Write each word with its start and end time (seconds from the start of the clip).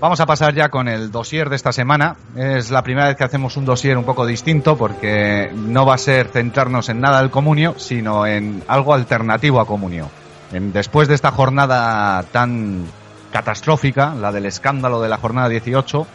Vamos 0.00 0.18
a 0.18 0.24
pasar 0.24 0.54
ya 0.54 0.70
con 0.70 0.88
el 0.88 1.10
dossier 1.10 1.50
de 1.50 1.56
esta 1.56 1.72
semana. 1.72 2.16
Es 2.34 2.70
la 2.70 2.82
primera 2.82 3.08
vez 3.08 3.18
que 3.18 3.24
hacemos 3.24 3.58
un 3.58 3.66
dossier 3.66 3.98
un 3.98 4.04
poco 4.04 4.24
distinto 4.24 4.78
porque 4.78 5.50
no 5.54 5.84
va 5.84 5.94
a 5.94 5.98
ser 5.98 6.28
centrarnos 6.28 6.88
en 6.88 7.02
nada 7.02 7.20
del 7.20 7.30
comunio, 7.30 7.74
sino 7.76 8.26
en 8.26 8.64
algo 8.66 8.94
alternativo 8.94 9.60
a 9.60 9.66
comunio. 9.66 10.08
Después 10.52 11.06
de 11.06 11.14
esta 11.14 11.30
jornada 11.32 12.22
tan 12.32 12.86
catastrófica, 13.30 14.14
la 14.14 14.32
del 14.32 14.46
escándalo 14.46 15.02
de 15.02 15.10
la 15.10 15.18
jornada 15.18 15.50
18, 15.50 16.06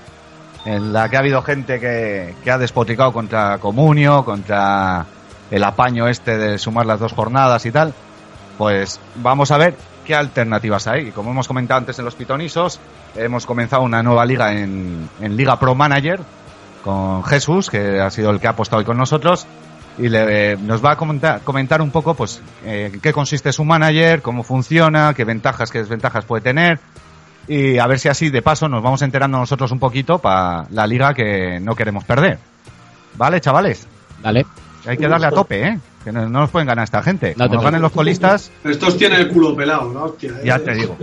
en 0.66 0.92
la 0.92 1.08
que 1.08 1.18
ha 1.18 1.20
habido 1.20 1.44
gente 1.44 1.80
que, 1.80 2.52
ha 2.52 2.58
despotricado 2.58 3.14
contra 3.14 3.60
comunio, 3.60 4.26
contra 4.26 5.06
el 5.52 5.64
apaño 5.64 6.08
este 6.08 6.40
de 6.40 6.58
sumar 6.58 6.88
las 6.88 7.00
dos 7.00 7.14
jornadas 7.14 7.64
y 7.68 7.72
tal, 7.72 7.94
pues 8.58 9.00
vamos 9.14 9.52
a 9.52 9.58
ver 9.58 9.76
qué 10.06 10.16
alternativas 10.16 10.88
hay. 10.88 11.10
Y 11.10 11.12
como 11.12 11.32
hemos 11.32 11.48
comentado 11.48 11.80
antes 11.80 12.00
en 12.00 12.06
los 12.06 12.16
pitonisos, 12.16 12.80
hemos 13.16 13.46
comenzado 13.46 13.82
una 13.84 14.02
nueva 14.02 14.26
liga 14.26 14.54
en, 14.54 15.10
en 15.20 15.36
Liga 15.36 15.60
Pro 15.60 15.76
Manager 15.76 16.22
con 16.84 17.24
Jesús, 17.24 17.70
que 17.70 18.00
ha 18.00 18.10
sido 18.12 18.30
el 18.30 18.40
que 18.40 18.48
ha 18.48 18.52
apostado 18.52 18.80
hoy 18.80 18.86
con 18.86 18.98
nosotros. 18.98 19.46
Y 19.98 20.10
le- 20.10 20.58
nos 20.58 20.84
va 20.84 20.92
a 20.92 20.96
comentar, 20.98 21.42
comentar 21.42 21.82
un 21.82 21.90
poco 21.90 22.14
pues 22.14 22.42
eh, 22.66 22.92
en 22.94 23.00
qué 23.02 23.12
consiste 23.14 23.52
su 23.54 23.64
manager, 23.66 24.22
cómo 24.22 24.44
funciona, 24.44 25.14
qué 25.14 25.24
ventajas, 25.24 25.72
qué 25.72 25.80
desventajas 25.80 26.26
puede 26.26 26.42
tener. 26.44 26.80
Y 27.48 27.78
a 27.78 27.88
ver 27.88 28.00
si 28.00 28.10
así 28.10 28.30
de 28.30 28.42
paso 28.42 28.68
nos 28.68 28.84
vamos 28.84 29.02
enterando 29.04 29.38
nosotros 29.38 29.72
un 29.72 29.80
poquito 29.80 30.20
para 30.20 30.66
la 30.72 30.86
liga 30.88 31.14
que 31.14 31.60
no 31.62 31.76
queremos 31.76 32.04
perder. 32.04 32.40
¿Vale, 33.16 33.40
chavales? 33.40 33.88
Dale. 34.22 34.46
Hay 34.86 34.98
que 34.98 35.08
darle 35.08 35.28
a 35.28 35.30
tope, 35.32 35.64
¿eh? 35.68 35.80
Que 36.06 36.12
no, 36.12 36.22
no 36.30 36.42
nos 36.42 36.52
pueden 36.52 36.68
ganar 36.68 36.84
esta 36.84 37.02
gente. 37.02 37.34
No 37.36 37.46
Como 37.46 37.56
nos 37.56 37.64
ganen 37.64 37.82
los 37.82 37.92
colistas, 37.92 38.52
Estos 38.64 38.96
tienen 38.96 39.20
el 39.22 39.28
culo 39.30 39.56
pelado, 39.56 39.92
¿no? 39.92 40.04
Hostia, 40.04 40.34
ya 40.44 40.58
eh. 40.58 40.60
te 40.60 40.76
digo. 40.76 40.96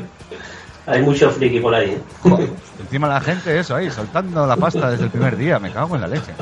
Hay 0.86 1.02
mucho 1.02 1.28
friki 1.30 1.58
por 1.58 1.74
ahí. 1.74 1.90
¿eh? 1.90 2.00
Joder, 2.22 2.50
encima 2.80 3.08
la 3.08 3.20
gente, 3.20 3.58
eso 3.58 3.74
ahí, 3.74 3.90
soltando 3.90 4.46
la 4.46 4.56
pasta 4.56 4.90
desde 4.90 5.04
el 5.04 5.10
primer 5.10 5.36
día, 5.36 5.58
me 5.58 5.72
cago 5.72 5.96
en 5.96 6.02
la 6.02 6.06
leche. 6.06 6.32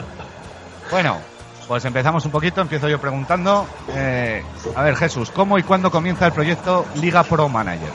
Bueno, 0.91 1.17
pues 1.67 1.85
empezamos 1.87 2.23
un 2.27 2.31
poquito, 2.31 2.61
empiezo 2.61 2.87
yo 2.87 3.01
preguntando. 3.01 3.67
eh, 3.95 4.43
a 4.75 4.83
ver, 4.83 4.95
Jesús, 4.97 5.31
¿cómo 5.31 5.59
y 5.59 5.63
cuándo 5.63 5.91
comienza 5.91 6.27
el 6.27 6.33
proyecto 6.33 6.85
Liga 7.01 7.23
Pro 7.23 7.49
Manager? 7.49 7.89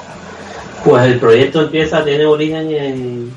Pues 0.84 1.06
el 1.06 1.20
proyecto 1.20 1.62
empieza, 1.62 2.04
tiene 2.04 2.25
origen 2.25 2.72
en 2.72 3.31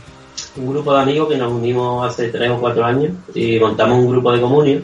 un 0.56 0.70
grupo 0.70 0.94
de 0.94 1.02
amigos 1.02 1.28
que 1.28 1.36
nos 1.36 1.52
unimos 1.52 2.06
hace 2.06 2.28
tres 2.28 2.50
o 2.50 2.58
cuatro 2.58 2.84
años 2.84 3.12
y 3.34 3.58
montamos 3.58 3.98
un 3.98 4.10
grupo 4.10 4.32
de 4.32 4.40
comunio. 4.40 4.80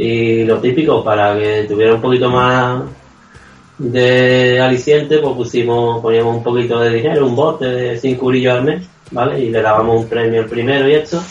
Y 0.00 0.44
lo 0.44 0.58
típico, 0.60 1.04
para 1.04 1.36
que 1.36 1.66
tuviera 1.68 1.94
un 1.94 2.00
poquito 2.00 2.30
más 2.30 2.84
de 3.76 4.58
aliciente, 4.58 5.18
pues 5.18 5.34
pusimos, 5.34 6.00
poníamos 6.00 6.38
un 6.38 6.42
poquito 6.42 6.80
de 6.80 6.88
dinero, 6.88 7.26
un 7.26 7.36
bote 7.36 7.66
de 7.66 7.98
5 7.98 8.24
eurillos 8.24 8.54
al 8.54 8.64
mes, 8.64 8.88
¿vale? 9.10 9.38
Y 9.40 9.50
le 9.50 9.60
dábamos 9.60 10.00
un 10.00 10.08
premio 10.08 10.40
al 10.40 10.48
primero 10.48 10.88
y 10.88 10.94
esto. 10.94 11.22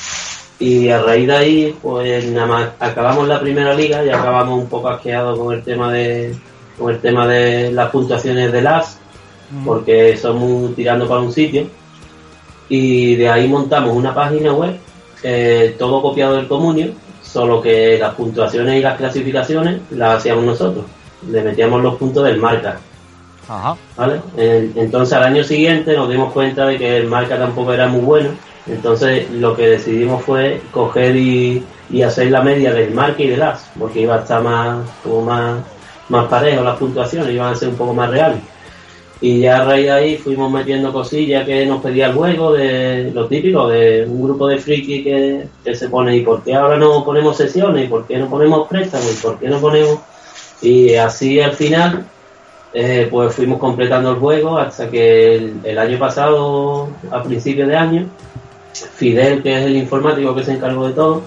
Y 0.60 0.88
a 0.90 1.02
raíz 1.02 1.26
de 1.26 1.36
ahí, 1.36 1.76
pues 1.82 2.24
nada 2.28 2.46
más 2.46 2.70
acabamos 2.80 3.28
la 3.28 3.42
primera 3.42 3.74
liga 3.74 4.06
y 4.06 4.10
acabamos 4.10 4.62
un 4.62 4.70
poco 4.70 4.90
asqueados 4.90 5.40
con 5.40 5.56
el 5.56 5.64
tema 5.64 5.92
de 5.92 6.36
con 6.78 6.94
el 6.94 7.00
tema 7.00 7.28
de 7.28 7.72
las 7.72 7.90
puntuaciones 7.90 8.52
de 8.52 8.62
las 8.62 9.00
porque 9.66 10.16
somos 10.16 10.76
tirando 10.76 11.08
para 11.08 11.22
un 11.22 11.34
sitio 11.34 11.68
y 12.70 13.16
de 13.16 13.30
ahí 13.30 13.48
montamos 13.48 13.96
una 13.96 14.14
página 14.14 14.54
web 14.54 14.78
eh, 15.24 15.76
todo 15.78 16.04
copiado 16.04 16.36
del 16.36 16.48
comunio 16.48 16.94
solo 17.32 17.62
que 17.62 17.98
las 18.00 18.14
puntuaciones 18.16 18.76
y 18.80 18.82
las 18.82 18.98
clasificaciones 18.98 19.82
las 19.92 20.18
hacíamos 20.18 20.44
nosotros 20.46 20.86
le 21.30 21.42
metíamos 21.44 21.82
los 21.84 21.96
puntos 21.96 22.24
del 22.24 22.38
marca 22.38 22.80
Ajá. 23.48 23.76
¿vale? 23.98 24.22
En- 24.38 24.74
Entonces 24.76 25.14
al 25.18 25.24
año 25.24 25.44
siguiente 25.44 25.96
nos 25.96 26.10
dimos 26.10 26.32
cuenta 26.34 26.66
de 26.66 26.78
que 26.78 26.98
el 26.98 27.08
marca 27.08 27.38
tampoco 27.38 27.74
era 27.74 27.88
muy 27.88 28.02
bueno. 28.02 28.30
Entonces 28.68 29.30
lo 29.32 29.56
que 29.56 29.68
decidimos 29.70 30.24
fue 30.24 30.62
coger 30.72 31.16
y, 31.16 31.64
y 31.90 32.02
hacer 32.04 32.30
la 32.30 32.42
media 32.42 32.72
del 32.74 32.94
marca 32.94 33.24
y 33.24 33.28
del 33.30 33.42
as, 33.42 33.70
porque 33.80 34.02
iba 34.02 34.16
a 34.16 34.20
estar 34.20 34.44
más, 34.44 34.78
como 35.04 35.24
más, 35.24 35.62
más 36.10 36.28
parejo 36.28 36.64
las 36.64 36.78
puntuaciones, 36.78 37.34
iban 37.34 37.52
a 37.52 37.56
ser 37.56 37.70
un 37.70 37.76
poco 37.76 37.94
más 37.96 38.12
reales. 38.12 38.40
Y 39.22 39.40
ya 39.42 39.62
a 39.62 39.66
raíz 39.66 39.86
de 39.86 39.92
ahí 39.92 40.18
fuimos 40.18 40.50
metiendo 40.50 40.94
cosillas 40.94 41.46
que 41.46 41.66
nos 41.66 41.82
pedía 41.82 42.08
el 42.08 42.14
juego, 42.14 42.54
de 42.54 43.12
lo 43.14 43.28
típico, 43.28 43.68
de 43.68 44.06
un 44.06 44.24
grupo 44.24 44.48
de 44.48 44.60
friki 44.60 45.04
que, 45.04 45.48
que 45.64 45.76
se 45.76 45.90
pone, 45.90 46.16
¿y 46.16 46.22
por 46.22 46.42
qué 46.42 46.56
ahora 46.56 46.78
no 46.78 47.04
ponemos 47.04 47.36
sesiones? 47.36 47.86
¿Y 47.86 47.88
por 47.90 48.08
qué 48.08 48.18
no 48.18 48.30
ponemos 48.30 48.68
préstamos? 48.68 49.14
¿Y 49.14 49.22
por 49.22 49.40
qué 49.40 49.50
no 49.50 49.60
ponemos...? 49.60 50.00
Y 50.62 50.96
así 50.96 51.40
al 51.40 51.54
final 51.54 52.06
eh, 52.74 53.08
pues 53.10 53.34
fuimos 53.34 53.60
completando 53.60 54.12
el 54.12 54.18
juego 54.18 54.58
hasta 54.58 54.90
que 54.90 55.54
el, 55.64 55.80
año 55.80 55.98
pasado, 55.98 56.90
a 57.12 57.24
principios 57.24 57.68
de 57.68 57.76
año, 57.76 58.06
Fidel, 58.74 59.42
que 59.42 59.58
es 59.58 59.66
el 59.66 59.76
informático 59.76 60.36
que 60.36 60.44
se 60.44 60.52
encargó 60.54 60.88
de 60.88 60.94
todo, 60.94 61.24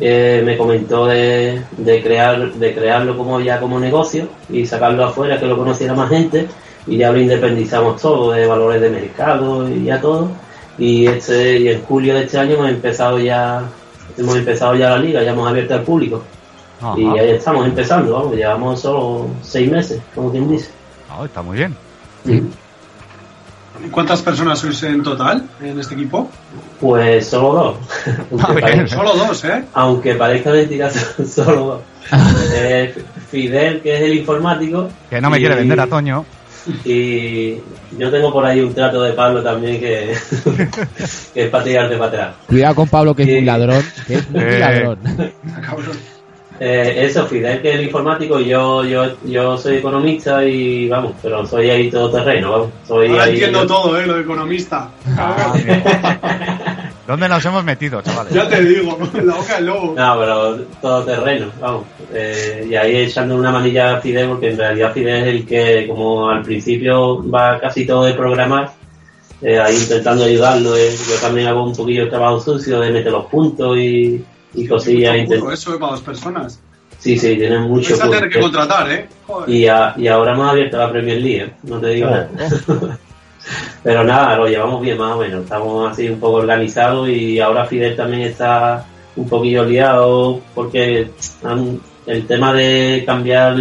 eh, 0.00 0.42
me 0.44 0.56
comentó 0.56 1.06
de, 1.06 1.62
de 1.78 2.02
crear 2.02 2.52
de 2.52 2.74
crearlo 2.74 3.16
como 3.16 3.40
ya 3.40 3.60
como 3.60 3.78
negocio 3.78 4.28
y 4.50 4.66
sacarlo 4.66 5.04
afuera 5.04 5.38
que 5.38 5.46
lo 5.46 5.56
conociera 5.56 5.94
más 5.94 6.10
gente 6.10 6.48
y 6.86 6.96
ya 6.98 7.10
lo 7.12 7.18
independizamos 7.20 8.00
todo 8.00 8.32
de 8.32 8.46
valores 8.46 8.80
de 8.80 8.90
mercado 8.90 9.68
y 9.68 9.84
ya 9.84 10.00
todo 10.00 10.30
y 10.78 11.06
este 11.06 11.58
y 11.58 11.68
en 11.68 11.82
julio 11.82 12.14
de 12.14 12.24
este 12.24 12.38
año 12.38 12.54
hemos 12.54 12.68
empezado 12.70 13.18
ya 13.18 13.62
hemos 14.18 14.36
empezado 14.36 14.74
ya 14.74 14.90
la 14.90 14.98
liga 14.98 15.22
ya 15.22 15.30
hemos 15.32 15.48
abierto 15.48 15.74
al 15.74 15.82
público 15.82 16.22
Ajá. 16.80 16.94
y 16.98 17.18
ahí 17.18 17.30
estamos 17.30 17.66
empezando 17.66 18.12
vamos 18.12 18.34
llevamos 18.36 18.80
solo 18.80 19.28
seis 19.42 19.70
meses 19.70 20.00
como 20.14 20.30
quien 20.30 20.48
dice 20.50 20.70
Ah, 21.16 21.22
está 21.26 21.42
muy 21.42 21.56
bien. 21.58 21.76
¿Y 22.26 23.88
¿Cuántas 23.90 24.20
personas 24.22 24.58
sois 24.58 24.82
en 24.84 25.02
total 25.02 25.44
en 25.62 25.78
este 25.78 25.94
equipo? 25.94 26.28
Pues 26.80 27.26
solo 27.26 27.52
dos. 27.54 27.76
Ah, 28.40 28.46
aunque, 28.48 28.54
bien. 28.62 28.76
parezca, 28.78 28.96
Solo 28.96 29.14
dos, 29.14 29.44
¿eh? 29.44 29.64
aunque 29.74 30.14
parezca 30.14 30.50
mentira, 30.50 30.90
solo 31.28 31.64
dos. 31.66 31.80
Eh, 32.52 32.94
Fidel, 33.30 33.80
que 33.80 33.96
es 33.96 34.02
el 34.02 34.14
informático. 34.18 34.88
Que 35.10 35.20
no 35.20 35.30
me 35.30 35.38
y- 35.38 35.40
quiere 35.40 35.54
vender 35.56 35.80
a 35.80 35.86
Toño. 35.86 36.24
Y 36.84 37.54
yo 37.98 38.10
tengo 38.10 38.32
por 38.32 38.44
ahí 38.44 38.60
un 38.60 38.72
trato 38.74 39.02
de 39.02 39.12
Pablo 39.12 39.42
también 39.42 39.78
que, 39.80 40.14
que 41.34 41.44
es 41.44 41.50
para 41.50 41.64
tirarte 41.64 41.96
para 41.96 42.08
atrás. 42.10 42.34
Cuidado 42.46 42.74
con 42.74 42.88
Pablo, 42.88 43.14
que 43.14 43.22
es 43.24 43.28
muy 43.28 43.42
ladrón. 43.42 43.84
Que 44.06 44.14
es 44.14 44.30
muy 44.30 44.42
Eh. 44.44 44.58
ladrón. 44.58 44.98
Ah. 45.62 45.76
Eh, 46.60 47.04
eso, 47.06 47.26
Fidel, 47.26 47.60
que 47.60 47.70
es 47.70 47.74
el 47.80 47.84
informático, 47.86 48.38
y 48.40 48.46
yo, 48.46 48.84
yo, 48.84 49.16
yo 49.24 49.58
soy 49.58 49.78
economista 49.78 50.44
y 50.44 50.88
vamos, 50.88 51.12
pero 51.20 51.44
soy 51.44 51.68
ahí 51.68 51.90
todo 51.90 52.10
terreno, 52.12 52.52
vamos. 52.52 52.68
Soy 52.86 53.08
Ahora 53.08 53.24
ahí- 53.24 53.30
entiendo 53.32 53.66
todo, 53.66 53.98
¿eh? 54.00 54.06
Lo 54.06 54.14
de 54.14 54.20
economista. 54.22 54.88
Ah. 55.18 55.52
¿Dónde 57.06 57.28
nos 57.28 57.44
hemos 57.44 57.62
metido, 57.64 58.00
chavales? 58.02 58.32
Ya 58.32 58.48
te 58.48 58.62
digo, 58.64 58.98
en 59.14 59.26
la 59.26 59.34
boca 59.34 59.56
del 59.56 59.66
lobo. 59.66 59.94
No, 59.96 60.16
pero 60.18 60.56
todo 60.80 61.04
terreno, 61.04 61.50
vamos. 61.60 61.84
Eh, 62.12 62.66
y 62.70 62.74
ahí 62.74 62.96
echando 62.96 63.36
una 63.36 63.50
manilla 63.52 63.96
a 63.96 64.00
Fidel, 64.00 64.28
porque 64.28 64.50
en 64.50 64.56
realidad 64.58 64.92
Fidel 64.94 65.22
es 65.22 65.28
el 65.34 65.46
que, 65.46 65.86
como 65.88 66.30
al 66.30 66.42
principio 66.42 67.28
va 67.30 67.60
casi 67.60 67.86
todo 67.86 68.04
de 68.04 68.14
programar, 68.14 68.72
eh, 69.42 69.58
ahí 69.58 69.76
intentando 69.76 70.24
ayudarlo. 70.24 70.74
eh. 70.76 70.96
Yo 71.08 71.16
también 71.20 71.48
hago 71.48 71.64
un 71.64 71.74
poquillo 71.76 72.04
de 72.04 72.10
trabajo 72.10 72.40
sucio 72.40 72.80
de 72.80 72.90
meter 72.90 73.12
los 73.12 73.26
puntos 73.26 73.76
y, 73.76 74.24
y 74.54 74.66
cosillas. 74.66 75.14
Mucho 75.18 75.24
intent- 75.34 75.40
curro, 75.40 75.52
Eso 75.52 75.72
es 75.74 75.78
para 75.78 75.92
dos 75.92 76.00
personas. 76.00 76.60
Sí, 76.98 77.18
sí, 77.18 77.36
tienen 77.36 77.62
mucho 77.62 77.90
Vais 77.90 78.00
a 78.02 78.08
tener 78.10 78.30
que 78.30 78.40
contratar, 78.40 78.90
¿eh? 78.90 79.08
Joder. 79.26 79.50
Y, 79.50 79.66
a- 79.68 79.92
y 79.98 80.06
ahora 80.08 80.32
hemos 80.32 80.48
abierto 80.48 80.78
la 80.78 80.90
Premier 80.90 81.20
League, 81.20 81.42
¿eh? 81.44 81.52
no 81.64 81.78
te 81.78 81.88
digo 81.88 82.08
nada. 82.08 82.30
Pero 83.82 84.04
nada, 84.04 84.36
lo 84.36 84.46
llevamos 84.46 84.80
bien 84.80 84.98
más 84.98 85.14
o 85.14 85.18
menos. 85.18 85.44
Estamos 85.44 85.92
así 85.92 86.08
un 86.08 86.18
poco 86.18 86.38
organizados 86.38 87.08
y 87.08 87.40
ahora 87.40 87.66
Fidel 87.66 87.96
también 87.96 88.22
está 88.22 88.86
un 89.16 89.28
poquillo 89.28 89.64
liado 89.64 90.40
porque 90.54 91.10
el 92.06 92.26
tema 92.26 92.52
de 92.52 93.04
cambiar 93.06 93.56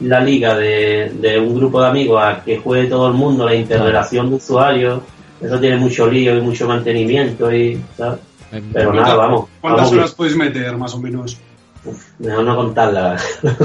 la 0.00 0.20
liga 0.20 0.56
de, 0.56 1.12
de 1.14 1.38
un 1.38 1.54
grupo 1.54 1.80
de 1.80 1.88
amigos 1.88 2.22
a 2.22 2.42
que 2.44 2.58
juegue 2.58 2.88
todo 2.88 3.08
el 3.08 3.14
mundo, 3.14 3.46
la 3.46 3.54
interrelación 3.54 4.28
de 4.28 4.36
usuarios, 4.36 5.02
eso 5.40 5.58
tiene 5.60 5.76
mucho 5.76 6.10
lío 6.10 6.36
y 6.36 6.40
mucho 6.40 6.66
mantenimiento 6.66 7.52
y 7.52 7.80
¿sabes? 7.96 8.20
Pero 8.72 8.92
nada, 8.92 9.14
vamos. 9.16 9.46
¿Cuántas 9.60 9.86
vamos 9.86 9.98
horas 9.98 10.14
podéis 10.14 10.36
meter, 10.36 10.76
más 10.76 10.94
o 10.94 11.00
menos? 11.00 11.38
bien. 11.84 11.96
Mejor 12.18 12.44
no 12.44 12.56
contarla. 12.56 13.18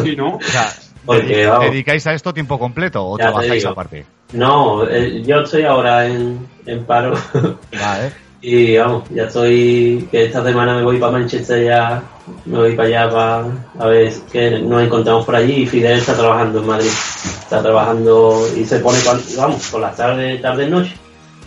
Sí, 0.03 0.15
¿no? 0.15 0.35
O 0.35 0.41
sea, 0.41 0.73
Porque, 1.05 1.45
vamos. 1.47 1.71
¿Dedicáis 1.71 2.05
a 2.07 2.13
esto 2.13 2.33
tiempo 2.33 2.59
completo 2.59 3.05
o 3.05 3.17
trabajáis 3.17 3.65
aparte? 3.65 4.05
No, 4.33 4.87
eh, 4.87 5.23
yo 5.25 5.39
estoy 5.41 5.63
ahora 5.63 6.05
en, 6.05 6.45
en 6.65 6.83
paro 6.85 7.13
Vale. 7.71 8.11
y 8.41 8.77
vamos, 8.77 9.03
ya 9.09 9.23
estoy, 9.23 10.07
que 10.11 10.25
esta 10.25 10.43
semana 10.43 10.75
me 10.75 10.83
voy 10.83 10.97
para 10.99 11.13
Manchester 11.13 11.65
ya, 11.65 12.03
me 12.45 12.57
voy 12.59 12.75
para 12.75 12.87
allá 12.87 13.09
para 13.09 13.45
a 13.79 13.87
ver 13.87 14.13
que 14.31 14.59
nos 14.59 14.83
encontramos 14.83 15.25
por 15.25 15.35
allí 15.35 15.63
y 15.63 15.65
Fidel 15.65 15.99
está 15.99 16.13
trabajando 16.15 16.59
en 16.59 16.67
Madrid, 16.67 16.89
está 17.41 17.61
trabajando 17.63 18.47
y 18.55 18.65
se 18.65 18.79
pone, 18.79 18.99
con- 19.01 19.21
vamos, 19.37 19.67
por 19.69 19.81
las 19.81 19.95
tardes, 19.95 20.39
tarde 20.41 20.69
noche. 20.69 20.93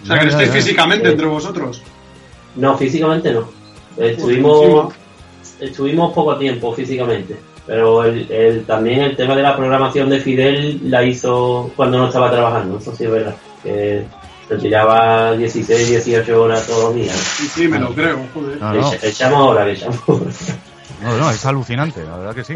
O 0.03 0.07
sea, 0.07 0.19
que 0.19 0.25
Ya, 0.25 0.31
estáis 0.31 0.51
físicamente 0.51 1.07
Eh. 1.09 1.13
entre 1.13 1.27
vosotros. 1.27 1.81
No, 2.57 2.77
físicamente 2.77 3.33
no. 3.33 3.49
Pues 3.95 4.17
Estuvimos, 4.17 4.93
estuvimos 5.61 6.13
poco 6.13 6.37
tiempo 6.37 6.75
físicamente, 6.75 7.37
pero 7.67 8.05
el, 8.05 8.31
el- 8.31 8.65
también 8.65 9.01
el 9.01 9.17
tema 9.17 9.37
de 9.37 9.43
la 9.43 9.57
programación 9.57 10.09
de 10.11 10.21
Fidel 10.21 10.81
la 10.91 11.03
hizo 11.05 11.71
cuando 11.77 11.99
no 11.99 12.07
estaba 12.09 12.31
trabajando, 12.31 12.79
eso 12.79 12.95
sí 12.97 13.05
es 13.05 13.11
verdad. 13.11 13.35
Que 13.63 14.05
se 14.49 14.57
tiraba 14.59 15.33
16, 15.33 15.89
18 15.91 16.43
horas 16.43 16.67
todos 16.67 16.85
los 16.85 16.95
días. 16.97 17.17
Sí, 17.17 17.47
sí, 17.47 17.69
me 17.69 17.79
lo 17.79 17.95
creo, 17.95 18.19
joder. 18.35 18.61
No, 18.61 18.75
no, 18.75 18.81
Echa- 18.93 19.07
Echamos 19.07 19.41
horas, 19.49 19.65
que 19.67 19.73
echamos 19.73 20.01
horas. 20.09 20.59
no, 21.03 21.17
no, 21.17 21.31
es 21.31 21.47
alucinante, 21.47 22.05
la 22.05 22.17
verdad 22.19 22.35
que 22.35 22.45
sí. 22.45 22.55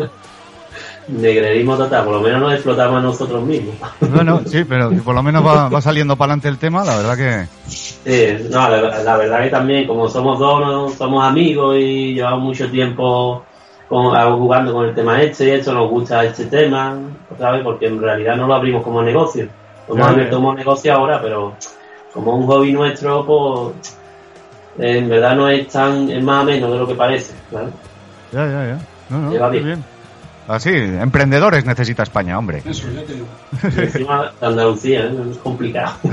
Negrerismo 1.09 1.77
total, 1.77 2.05
por 2.05 2.15
lo 2.15 2.21
menos 2.21 2.41
nos 2.41 2.53
explotamos 2.55 2.99
a 2.99 3.01
nosotros 3.03 3.45
mismos. 3.45 3.77
Bueno, 4.01 4.41
sí, 4.45 4.65
pero 4.69 4.91
por 5.05 5.15
lo 5.15 5.23
menos 5.23 5.47
va, 5.47 5.69
va 5.69 5.81
saliendo 5.81 6.17
para 6.17 6.33
adelante 6.33 6.49
el 6.49 6.59
tema, 6.59 6.85
la 6.85 6.97
verdad 6.97 7.17
que... 7.17 7.47
Sí, 7.71 8.45
no, 8.51 8.69
la, 8.69 9.03
la 9.05 9.17
verdad 9.17 9.45
que 9.45 9.51
también, 9.51 9.87
como 9.87 10.09
somos 10.09 10.41
dos, 10.41 10.61
¿no? 10.61 10.89
somos 10.91 11.25
amigos 11.25 11.77
y 11.79 12.15
llevamos 12.15 12.41
mucho 12.43 12.69
tiempo 12.69 13.45
con- 13.89 14.17
ah, 14.17 14.31
jugando 14.33 14.73
con 14.73 14.87
el 14.87 14.95
tema 14.95 15.21
este 15.23 15.47
y 15.47 15.51
esto, 15.51 15.73
nos 15.73 15.89
gusta 15.91 16.25
este 16.25 16.47
tema, 16.47 16.99
¿sabes? 17.39 17.63
Porque 17.63 17.87
en 17.87 18.01
realidad 18.01 18.37
no 18.37 18.47
lo 18.47 18.55
abrimos 18.55 18.83
como 18.83 19.03
negocio. 19.03 19.45
Lo 19.89 19.95
hemos 19.95 20.07
Claro. 20.07 20.13
abierto 20.15 20.37
como 20.37 20.55
negocio 20.55 20.93
ahora, 20.95 21.21
pero 21.23 21.55
como 22.13 22.35
un 22.37 22.47
hobby 22.47 22.73
nuestro, 22.73 23.25
pues 23.27 23.97
en 24.79 25.09
verdad 25.09 25.37
no 25.37 25.49
es 25.49 25.69
tan, 25.69 26.11
es 26.11 26.23
más 26.23 26.43
o 26.43 26.47
menos 26.47 26.73
de 26.73 26.79
lo 26.79 26.87
que 26.87 26.95
parece, 26.95 27.35
¿vale? 27.51 27.69
Ya, 28.33 28.47
ya, 28.47 28.67
ya. 28.67 28.79
No, 29.09 29.19
no, 29.21 29.31
Lleva 29.31 29.49
muy 29.49 29.59
bien. 29.59 29.67
bien. 29.67 29.85
Así, 30.49 30.71
emprendedores 30.73 31.65
necesita 31.65 32.03
España, 32.05 32.39
hombre. 32.39 32.63
Eso, 32.65 32.89
ya 32.93 33.03
te 33.03 33.15
digo. 33.15 33.27
Y 33.77 33.81
encima 33.81 34.31
de 34.41 34.47
Andalucía, 34.47 35.01
¿eh? 35.07 35.17
es 35.33 35.39
complicado. 35.39 35.95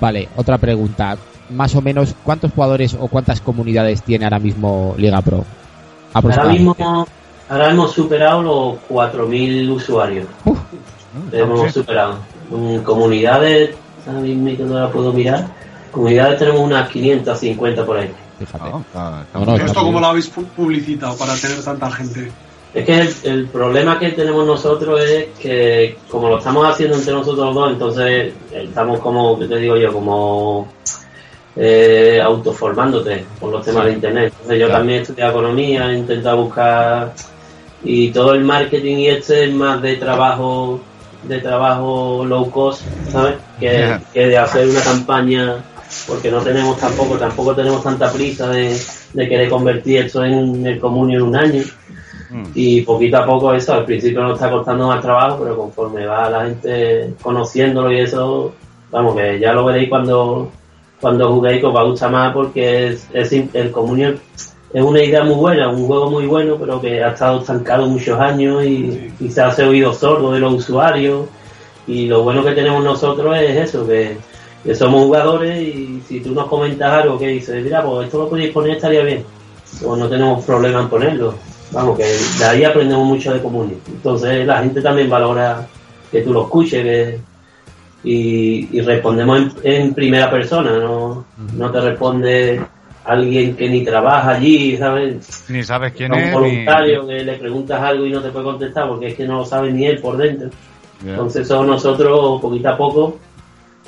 Vale, 0.00 0.28
otra 0.36 0.58
pregunta. 0.58 1.16
Más 1.50 1.74
o 1.74 1.82
menos, 1.82 2.14
¿cuántos 2.24 2.52
jugadores 2.52 2.96
o 2.98 3.06
cuántas 3.08 3.40
comunidades 3.40 4.02
tiene 4.02 4.24
ahora 4.24 4.38
mismo 4.38 4.94
Liga 4.96 5.20
Pro? 5.20 5.44
Ahora 6.14 6.44
mismo, 6.44 6.74
ahora 7.48 7.70
hemos 7.70 7.92
superado 7.92 8.42
los 8.42 8.74
4.000 8.88 9.68
usuarios. 9.70 10.26
hemos 11.32 11.60
Sí. 11.66 11.70
superado. 11.80 12.18
En 12.50 12.82
comunidades, 12.82 13.74
ahora 14.06 14.20
mismo 14.20 14.64
no 14.66 14.78
la 14.80 14.90
puedo 14.90 15.12
mirar. 15.12 15.46
Comunidades 15.90 16.38
tenemos 16.38 16.60
unas 16.60 16.88
550 16.88 17.84
por 17.84 17.98
ahí. 17.98 18.10
Fíjate. 18.38 18.70
No, 18.70 18.80
está- 18.80 19.22
está 19.22 19.38
No, 19.38 19.38
muy 19.40 19.46
no, 19.46 19.54
bien. 19.54 19.66
¿Esto 19.66 19.80
cómo 19.82 20.00
lo 20.00 20.06
habéis 20.06 20.34
pu- 20.34 20.44
publicitado 20.46 21.16
para 21.16 21.34
tener 21.36 21.62
tanta 21.62 21.90
gente? 21.90 22.32
Es 22.74 22.84
que 22.84 23.00
el, 23.00 23.14
el 23.22 23.46
problema 23.46 23.98
que 24.00 24.08
tenemos 24.10 24.44
nosotros 24.44 25.00
es 25.00 25.26
que 25.38 25.96
como 26.10 26.28
lo 26.28 26.38
estamos 26.38 26.66
haciendo 26.68 26.96
entre 26.96 27.12
nosotros 27.12 27.54
dos, 27.54 27.70
entonces 27.72 28.32
estamos 28.52 28.98
como, 28.98 29.38
¿qué 29.38 29.46
te 29.46 29.58
digo 29.58 29.76
yo? 29.76 29.92
Como 29.92 30.66
eh, 31.56 32.20
autoformándote 32.22 33.24
por 33.40 33.50
los 33.52 33.64
temas 33.64 33.84
de 33.86 33.92
internet. 33.92 34.32
Entonces 34.32 34.58
yo 34.60 34.66
Claro. 34.66 34.80
también 34.80 34.98
he 34.98 35.02
estudiado 35.02 35.30
economía, 35.32 35.90
he 35.90 35.96
intentado 35.98 36.36
buscar 36.44 37.12
y 37.84 38.10
todo 38.10 38.32
el 38.34 38.42
marketing 38.44 38.96
y 38.98 39.06
este 39.08 39.44
es 39.44 39.54
más 39.54 39.80
de 39.82 39.96
trabajo 39.96 40.80
de 41.22 41.38
trabajo 41.40 42.24
low 42.26 42.50
cost, 42.50 42.82
¿sabes? 43.10 43.36
Que, 43.58 43.66
Yeah. 43.66 44.02
que 44.12 44.26
de 44.28 44.36
hacer 44.38 44.68
una 44.68 44.80
campaña 44.82 45.64
porque 46.06 46.30
no 46.30 46.40
tenemos 46.40 46.78
tampoco 46.78 47.14
tampoco 47.16 47.54
tenemos 47.54 47.82
tanta 47.82 48.10
prisa 48.12 48.48
de, 48.48 48.76
de 49.14 49.28
querer 49.28 49.48
convertir 49.48 49.98
esto 50.04 50.22
en 50.24 50.66
el 50.66 50.78
comunio 50.80 51.18
en 51.20 51.24
un 51.26 51.36
año 51.36 51.62
Mm. 52.30 52.46
y 52.54 52.80
poquito 52.80 53.18
a 53.18 53.24
poco 53.24 53.54
eso, 53.54 53.74
al 53.74 53.84
principio 53.84 54.22
nos 54.22 54.32
está 54.34 54.50
costando 54.50 54.88
más 54.88 55.00
trabajo, 55.00 55.38
pero 55.42 55.56
conforme 55.56 56.04
va 56.04 56.28
la 56.28 56.44
gente 56.46 57.14
conociéndolo 57.22 57.92
y 57.92 58.00
eso, 58.00 58.52
vamos, 58.90 59.14
que 59.14 59.38
ya 59.38 59.52
lo 59.52 59.64
veréis 59.64 59.88
cuando, 59.88 60.50
cuando 61.04 61.30
juguéis 61.34 61.60
que 61.60 61.66
os 61.66 61.76
va 61.76 61.82
a 61.82 61.84
gustar 61.84 62.10
más 62.10 62.32
porque 62.32 62.96
es, 63.12 63.32
el 63.52 63.70
Communion 63.70 64.18
es 64.72 64.82
una 64.82 65.04
idea 65.04 65.22
muy 65.22 65.34
buena, 65.34 65.68
un 65.68 65.86
juego 65.86 66.10
muy 66.10 66.24
bueno, 66.24 66.56
pero 66.58 66.80
que 66.80 67.04
ha 67.04 67.10
estado 67.10 67.40
estancado 67.40 67.86
muchos 67.86 68.18
años 68.18 68.64
y, 68.64 69.12
y 69.20 69.30
se 69.30 69.42
hace 69.42 69.64
oído 69.64 69.92
sordo 69.92 70.32
de 70.32 70.40
los 70.40 70.54
usuarios. 70.54 71.26
Y 71.86 72.06
lo 72.06 72.22
bueno 72.22 72.42
que 72.42 72.52
tenemos 72.52 72.82
nosotros 72.82 73.36
es 73.38 73.68
eso, 73.68 73.86
que, 73.86 74.16
que 74.64 74.74
somos 74.74 75.02
jugadores 75.02 75.60
y 75.60 76.02
si 76.08 76.20
tú 76.20 76.32
nos 76.32 76.46
comentas 76.48 76.90
algo 76.90 77.18
que 77.18 77.26
dices, 77.26 77.62
mira, 77.62 77.84
pues 77.84 78.06
esto 78.06 78.20
lo 78.20 78.30
podéis 78.30 78.50
poner, 78.50 78.76
estaría 78.76 79.02
bien. 79.02 79.24
Pues 79.82 79.98
no 80.00 80.08
tenemos 80.08 80.42
problema 80.42 80.80
en 80.80 80.88
ponerlo. 80.88 81.34
Vamos, 81.70 81.98
que 81.98 82.04
de 82.38 82.44
ahí 82.46 82.64
aprendemos 82.64 83.04
mucho 83.06 83.30
de 83.34 83.42
Comunio. 83.42 83.76
Entonces 83.88 84.46
la 84.46 84.62
gente 84.62 84.80
también 84.80 85.10
valora 85.10 85.66
que 86.10 86.22
tú 86.22 86.32
lo 86.32 86.44
escuches 86.44 86.82
que- 86.82 87.33
y, 88.04 88.76
y 88.76 88.80
respondemos 88.82 89.38
en, 89.62 89.72
en 89.72 89.94
primera 89.94 90.30
persona, 90.30 90.78
no, 90.78 91.24
no 91.54 91.70
te 91.70 91.80
responde 91.80 92.60
alguien 93.04 93.56
que 93.56 93.68
ni 93.68 93.84
trabaja 93.84 94.30
allí, 94.30 94.76
¿sabes? 94.76 95.44
Ni 95.48 95.62
sabes 95.62 95.92
quién 95.92 96.12
un 96.12 96.18
es, 96.18 96.26
ni... 96.28 96.32
voluntario 96.32 97.06
que 97.06 97.24
le 97.24 97.34
preguntas 97.34 97.80
algo 97.80 98.06
y 98.06 98.10
no 98.10 98.20
te 98.20 98.30
puede 98.30 98.44
contestar 98.44 98.88
porque 98.88 99.08
es 99.08 99.14
que 99.14 99.26
no 99.26 99.38
lo 99.38 99.44
sabe 99.44 99.72
ni 99.72 99.86
él 99.86 100.00
por 100.00 100.16
dentro. 100.16 100.50
Entonces 101.04 101.42
eso 101.42 101.64
nosotros 101.64 102.40
poquito 102.40 102.68
a 102.70 102.76
poco 102.76 103.18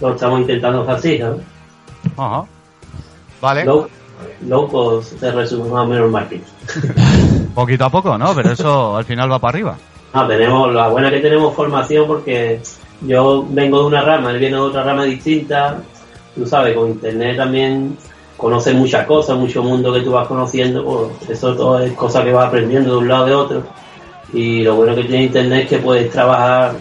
lo 0.00 0.14
estamos 0.14 0.40
intentando 0.40 0.82
hacer 0.82 0.94
así, 0.94 1.18
¿sabes? 1.18 1.40
Ajá. 2.16 2.44
Vale, 3.40 3.64
Low, 3.64 3.88
low 4.46 4.68
cost 4.68 5.18
se 5.18 5.30
resume 5.32 5.70
más 5.70 5.84
o 5.84 5.86
menos 5.86 6.04
el 6.06 6.10
marketing. 6.10 6.44
poquito 7.54 7.84
a 7.86 7.90
poco, 7.90 8.18
¿no? 8.18 8.34
Pero 8.34 8.52
eso 8.52 8.96
al 8.96 9.04
final 9.04 9.30
va 9.30 9.38
para 9.38 9.50
arriba. 9.50 9.76
Ah, 10.12 10.26
tenemos, 10.26 10.72
la 10.72 10.88
buena 10.88 11.10
que 11.10 11.20
tenemos 11.20 11.54
formación 11.54 12.06
porque 12.06 12.60
yo 13.02 13.46
vengo 13.48 13.80
de 13.80 13.86
una 13.86 14.02
rama, 14.02 14.30
él 14.30 14.38
viene 14.38 14.56
de 14.56 14.62
otra 14.62 14.82
rama 14.82 15.04
distinta. 15.04 15.82
Tú 16.34 16.46
sabes, 16.46 16.76
con 16.76 16.90
internet 16.90 17.36
también 17.36 17.96
conoces 18.36 18.74
muchas 18.74 19.06
cosas, 19.06 19.36
mucho 19.36 19.62
mundo 19.62 19.92
que 19.92 20.00
tú 20.00 20.12
vas 20.12 20.28
conociendo, 20.28 20.84
pues 20.84 21.30
eso 21.30 21.54
todo 21.56 21.80
es 21.80 21.92
cosa 21.92 22.22
que 22.22 22.32
vas 22.32 22.48
aprendiendo 22.48 22.92
de 22.92 22.98
un 22.98 23.08
lado 23.08 23.26
de 23.26 23.34
otro. 23.34 23.62
Y 24.32 24.62
lo 24.62 24.76
bueno 24.76 24.94
que 24.94 25.04
tiene 25.04 25.24
internet 25.24 25.64
es 25.64 25.68
que 25.68 25.78
puedes 25.78 26.10
trabajar 26.10 26.74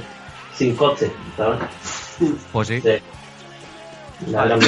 sin 0.53 0.75
coste, 0.75 1.11
¿sabes? 1.37 1.59
Pues 2.51 2.67
sí. 2.67 2.81
Sí. 2.81 2.97
La 4.27 4.45
gran. 4.45 4.59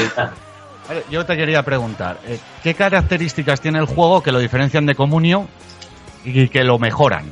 Vale, 0.88 1.04
Yo 1.10 1.25
te 1.25 1.36
quería 1.36 1.63
preguntar, 1.63 2.20
eh, 2.25 2.39
¿qué 2.63 2.74
características 2.74 3.60
tiene 3.62 3.80
el 3.80 3.86
juego 3.86 4.22
que 4.22 4.32
lo 4.32 4.39
diferencian 4.39 4.86
de 4.86 4.96
Comunio 4.96 5.48
y 6.24 6.48
que 6.50 6.63
lo 6.63 6.77
mejoran? 6.80 7.25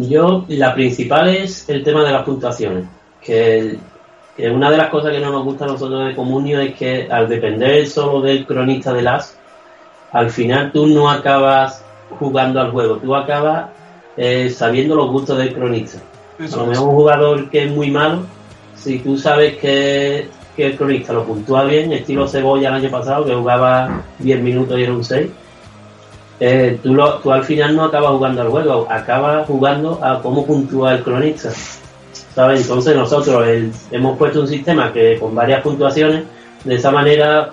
Yo, 0.00 0.44
la 0.48 0.74
principal 0.74 1.28
es 1.28 1.68
el 1.68 1.82
tema 1.82 2.04
de 2.04 2.12
las 2.12 2.22
puntuaciones. 2.24 2.84
Que, 3.24 3.58
el- 3.58 3.78
que 4.36 4.48
una 4.50 4.70
de 4.70 4.76
las 4.76 4.88
cosas 4.90 5.10
que 5.12 5.18
no 5.20 5.32
nos 5.32 5.44
gusta 5.44 5.64
a 5.64 5.68
nosotros 5.68 6.06
de 6.06 6.14
Comunio 6.14 6.60
es 6.60 6.74
que 6.76 7.08
al 7.10 7.28
depender 7.28 7.86
solo 7.88 8.20
del 8.20 8.46
cronista 8.46 8.92
de 8.92 9.02
las, 9.02 9.36
al 10.12 10.30
final 10.30 10.70
tú 10.72 10.86
no 10.86 11.10
acabas 11.10 11.84
jugando 12.18 12.60
al 12.60 12.70
juego, 12.70 12.96
tú 12.98 13.14
acabas 13.16 13.66
eh, 14.16 14.48
sabiendo 14.50 14.94
los 14.94 15.10
gustos 15.10 15.36
del 15.38 15.52
cronista. 15.52 15.98
A 16.38 16.56
lo 16.56 16.66
mejor 16.66 16.88
un 16.88 16.94
jugador 16.94 17.50
que 17.50 17.64
es 17.64 17.70
muy 17.72 17.90
malo, 17.90 18.20
si 18.76 19.00
tú 19.00 19.18
sabes 19.18 19.56
que, 19.56 20.28
que 20.56 20.66
el 20.66 20.76
cronista 20.76 21.12
lo 21.12 21.24
puntúa 21.24 21.64
bien, 21.64 21.92
estilo 21.92 22.28
Cebolla 22.28 22.68
el 22.68 22.74
año 22.76 22.90
pasado, 22.90 23.24
que 23.24 23.34
jugaba 23.34 24.02
10 24.20 24.40
minutos 24.40 24.78
y 24.78 24.82
era 24.84 24.92
un 24.92 25.02
6, 25.04 25.28
eh, 26.40 26.78
tú, 26.82 26.94
lo, 26.94 27.14
tú 27.18 27.32
al 27.32 27.44
final 27.44 27.74
no 27.74 27.84
acabas 27.84 28.10
jugando 28.12 28.42
al 28.42 28.48
juego, 28.48 28.86
acabas 28.90 29.46
jugando 29.46 29.98
a 30.02 30.20
cómo 30.22 30.46
puntúa 30.46 30.94
el 30.94 31.02
cronista. 31.02 31.50
¿sabes? 32.34 32.62
Entonces 32.62 32.94
nosotros 32.96 33.46
el- 33.48 33.72
hemos 33.90 34.16
puesto 34.16 34.40
un 34.40 34.48
sistema 34.48 34.92
que 34.92 35.18
con 35.18 35.34
varias 35.34 35.60
puntuaciones, 35.62 36.22
de 36.64 36.74
esa 36.76 36.90
manera, 36.90 37.50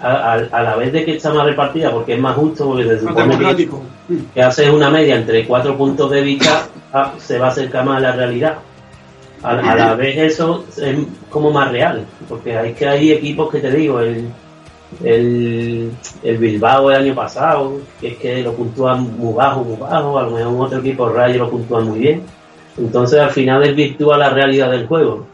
a, 0.00 0.08
a- 0.32 0.48
a 0.52 0.62
la 0.62 0.76
vez 0.76 0.92
de 0.92 1.04
que 1.04 1.16
está 1.16 1.32
más 1.32 1.46
repartida, 1.46 1.90
porque 1.92 2.14
es 2.14 2.20
más 2.20 2.34
justo, 2.36 2.66
porque 2.66 2.84
se 2.84 2.98
supone 3.00 3.36
que, 3.38 3.44
que 4.34 4.42
haces 4.42 4.68
una 4.70 4.90
media 4.90 5.14
entre 5.16 5.46
cuatro 5.46 5.76
puntos 5.76 6.10
de 6.10 6.22
vista, 6.22 6.66
ah, 6.92 7.12
se 7.18 7.38
va 7.38 7.46
a 7.46 7.50
acercar 7.50 7.84
más 7.84 7.98
a 7.98 8.00
la 8.00 8.12
realidad. 8.12 8.54
A, 9.42 9.50
a 9.50 9.74
la 9.76 9.94
vez 9.94 10.16
eso 10.16 10.64
es 10.76 10.96
como 11.30 11.50
más 11.52 11.70
real, 11.70 12.04
porque 12.28 12.56
hay 12.58 12.72
que 12.72 12.88
hay 12.88 13.12
equipos 13.12 13.50
que 13.52 13.60
te 13.60 13.70
digo, 13.70 14.00
el, 14.00 14.28
el, 15.04 15.90
el 16.22 16.38
Bilbao 16.38 16.90
el 16.90 16.96
año 16.96 17.14
pasado, 17.14 17.78
que 18.00 18.08
es 18.08 18.16
que 18.18 18.42
lo 18.42 18.52
puntúan 18.54 19.16
muy 19.18 19.34
bajo, 19.34 19.62
muy 19.64 19.76
bajo, 19.76 20.18
a 20.18 20.22
lo 20.24 20.30
mejor 20.30 20.52
un 20.52 20.60
otro 20.62 20.78
equipo 20.78 21.08
Rayo 21.08 21.38
lo 21.40 21.50
puntúan 21.50 21.88
muy 21.88 21.98
bien. 22.00 22.22
Entonces 22.78 23.18
al 23.20 23.30
final 23.30 23.62
desvirtúa 23.62 24.18
la 24.18 24.30
realidad 24.30 24.70
del 24.70 24.86
juego. 24.86 25.26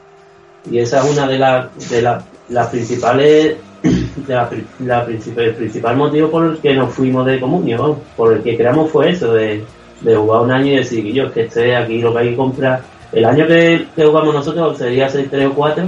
Y 0.71 0.79
esa 0.79 1.01
es 1.05 1.11
una 1.17 1.27
de 1.27 1.39
las 1.39 1.91
de 1.91 2.03
la- 2.03 2.23
las 2.49 2.69
principales 2.69 3.57
la, 4.29 4.49
la 4.81 5.03
el 5.05 5.55
principal 5.55 5.97
motivo 5.97 6.31
por 6.31 6.45
el 6.47 6.59
que 6.59 6.75
nos 6.75 6.93
fuimos 6.95 7.27
de 7.27 7.41
comunio, 7.41 7.99
por 8.17 8.33
el 8.33 8.43
que 8.43 8.57
creamos 8.57 8.91
fue 8.91 9.11
eso, 9.11 9.33
de, 9.33 9.65
de 10.03 10.17
jugar 10.17 10.43
un 10.43 10.53
año 10.53 10.67
y 10.73 10.77
decir 10.77 11.03
que 11.03 11.13
yo 11.13 11.25
es 11.27 11.33
que 11.33 11.43
esté 11.43 11.75
aquí 11.77 12.01
lo 12.01 12.13
que 12.13 12.19
hay 12.21 12.31
que 12.31 12.37
comprar. 12.37 12.81
El 13.13 13.25
año 13.25 13.47
que, 13.47 13.87
que 13.97 14.05
jugamos 14.07 14.35
nosotros 14.35 14.79
sería 14.79 15.09
6, 15.09 15.27
3 15.31 15.47
o 15.49 15.53
4 15.55 15.85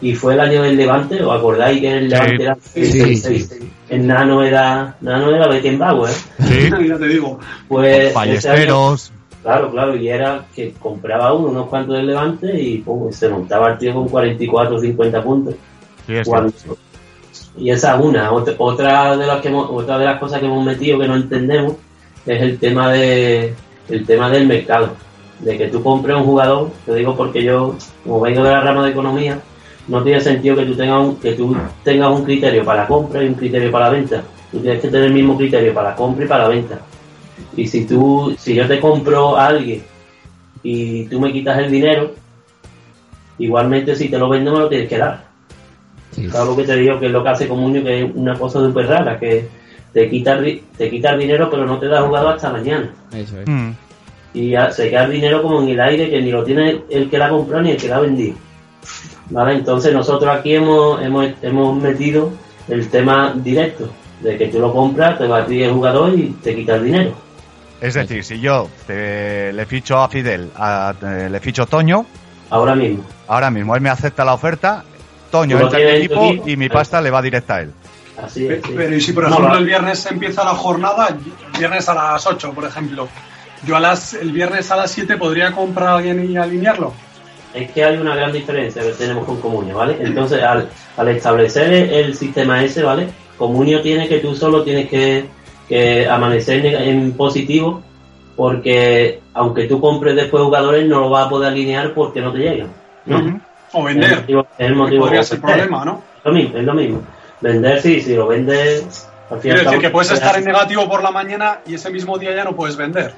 y 0.00 0.14
fue 0.14 0.34
el 0.34 0.40
año 0.40 0.62
del 0.62 0.76
Levante, 0.76 1.22
¿os 1.22 1.36
acordáis 1.38 1.80
que 1.80 1.98
el 1.98 2.08
Levante 2.08 2.42
era 2.42 2.56
Sí, 2.60 2.84
6, 2.86 3.22
sí, 3.22 3.38
6, 3.40 3.60
El 3.88 4.06
Nano 4.06 4.42
era, 4.42 4.96
Nano 5.00 5.34
era 5.34 5.46
Beckenbauer, 5.48 6.10
Sí. 6.12 6.68
ya 6.88 6.98
te 6.98 7.08
digo. 7.08 7.38
pues 7.68 8.12
Ballesteros. 8.12 9.12
Claro, 9.42 9.70
claro, 9.70 9.96
y 9.96 10.08
era 10.08 10.44
que 10.54 10.72
compraba 10.72 11.32
uno, 11.32 11.50
unos 11.50 11.68
cuantos 11.68 11.96
del 11.96 12.08
Levante 12.08 12.60
y 12.60 12.78
pum, 12.78 13.12
se 13.12 13.28
montaba 13.28 13.70
el 13.72 13.78
tío 13.78 13.94
con 13.94 14.08
44 14.08 14.76
o 14.76 14.78
50 14.80 15.22
puntos. 15.22 15.54
Sí, 16.06 16.14
es 16.16 16.26
Cuando- 16.28 16.50
cierto. 16.50 16.78
y 17.56 17.70
esa 17.70 17.94
es 17.96 18.00
una. 18.04 18.32
Otra, 18.32 18.54
otra 18.58 19.16
de 19.16 19.26
las 19.26 19.40
que 19.40 19.48
hemos- 19.48 19.70
otra 19.70 19.98
de 19.98 20.04
las 20.04 20.18
cosas 20.18 20.40
que 20.40 20.46
hemos 20.46 20.64
metido 20.64 20.98
que 20.98 21.06
no 21.08 21.14
entendemos 21.16 21.74
es 22.26 22.42
el 22.42 22.58
tema 22.58 22.92
de 22.92 23.54
el 23.88 24.04
tema 24.04 24.28
del 24.30 24.46
mercado. 24.48 24.90
De 25.38 25.56
que 25.56 25.68
tú 25.68 25.80
compres 25.82 26.16
un 26.16 26.24
jugador, 26.24 26.70
te 26.84 26.94
digo 26.96 27.14
porque 27.16 27.44
yo, 27.44 27.76
como 28.02 28.20
vengo 28.20 28.42
de 28.42 28.50
la 28.50 28.60
rama 28.62 28.84
de 28.84 28.90
economía, 28.90 29.38
no 29.88 30.02
tiene 30.02 30.20
sentido 30.20 30.56
que 30.56 30.66
tú 30.66 30.74
tengas 30.74 31.00
un, 31.00 31.16
que 31.16 31.32
tú 31.32 31.56
tengas 31.84 32.10
un 32.10 32.24
criterio 32.24 32.64
para 32.64 32.82
la 32.82 32.88
compra 32.88 33.22
y 33.22 33.28
un 33.28 33.34
criterio 33.34 33.70
para 33.70 33.86
la 33.86 33.92
venta. 33.92 34.22
Tú 34.50 34.60
tienes 34.60 34.80
que 34.80 34.88
tener 34.88 35.06
el 35.06 35.12
mismo 35.12 35.36
criterio 35.36 35.72
para 35.74 35.90
la 35.90 35.96
compra 35.96 36.24
y 36.24 36.28
para 36.28 36.44
la 36.44 36.48
venta. 36.48 36.80
Y 37.56 37.66
si 37.66 37.86
tú, 37.86 38.34
si 38.38 38.54
yo 38.54 38.66
te 38.66 38.80
compro 38.80 39.36
a 39.36 39.46
alguien 39.46 39.82
y 40.62 41.04
tú 41.04 41.20
me 41.20 41.32
quitas 41.32 41.58
el 41.58 41.70
dinero, 41.70 42.12
igualmente 43.38 43.94
si 43.94 44.08
te 44.08 44.18
lo 44.18 44.28
vendo 44.28 44.52
me 44.52 44.60
lo 44.60 44.68
tienes 44.68 44.88
que 44.88 44.98
dar. 44.98 45.24
Sí. 46.10 46.26
Claro 46.28 46.46
lo 46.46 46.56
que 46.56 46.64
te 46.64 46.76
digo 46.76 46.98
que 46.98 47.06
es 47.06 47.12
lo 47.12 47.22
que 47.22 47.28
hace 47.28 47.48
Comunio, 47.48 47.84
que 47.84 48.02
es 48.02 48.10
una 48.14 48.34
cosa 48.34 48.60
súper 48.60 48.86
rara, 48.86 49.18
que 49.18 49.48
te 49.92 50.08
quita, 50.08 50.40
te 50.76 50.90
quita 50.90 51.12
el 51.12 51.20
dinero 51.20 51.48
pero 51.50 51.64
no 51.64 51.78
te 51.78 51.86
da 51.86 52.02
jugador 52.02 52.34
hasta 52.34 52.50
mañana. 52.50 52.90
Eso 53.12 53.40
es. 53.40 53.48
Mm. 53.48 53.70
Y 54.34 54.50
ya 54.50 54.70
se 54.70 54.90
queda 54.90 55.04
el 55.04 55.12
dinero 55.12 55.42
como 55.42 55.62
en 55.62 55.70
el 55.70 55.80
aire 55.80 56.10
que 56.10 56.20
ni 56.20 56.30
lo 56.30 56.44
tiene 56.44 56.82
el 56.90 57.08
que 57.08 57.18
la 57.18 57.28
compró 57.28 57.62
ni 57.62 57.70
el 57.70 57.76
que 57.76 57.88
la 57.88 57.96
ha 57.96 58.00
vendido. 58.00 58.36
¿Vale? 59.30 59.54
Entonces 59.54 59.92
nosotros 59.92 60.34
aquí 60.34 60.54
hemos, 60.54 61.02
hemos, 61.02 61.26
hemos 61.42 61.82
metido 61.82 62.32
el 62.68 62.88
tema 62.88 63.32
directo, 63.34 63.90
de 64.20 64.38
que 64.38 64.46
tú 64.48 64.58
lo 64.60 64.72
compras, 64.72 65.18
te 65.18 65.26
va 65.26 65.38
a 65.38 65.46
ti 65.46 65.62
el 65.62 65.72
jugador 65.72 66.16
y 66.18 66.28
te 66.42 66.54
quita 66.54 66.76
el 66.76 66.84
dinero. 66.84 67.14
Es 67.80 67.94
decir, 67.94 68.24
si 68.24 68.40
yo 68.40 68.68
te- 68.86 69.52
le 69.52 69.66
ficho 69.66 69.98
a 70.00 70.08
Fidel, 70.08 70.50
a- 70.56 70.94
eh, 71.02 71.28
le 71.30 71.40
ficho 71.40 71.64
a 71.64 71.66
Toño, 71.66 72.06
Ahora 72.50 72.74
mismo. 72.74 73.04
ahora 73.28 73.50
mismo 73.50 73.74
él 73.74 73.80
me 73.82 73.90
acepta 73.90 74.24
la 74.24 74.32
oferta, 74.34 74.84
Toño 75.30 75.58
entra 75.60 75.80
en 75.80 75.86
mi 75.86 75.92
equipo 76.06 76.24
equipo. 76.26 76.48
y 76.48 76.56
mi 76.56 76.68
pasta 76.68 77.00
le 77.00 77.10
va 77.10 77.20
directa 77.20 77.56
a 77.56 77.60
él. 77.62 77.72
Así 78.22 78.46
es. 78.46 78.62
sí. 78.64 78.72
Pero 78.74 78.94
y 78.94 79.00
si 79.00 79.12
por 79.12 79.24
No, 79.24 79.30
ejemplo 79.30 79.52
va- 79.52 79.58
el 79.58 79.66
viernes 79.66 80.06
empieza 80.06 80.44
la 80.44 80.54
jornada, 80.54 81.08
el 81.08 81.58
viernes 81.58 81.88
a 81.88 81.94
las 81.94 82.26
8, 82.26 82.52
por 82.54 82.64
ejemplo, 82.64 83.08
yo 83.66 83.76
a 83.76 83.80
las 83.80 84.14
el 84.14 84.32
viernes 84.32 84.70
a 84.70 84.76
las 84.76 84.90
7 84.92 85.16
podría 85.18 85.52
comprar 85.52 85.88
a 85.88 85.96
alguien 85.96 86.30
y 86.30 86.36
alinearlo. 86.38 86.94
Es 87.56 87.70
que 87.72 87.84
hay 87.84 87.96
una 87.96 88.14
gran 88.14 88.32
diferencia 88.32 88.82
que 88.82 88.90
tenemos 88.90 89.24
con 89.24 89.40
Comunio, 89.40 89.76
¿vale? 89.76 89.96
Entonces, 90.00 90.42
al, 90.42 90.68
al 90.96 91.08
establecer 91.08 91.72
el, 91.72 91.90
el 91.90 92.14
sistema 92.14 92.62
ese, 92.62 92.82
¿vale? 92.82 93.08
Comunio 93.38 93.80
tiene 93.82 94.08
que 94.08 94.18
tú 94.18 94.34
solo 94.34 94.62
tienes 94.62 94.88
que, 94.88 95.24
que 95.68 96.06
amanecer 96.08 96.64
en, 96.66 96.74
en 96.76 97.12
positivo, 97.12 97.82
porque 98.36 99.20
aunque 99.34 99.64
tú 99.64 99.80
compres 99.80 100.14
después 100.14 100.42
jugadores, 100.42 100.86
no 100.86 101.00
lo 101.00 101.10
vas 101.10 101.26
a 101.26 101.28
poder 101.30 101.50
alinear 101.52 101.92
porque 101.94 102.20
no 102.20 102.32
te 102.32 102.38
llegan. 102.38 102.68
O 103.72 103.88
Es 103.88 103.94
el 103.94 104.00
vender. 104.00 104.20
motivo- 104.20 104.46
es 104.58 104.66
el 104.66 104.74
motivo 104.74 105.04
podría 105.04 105.22
ser 105.22 105.38
vender. 105.38 105.56
problema, 105.56 105.84
¿no? 105.84 106.02
Es 106.18 106.24
lo 106.24 106.32
mismo, 106.32 106.58
es 106.58 106.64
lo 106.64 106.74
mismo. 106.74 107.02
Vender, 107.40 107.80
sí, 107.80 108.00
si 108.00 108.14
lo 108.14 108.26
vendes. 108.26 109.08
Al 109.30 109.40
Quiero 109.40 109.58
decir 109.64 109.78
que 109.80 109.90
puedes 109.90 110.10
estar 110.12 110.36
en 110.38 110.44
negativo 110.44 110.88
por 110.88 111.02
la 111.02 111.10
mañana 111.10 111.58
y 111.66 111.74
ese 111.74 111.90
mismo 111.90 112.16
día 112.16 112.34
ya 112.34 112.44
no 112.44 112.54
puedes 112.54 112.76
vender. 112.76 113.12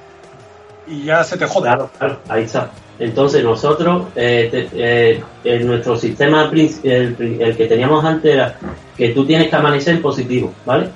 Y 0.87 1.03
ya 1.03 1.23
se 1.23 1.37
te 1.37 1.45
jode. 1.45 1.67
Claro, 1.67 1.89
claro, 1.97 2.19
ahí 2.29 2.43
está. 2.43 2.71
Entonces 2.99 3.43
nosotros, 3.43 4.07
eh, 4.15 4.49
te- 4.51 4.69
eh, 4.73 5.23
en 5.45 5.67
nuestro 5.67 5.95
sistema, 5.97 6.49
el, 6.51 7.15
que 7.57 7.65
teníamos 7.67 8.03
antes 8.03 8.33
era 8.33 8.55
que 8.97 9.09
tú 9.09 9.25
tienes 9.25 9.47
que 9.49 9.55
amanecer 9.55 10.01
positivo, 10.01 10.53
¿vale? 10.65 10.89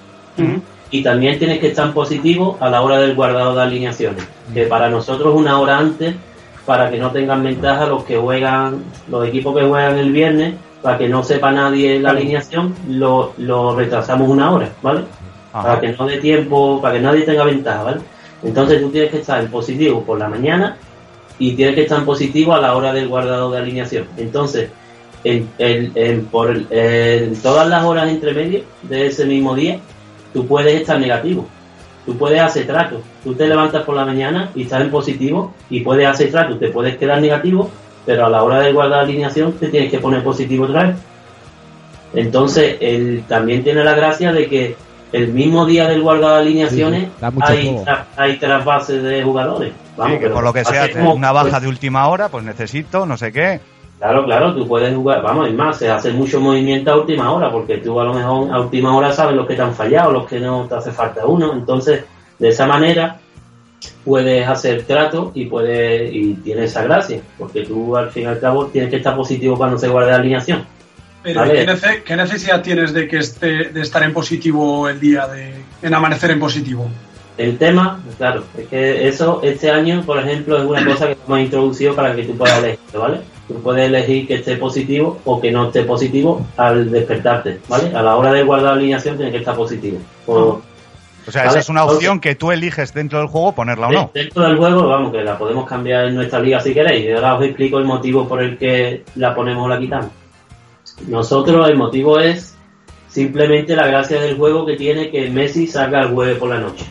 Y 0.91 1.01
también 1.01 1.39
tienes 1.39 1.59
que 1.59 1.67
estar 1.67 1.91
positivo 1.93 2.57
a 2.59 2.69
la 2.69 2.81
hora 2.81 2.99
del 2.99 3.15
guardado 3.15 3.55
de 3.55 3.61
alineaciones, 3.63 4.23
que 4.53 4.63
para 4.65 4.89
nosotros 4.89 5.33
una 5.35 5.59
hora 5.59 5.77
antes, 5.79 6.13
para 6.65 6.89
que 6.91 6.97
no 6.97 7.11
tengan 7.11 7.41
ventaja 7.43 7.85
los 7.87 8.03
que 8.03 8.17
juegan, 8.17 8.83
los 9.09 9.27
equipos 9.27 9.57
que 9.57 9.65
juegan 9.65 9.97
el 9.97 10.11
viernes, 10.11 10.55
para 10.81 10.97
que 10.97 11.07
no 11.07 11.23
sepa 11.23 11.51
nadie 11.51 11.99
la 11.99 12.09
alineación, 12.11 12.75
lo, 12.89 13.33
lo 13.37 13.75
retrasamos 13.75 14.27
una 14.29 14.51
hora, 14.51 14.69
¿vale? 14.81 15.01
Ajá. 15.53 15.67
para 15.67 15.79
que 15.81 15.93
no 15.93 16.05
dé 16.07 16.17
tiempo, 16.17 16.79
para 16.81 16.95
que 16.95 16.99
nadie 17.01 17.21
tenga 17.21 17.43
ventaja, 17.45 17.83
¿vale? 17.83 17.97
Entonces 18.43 18.81
tú 18.81 18.89
tienes 18.89 19.11
que 19.11 19.17
estar 19.19 19.39
en 19.39 19.49
positivo 19.49 20.03
por 20.03 20.17
la 20.19 20.27
mañana 20.27 20.75
y 21.39 21.53
tienes 21.53 21.75
que 21.75 21.81
estar 21.83 21.99
en 21.99 22.05
positivo 22.05 22.53
a 22.53 22.61
la 22.61 22.75
hora 22.75 22.93
del 22.93 23.07
guardado 23.07 23.51
de 23.51 23.57
alineación. 23.59 24.07
Entonces, 24.17 24.69
en, 25.23 25.49
en- 25.57 25.91
en- 25.95 26.25
por, 26.25 26.55
en 26.69 27.35
todas 27.41 27.67
las 27.67 27.83
horas 27.83 28.09
entre 28.09 28.33
medio 28.33 28.61
de 28.83 29.07
ese 29.07 29.25
mismo 29.25 29.55
día, 29.55 29.79
tú 30.33 30.45
puedes 30.47 30.73
estar 30.79 30.99
negativo. 30.99 31.47
Tú 32.05 32.17
puedes 32.17 32.41
hacer 32.41 32.67
trato. 32.67 33.01
Tú 33.23 33.33
te 33.33 33.47
levantas 33.47 33.83
por 33.83 33.95
la 33.95 34.03
mañana 34.05 34.49
y 34.55 34.63
estás 34.63 34.81
en 34.81 34.91
positivo 34.91 35.53
y 35.69 35.79
puedes 35.81 36.05
hacer 36.07 36.29
trato. 36.31 36.57
Te 36.57 36.67
puedes 36.67 36.97
quedar 36.97 37.21
negativo, 37.21 37.71
pero 38.05 38.25
a 38.25 38.29
la 38.29 38.43
hora 38.43 38.59
del 38.59 38.73
guardar 38.73 38.99
alineación 39.05 39.53
te 39.53 39.69
tienes 39.69 39.89
que 39.89 39.99
poner 39.99 40.21
positivo 40.23 40.65
otra 40.65 40.83
vez. 40.87 40.95
Entonces, 42.13 42.77
él 42.79 43.23
también 43.27 43.63
tiene 43.63 43.83
la 43.83 43.95
gracia 43.95 44.31
de 44.31 44.47
que 44.47 44.75
el 45.13 45.29
mismo 45.29 45.65
día 45.65 45.87
del 45.87 46.01
guardado 46.01 46.35
de 46.35 46.41
alineaciones 46.41 47.03
Sí, 47.03 47.09
hay, 47.41 47.67
tra- 47.85 48.03
hay 48.17 48.37
trasvases 48.37 49.01
de 49.01 49.23
jugadores. 49.23 49.71
Vamos, 49.95 50.13
Sí, 50.13 50.19
que 50.19 50.23
pero 50.25 50.35
por 50.35 50.43
lo 50.43 50.51
que 50.53 50.65
sea, 50.65 50.89
una 51.13 51.31
baja 51.31 51.49
pues, 51.51 51.61
de 51.61 51.67
última 51.69 52.07
hora, 52.07 52.27
pues 52.29 52.43
necesito, 52.43 53.05
no 53.05 53.15
sé 53.15 53.31
qué. 53.31 53.59
Claro, 53.99 54.25
claro, 54.25 54.53
tú 54.53 54.67
puedes 54.67 54.93
jugar, 54.93 55.21
vamos, 55.21 55.47
es 55.47 55.53
más, 55.53 55.77
se 55.77 55.89
hace 55.89 56.11
mucho 56.11 56.41
movimiento 56.41 56.91
a 56.91 56.97
última 56.97 57.31
hora, 57.31 57.49
porque 57.49 57.77
tú 57.77 57.97
a 58.01 58.03
lo 58.03 58.13
mejor 58.13 58.51
a 58.53 58.59
última 58.59 58.93
hora 58.97 59.13
sabes 59.13 59.35
los 59.35 59.47
que 59.47 59.55
te 59.55 59.61
han 59.61 59.73
fallado, 59.73 60.11
los 60.11 60.25
que 60.27 60.39
no 60.41 60.65
te 60.67 60.75
hace 60.75 60.91
falta 60.91 61.25
uno, 61.25 61.53
entonces 61.53 62.03
de 62.37 62.49
esa 62.49 62.65
manera 62.67 63.17
puedes 64.03 64.47
hacer 64.47 64.83
trato 64.83 65.31
y 65.33 65.45
puedes 65.45 66.13
y 66.13 66.33
tiene 66.35 66.65
esa 66.65 66.83
gracia, 66.83 67.21
porque 67.37 67.61
tú 67.61 67.95
al 67.95 68.09
fin 68.09 68.23
y 68.23 68.25
al 68.25 68.39
cabo 68.39 68.65
tienes 68.65 68.89
que 68.89 68.97
estar 68.97 69.15
positivo 69.15 69.55
cuando 69.57 69.77
se 69.77 69.87
guarde 69.87 70.11
la 70.11 70.17
alineación. 70.17 70.65
Pero 71.23 71.39
Vale. 71.41 71.53
¿qué, 71.53 71.71
nece- 71.71 72.03
qué 72.03 72.15
necesidad 72.15 72.61
tienes 72.61 72.93
de 72.93 73.07
que 73.07 73.17
esté, 73.19 73.69
de 73.69 73.81
estar 73.81 74.03
en 74.03 74.13
positivo 74.13 74.89
el 74.89 74.99
día 74.99 75.25
de 75.27 75.53
en 75.81 75.93
amanecer 75.93 76.31
en 76.31 76.39
positivo? 76.39 76.89
El 77.37 77.57
tema, 77.57 77.99
claro, 78.17 78.43
es 78.57 78.67
que 78.67 79.07
eso 79.07 79.39
este 79.41 79.71
año, 79.71 80.03
por 80.05 80.19
ejemplo, 80.19 80.57
es 80.57 80.65
una 80.65 80.85
cosa 80.85 81.07
que 81.07 81.17
hemos 81.25 81.39
introducido 81.39 81.95
para 81.95 82.15
que 82.15 82.23
tú 82.23 82.37
puedas 82.37 82.59
elegir, 82.59 82.79
¿vale? 82.93 83.21
Tú 83.47 83.55
puedes 83.61 83.87
elegir 83.87 84.27
que 84.27 84.35
esté 84.35 84.57
positivo 84.57 85.19
o 85.25 85.41
que 85.41 85.51
no 85.51 85.67
esté 85.67 85.83
positivo 85.83 86.45
al 86.57 86.91
despertarte, 86.91 87.59
¿vale? 87.67 87.95
A 87.95 88.03
la 88.03 88.15
hora 88.17 88.31
de 88.31 88.43
guardar 88.43 88.73
la 88.73 88.79
alineación 88.79 89.17
tiene 89.17 89.31
que 89.31 89.39
estar 89.39 89.55
positivo. 89.55 89.97
O, 90.27 90.61
O 91.25 91.31
sea, 91.31 91.43
Vale, 91.43 91.51
esa 91.51 91.59
es 91.59 91.69
una 91.69 91.85
opción 91.85 92.19
que 92.19 92.35
tú 92.35 92.51
eliges 92.51 92.93
dentro 92.93 93.17
del 93.19 93.27
juego 93.29 93.53
ponerla 93.53 93.87
o 93.87 93.91
no. 93.91 94.11
Dentro 94.13 94.43
del 94.43 94.57
juego, 94.57 94.87
vamos, 94.89 95.11
que 95.11 95.23
la 95.23 95.37
podemos 95.37 95.65
cambiar 95.67 96.05
en 96.05 96.15
nuestra 96.15 96.39
liga 96.39 96.59
si 96.59 96.73
queréis. 96.73 97.05
Y 97.05 97.11
ahora 97.13 97.35
os 97.35 97.43
explico 97.45 97.79
el 97.79 97.85
motivo 97.85 98.27
por 98.27 98.43
el 98.43 98.57
que 98.57 99.03
la 99.15 99.33
ponemos 99.33 99.65
o 99.65 99.69
la 99.69 99.79
quitamos. 99.79 100.11
Nosotros, 101.07 101.69
el 101.69 101.77
motivo 101.77 102.19
es 102.19 102.55
simplemente 103.07 103.75
la 103.75 103.87
gracia 103.87 104.19
del 104.21 104.37
juego 104.37 104.65
que 104.65 104.75
tiene 104.75 105.11
que 105.11 105.29
Messi 105.29 105.67
salga 105.67 106.01
el 106.01 106.09
jueves 106.09 106.37
por 106.37 106.49
la 106.49 106.59
noche. 106.59 106.85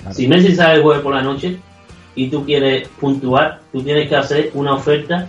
Claro. 0.00 0.14
Si 0.14 0.28
Messi 0.28 0.54
sale 0.54 0.76
el 0.76 0.82
jueves 0.82 1.02
por 1.02 1.14
la 1.14 1.22
noche 1.22 1.58
y 2.14 2.28
tú 2.28 2.44
quieres 2.44 2.88
puntuar, 3.00 3.60
tú 3.72 3.82
tienes 3.82 4.08
que 4.08 4.16
hacer 4.16 4.50
una 4.54 4.74
oferta. 4.74 5.26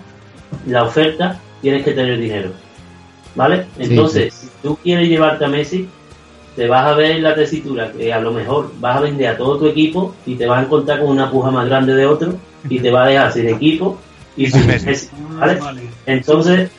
La 0.66 0.84
oferta 0.84 1.40
tienes 1.62 1.84
que 1.84 1.92
tener 1.92 2.20
dinero. 2.20 2.52
¿vale? 3.36 3.66
Entonces, 3.78 4.34
si 4.34 4.50
tú 4.62 4.78
quieres 4.82 5.08
llevarte 5.08 5.46
a 5.46 5.48
Messi, 5.48 5.88
te 6.56 6.68
vas 6.68 6.86
a 6.86 6.94
ver 6.94 7.12
en 7.12 7.24
la 7.24 7.36
tesitura 7.36 7.92
que 7.92 8.12
a 8.12 8.20
lo 8.20 8.32
mejor 8.32 8.72
vas 8.80 8.98
a 8.98 9.02
vender 9.02 9.28
a 9.28 9.38
todo 9.38 9.58
tu 9.58 9.68
equipo 9.68 10.14
y 10.26 10.36
te 10.36 10.46
vas 10.46 10.60
a 10.60 10.66
encontrar 10.66 11.00
con 11.00 11.10
una 11.10 11.32
puja 11.32 11.52
más 11.52 11.66
grande 11.68 11.96
de 11.96 12.06
otro 12.06 12.36
y 12.70 12.80
te 12.80 12.92
va 12.92 13.06
a 13.06 13.08
dejar 13.08 13.32
sin 13.32 13.48
equipo 13.48 13.98
y 14.36 14.50
sin 14.50 14.68
Messi, 14.68 15.10
¿vale? 15.40 15.60
Entonces, 16.06 16.70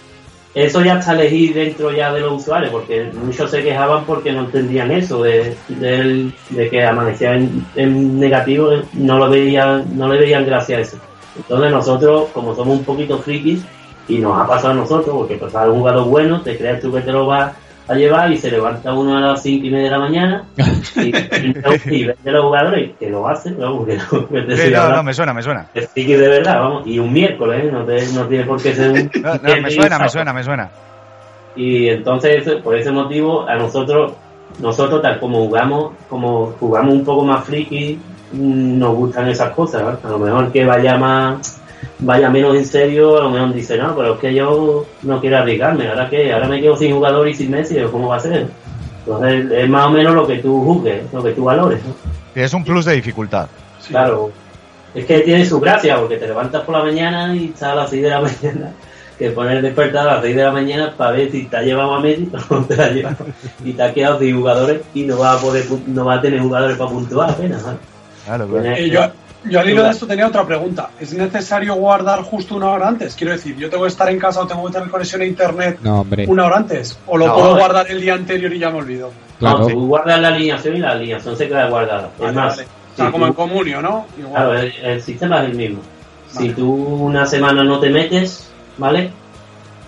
eso 0.54 0.82
ya 0.82 0.98
está 0.98 1.12
elegido 1.12 1.60
dentro 1.60 1.92
ya 1.92 2.12
de 2.12 2.20
los 2.20 2.42
usuarios, 2.42 2.72
porque 2.72 3.10
muchos 3.24 3.50
se 3.50 3.62
quejaban 3.62 4.04
porque 4.04 4.32
no 4.32 4.40
entendían 4.40 4.90
eso, 4.90 5.22
de, 5.22 5.56
de, 5.68 6.32
de 6.50 6.70
que 6.70 6.84
amanecía 6.84 7.34
en, 7.34 8.18
negativo, 8.18 8.70
no 8.94 9.18
lo 9.18 9.30
veían, 9.30 9.96
no 9.96 10.08
le 10.08 10.18
veían 10.18 10.44
gracia 10.44 10.78
a 10.78 10.80
eso. 10.80 10.96
Entonces 11.36 11.70
nosotros, 11.70 12.28
como 12.32 12.54
somos 12.54 12.78
un 12.78 12.84
poquito 12.84 13.18
frikis, 13.18 13.62
y 14.08 14.18
nos 14.18 14.36
ha 14.36 14.46
pasado 14.46 14.72
a 14.72 14.74
nosotros, 14.74 15.14
porque 15.14 15.36
pasar 15.36 15.70
un 15.70 15.78
jugador 15.78 16.06
bueno, 16.06 16.40
te 16.40 16.58
creas 16.58 16.80
tú 16.80 16.92
que 16.92 17.00
te 17.00 17.12
lo 17.12 17.26
vas 17.26 17.52
a 17.90 17.94
llevar 17.96 18.30
y 18.30 18.38
se 18.38 18.52
levanta 18.52 18.94
uno 18.94 19.16
a 19.16 19.20
las 19.20 19.42
cinco 19.42 19.66
y 19.66 19.70
media 19.70 19.86
de 19.86 19.90
la 19.90 19.98
mañana 19.98 20.44
y, 20.94 21.08
y, 21.90 22.04
vende 22.04 22.30
los 22.30 22.44
jugadores 22.44 22.92
que 22.96 23.10
lo 23.10 23.26
hace, 23.26 23.52
vamos, 23.52 23.84
que 23.84 23.96
no, 23.96 24.28
que 24.28 24.42
te 24.42 24.56
Sí, 24.56 24.72
no, 24.72 24.88
no, 24.90 25.02
me 25.02 25.12
suena, 25.12 25.34
me 25.34 25.42
suena. 25.42 25.66
Es 25.74 25.88
friki 25.90 26.14
de 26.14 26.28
verdad, 26.28 26.60
vamos, 26.60 26.86
y 26.86 27.00
un 27.00 27.12
miércoles, 27.12 27.64
¿eh? 27.64 27.70
no, 27.72 27.84
te- 27.84 28.06
no 28.12 28.26
tiene 28.28 28.44
por 28.44 28.62
qué 28.62 28.74
ser 28.74 28.92
un... 28.92 29.10
No, 29.22 29.34
no, 29.34 29.62
me 29.62 29.70
suena, 29.72 29.98
me 29.98 30.08
suena, 30.08 30.32
me 30.32 30.44
suena. 30.44 30.70
Y 31.56 31.88
entonces, 31.88 32.48
por 32.62 32.76
ese 32.76 32.92
motivo, 32.92 33.48
a 33.48 33.56
nosotros, 33.56 34.12
nosotros 34.60 35.02
tal 35.02 35.18
como 35.18 35.38
jugamos, 35.46 35.92
como 36.08 36.54
jugamos 36.60 36.94
un 36.94 37.04
poco 37.04 37.24
más 37.24 37.44
friki, 37.44 37.98
mm, 38.32 38.78
nos 38.78 38.94
gustan 38.94 39.28
esas 39.28 39.50
cosas. 39.50 39.84
¿verdad? 39.84 40.00
A 40.04 40.10
lo 40.10 40.18
mejor 40.20 40.52
que 40.52 40.64
vaya 40.64 40.96
más, 40.96 41.59
vaya 42.00 42.30
menos 42.30 42.56
en 42.56 42.64
serio, 42.64 43.18
a 43.18 43.22
lo 43.22 43.30
mejor 43.30 43.52
dice, 43.52 43.76
no, 43.76 43.94
pero 43.96 44.14
es 44.14 44.20
que 44.20 44.34
yo 44.34 44.86
no 45.02 45.20
quiero 45.20 45.38
arriesgarme, 45.38 45.88
ahora 45.88 46.08
que, 46.08 46.32
ahora 46.32 46.48
me 46.48 46.60
quedo 46.60 46.76
sin 46.76 46.94
jugador 46.94 47.28
y 47.28 47.34
sin 47.34 47.50
Messi, 47.50 47.76
¿cómo 47.90 48.08
va 48.08 48.16
a 48.16 48.20
ser? 48.20 48.48
Entonces, 49.00 49.50
es 49.50 49.68
más 49.68 49.86
o 49.86 49.90
menos 49.90 50.14
lo 50.14 50.26
que 50.26 50.38
tú 50.38 50.62
juzgues, 50.62 51.02
lo 51.12 51.22
que 51.22 51.32
tú 51.32 51.44
valores. 51.44 51.80
¿no? 51.84 51.94
Es 52.34 52.52
un 52.52 52.64
plus 52.64 52.84
de 52.84 52.94
dificultad. 52.94 53.48
Claro, 53.88 54.30
es 54.94 55.04
que 55.04 55.20
tiene 55.20 55.44
su 55.46 55.60
gracia, 55.60 55.98
porque 55.98 56.16
te 56.16 56.26
levantas 56.26 56.62
por 56.62 56.76
la 56.76 56.84
mañana 56.84 57.34
y 57.34 57.46
estás 57.46 57.70
a 57.70 57.74
las 57.74 57.90
6 57.90 58.02
de 58.02 58.08
la 58.08 58.20
mañana, 58.20 58.72
que 59.18 59.30
poner 59.30 59.58
el 59.58 59.62
despertar 59.62 60.08
a 60.08 60.14
las 60.14 60.22
6 60.22 60.36
de 60.36 60.44
la 60.44 60.52
mañana 60.52 60.94
para 60.96 61.12
ver 61.12 61.30
si 61.30 61.44
te 61.44 61.56
ha 61.56 61.62
llevado 61.62 61.94
a 61.94 62.00
Messi 62.00 62.30
o 62.48 62.54
no 62.54 62.64
te 62.64 62.80
ha 62.80 62.90
llevado. 62.90 63.26
Y 63.64 63.72
te 63.72 63.82
has 63.82 63.92
quedado 63.92 64.18
sin 64.18 64.36
jugadores 64.36 64.80
y 64.94 65.02
no 65.02 65.18
vas 65.18 65.38
a 65.38 65.40
poder 65.40 65.64
no 65.86 66.04
vas 66.04 66.18
a 66.18 66.22
tener 66.22 66.40
jugadores 66.40 66.76
para 66.76 66.90
puntuar 66.90 67.30
apenas. 67.30 67.64
yo, 68.90 69.12
yo 69.44 69.60
al 69.60 69.68
hilo 69.70 69.82
de 69.82 69.90
esto 69.90 70.06
tenía 70.06 70.26
otra 70.26 70.44
pregunta. 70.46 70.90
¿Es 71.00 71.12
necesario 71.14 71.74
guardar 71.74 72.22
justo 72.22 72.56
una 72.56 72.70
hora 72.70 72.88
antes? 72.88 73.14
Quiero 73.14 73.32
decir, 73.32 73.56
¿yo 73.56 73.70
tengo 73.70 73.84
que 73.84 73.88
estar 73.88 74.08
en 74.10 74.18
casa 74.18 74.40
o 74.40 74.46
tengo 74.46 74.66
que 74.66 74.72
tener 74.74 74.90
conexión 74.90 75.22
a 75.22 75.24
internet 75.24 75.78
No, 75.82 76.00
hombre. 76.02 76.26
una 76.28 76.46
hora 76.46 76.56
antes? 76.58 76.98
¿O 77.06 77.16
lo 77.16 77.26
No. 77.28 77.34
puedo 77.34 77.56
guardar 77.56 77.90
el 77.90 78.00
día 78.00 78.14
anterior 78.14 78.52
y 78.52 78.58
ya 78.58 78.70
me 78.70 78.78
olvido? 78.78 79.10
Claro. 79.38 79.60
No, 79.60 79.66
tú 79.68 79.86
guardas 79.86 80.20
la 80.20 80.28
alineación 80.28 80.76
y 80.76 80.78
la 80.80 80.90
alineación 80.90 81.36
se 81.36 81.48
queda 81.48 81.68
guardada. 81.68 82.10
Vale, 82.18 82.30
es 82.30 82.36
más, 82.36 82.56
vale. 82.56 82.68
O 82.92 82.96
sea, 82.96 83.06
si 83.06 83.12
como 83.12 83.24
tú- 83.24 83.28
en 83.30 83.34
comunio, 83.34 83.80
¿no? 83.82 84.06
Igual. 84.18 84.32
Claro, 84.34 84.58
el, 84.58 84.72
el 84.82 85.02
sistema 85.02 85.42
es 85.42 85.48
el 85.50 85.54
mismo. 85.56 85.80
Si 86.28 86.50
tú 86.50 86.72
una 86.74 87.24
semana 87.26 87.64
no 87.64 87.80
te 87.80 87.88
metes, 87.90 88.50
¿vale? 88.78 89.10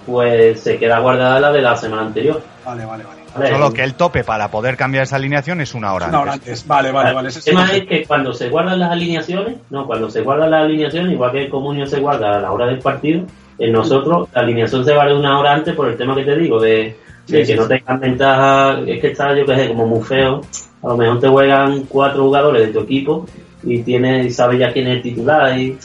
Pues 0.07 0.61
se 0.61 0.79
queda 0.79 0.99
guardada 0.99 1.39
la 1.39 1.53
de 1.53 1.61
la 1.63 1.77
semana 1.77 2.03
anterior. 2.03 2.43
Vale, 2.65 2.85
vale, 2.85 3.05
vale. 3.05 3.22
¿Vale? 3.35 3.51
Solo 3.51 3.73
que 3.73 3.83
el 3.85 3.95
tope 3.95 4.25
para 4.25 4.49
poder 4.49 4.77
cambiar 4.77 5.05
esa 5.05 5.17
alineación 5.17 5.61
es 5.61 5.75
una 5.75 5.93
hora 5.95 6.09
Una 6.09 6.21
hora 6.21 6.33
antes. 6.35 6.49
antes. 6.49 6.67
Vale, 6.67 6.91
vale, 6.93 7.13
vale. 7.13 7.29
el 7.29 7.43
tema 7.43 7.67
es 7.73 7.85
que 7.87 8.05
cuando 8.05 8.33
se 8.33 8.49
guardan 8.49 8.79
las 8.81 8.91
alineaciones, 8.91 9.57
no, 9.71 9.87
cuando 9.87 10.11
se 10.11 10.21
guardan 10.23 10.51
las 10.51 10.65
alineaciones, 10.65 11.13
igual 11.13 11.33
que 11.33 11.45
el 11.45 11.51
comunio 11.51 11.87
se 11.87 12.01
guarda 12.01 12.37
a 12.39 12.41
la 12.41 12.53
hora 12.53 12.67
del 12.67 12.79
partido, 12.79 13.25
en 13.59 13.73
nosotros 13.73 14.29
la 14.35 14.41
alineación 14.41 14.85
se 14.85 14.95
guarda 14.95 15.15
una 15.15 15.39
hora 15.39 15.53
antes 15.55 15.75
por 15.75 15.89
el 15.89 15.97
tema 15.97 16.15
que 16.15 16.25
te 16.25 16.37
digo, 16.37 16.61
de, 16.61 16.71
de 16.71 16.97
Sí, 17.27 17.33
que 17.35 17.45
sí, 17.47 17.55
no 17.55 17.67
tengan 17.69 18.01
ventaja, 18.01 18.81
es 18.87 19.01
que 19.01 19.09
está, 19.09 19.35
yo 19.37 19.47
que 19.47 19.55
sé, 19.57 19.69
como 19.69 19.87
muy 19.87 20.03
feo, 20.03 20.41
a 20.83 20.89
lo 20.89 20.97
mejor 20.97 21.21
te 21.21 21.29
juegan 21.29 21.83
cuatro 21.85 22.25
jugadores 22.25 22.67
de 22.67 22.73
tu 22.73 22.81
equipo 22.81 23.27
y 23.63 23.83
tienes, 23.83 24.27
y 24.27 24.31
sabes 24.31 24.59
ya 24.59 24.73
quién 24.73 24.89
es 24.89 24.97
el 24.97 25.03
titular 25.03 25.57
y 25.59 25.79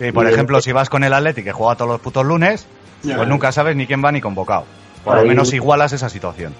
Sí, 0.00 0.10
por 0.10 0.26
Y- 0.28 0.32
ejemplo, 0.32 0.60
si 0.60 0.72
vas 0.72 0.90
con 0.90 1.04
el 1.04 1.12
Atleti 1.12 1.44
que 1.44 1.52
juega 1.52 1.76
todos 1.76 1.92
los 1.92 2.00
putos 2.00 2.24
lunes, 2.26 2.66
Ya. 3.04 3.16
pues 3.16 3.28
nunca 3.28 3.52
sabes 3.52 3.76
ni 3.76 3.86
quién 3.86 4.04
va 4.04 4.10
ni 4.10 4.20
convocado. 4.20 4.64
Por 5.04 5.16
lo 5.16 5.24
menos 5.24 5.52
igualas 5.52 5.92
esa 5.92 6.08
situación. 6.08 6.52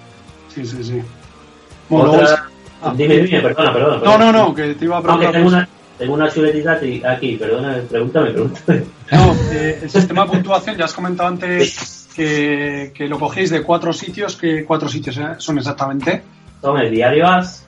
Sí, 0.53 0.65
sí, 0.65 0.83
sí. 0.83 1.01
Bueno, 1.89 2.11
Otra- 2.11 2.21
luego- 2.23 2.37
Ah. 2.85 2.93
Dime, 2.97 3.15
dime, 3.19 3.39
perdona, 3.41 3.71
perdona. 3.71 3.95
No, 3.95 4.01
perdona. 4.01 4.31
no, 4.33 4.47
no, 4.49 4.55
que 4.55 4.75
te 4.75 4.83
iba 4.85 4.97
a 4.97 5.01
No, 5.01 5.05
que 5.05 5.27
preguntar. 5.27 5.31
tengo 5.33 5.47
una, 5.47 5.69
tengo 5.97 6.13
una 6.15 6.29
chuletita 6.29 6.71
aquí- 6.73 7.01
aquí, 7.05 7.37
perdona, 7.37 7.77
pregúntame, 7.89 8.31
pregúntame. 8.31 8.83
No, 9.11 9.33
eh, 9.53 9.79
el 9.83 9.89
sistema 9.89 10.23
de 10.25 10.31
puntuación, 10.31 10.75
ya 10.75 10.83
has 10.85 10.93
comentado 10.93 11.29
antes 11.29 12.09
que, 12.13 12.91
que 12.93 13.07
lo 13.07 13.17
cogéis 13.19 13.51
de 13.51 13.61
cuatro 13.63 13.93
sitios. 13.93 14.35
¿Qué 14.35 14.65
cuatro 14.65 14.89
sitios 14.89 15.15
eh, 15.17 15.27
son 15.37 15.57
exactamente? 15.59 16.23
Son 16.61 16.77
el 16.77 16.91
diario 16.91 17.25
AS, 17.27 17.65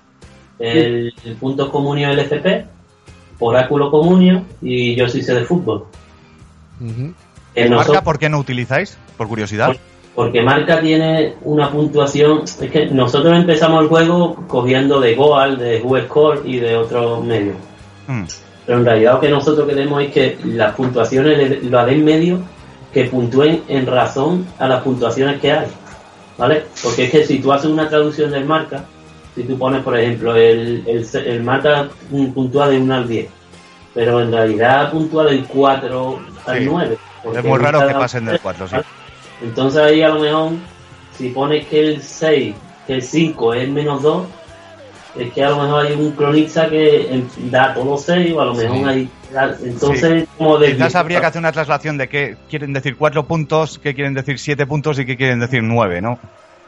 el, 0.60 1.13
el 1.24 1.36
punto 1.38 1.71
comunio 1.71 2.10
LCP, 2.10 2.65
oráculo 3.39 3.89
comunio 3.89 4.43
y 4.62 4.95
yo 4.95 5.08
sí 5.08 5.21
sé 5.21 5.34
de 5.34 5.45
fútbol. 5.45 5.86
Ujú. 6.82 7.13
Que 7.54 7.69
¿Marca 7.69 8.02
por 8.04 8.19
qué 8.19 8.28
no 8.28 8.39
utilizáis? 8.39 8.98
Por 9.17 9.30
curiosidad. 9.30 9.78
Porque 10.15 10.41
Marca 10.41 10.80
tiene 10.80 11.36
una 11.43 11.69
puntuación, 11.69 12.43
es 12.43 12.71
que 12.71 12.86
nosotros 12.88 13.36
empezamos 13.36 13.84
el 13.84 13.89
juego 13.89 14.36
cogiendo 14.47 15.01
de 15.01 15.13
Goal, 15.13 15.58
de 15.58 15.82
WhoScore 15.82 16.41
y 16.45 16.60
de 16.60 16.78
otros 16.78 17.23
medios. 17.23 17.58
Mm. 18.08 18.23
Pero 18.65 18.78
en 18.80 18.86
realidad 18.86 19.13
lo 19.15 19.19
que 19.19 19.30
nosotros 19.30 19.67
queremos 19.67 20.01
es 20.01 20.12
que 20.12 20.38
las 20.45 20.73
puntuaciones 20.73 21.63
lo 21.63 21.86
den 21.86 22.06
medio 22.06 22.39
que 22.93 23.04
puntúen 23.06 23.63
en 23.67 23.86
razón 23.86 24.47
a 24.58 24.67
las 24.69 24.82
puntuaciones 24.84 25.39
que 25.41 25.51
hay. 25.51 25.67
¿Vale? 26.38 26.63
Porque 26.82 27.06
es 27.06 27.12
que 27.12 27.25
si 27.25 27.39
tú 27.39 27.51
haces 27.51 27.69
una 27.69 27.88
traducción 27.88 28.32
del 28.32 28.45
marca, 28.45 28.86
si 29.36 29.43
tú 29.43 29.58
pones, 29.58 29.84
por 29.84 29.97
ejemplo, 29.97 30.36
el, 30.36 30.84
el, 30.88 31.06
el 31.25 31.43
marca 31.43 31.89
puntúa 32.10 32.69
de 32.69 32.78
1 32.78 32.93
al 32.95 33.08
10, 33.08 33.28
pero 33.93 34.21
en 34.21 34.32
realidad 34.32 34.91
puntúa 34.91 35.25
del 35.25 35.45
4 35.45 36.19
al 36.45 36.58
Sí. 36.60 36.65
9. 36.65 36.97
porque 37.23 37.39
Es 37.39 37.45
muy 37.45 37.58
raro 37.60 37.88
que 37.88 37.93
pasen 37.93 38.25
del 38.25 38.39
4, 38.39 38.67
sí. 38.67 38.75
Entonces 39.41 39.82
ahí 39.82 40.02
a 40.02 40.10
lo 40.10 40.19
mejor, 40.19 40.52
si 41.17 41.30
pones 41.30 41.65
que 41.67 41.80
el 41.80 42.02
6, 42.02 42.56
que 42.88 42.93
el 42.93 43.02
5 43.02 43.54
es 43.54 43.69
menos 43.69 44.02
2, 44.02 44.26
es 45.17 45.32
que 45.34 45.43
a 45.43 45.50
lo 45.50 45.63
mejor 45.63 45.86
hay 45.86 45.93
un 45.93 46.12
cronista 46.12 46.69
que 46.69 47.13
em, 47.13 47.28
da 47.50 47.74
todos 47.74 47.88
los 47.88 48.02
6 48.04 48.34
o 48.34 48.41
a 48.41 48.45
lo 48.45 48.54
mejor 48.54 48.78
Sí. 48.78 48.84
hay... 48.86 49.10
Entonces, 49.63 50.28
como 50.38 50.58
de... 50.58 50.74
Quizás 50.74 50.95
habría 50.95 51.19
que 51.19 51.26
hacer 51.26 51.39
una 51.39 51.52
traslación 51.52 51.98
de 51.98 52.08
qué 52.08 52.38
quieren 52.50 52.74
decir 52.74 52.95
4 52.98 53.24
puntos, 53.26 53.80
qué 53.80 53.93
quieren 53.93 54.13
decir 54.13 54.39
7 54.39 54.65
puntos 54.65 54.98
y 55.00 55.06
qué 55.06 55.15
quieren 55.17 55.39
decir 55.39 55.62
9, 55.63 56.02
¿no? 56.02 56.17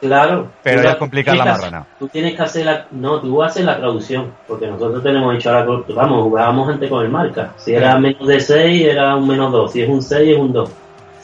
Claro. 0.00 0.48
Pero 0.62 0.78
ya 0.78 0.84
la- 0.84 0.90
es 0.92 0.96
complicar 0.96 1.36
la 1.36 1.44
marrana. 1.44 1.86
Tú 1.98 2.08
tienes 2.08 2.36
que 2.36 2.42
hacer 2.42 2.64
la... 2.66 2.86
No, 2.92 3.20
tú 3.20 3.42
haces 3.42 3.64
la 3.64 3.76
traducción, 3.78 4.32
porque 4.46 4.66
nosotros 4.66 5.02
tenemos 5.02 5.34
hecho 5.34 5.50
ahora... 5.50 5.66
con- 5.66 5.84
Vamos, 5.94 6.22
jugábamos 6.24 6.68
antes 6.68 6.88
con 6.88 7.04
el 7.04 7.10
marca. 7.10 7.52
Si 7.56 7.72
era 7.72 7.98
menos 7.98 8.26
de 8.26 8.38
6, 8.40 8.86
era 8.86 9.16
un 9.16 9.26
menos 9.28 9.50
2. 9.50 9.72
Si 9.72 9.82
es 9.82 9.88
un 9.88 10.00
6, 10.02 10.30
es 10.30 10.38
un 10.38 10.52
2. 10.52 10.70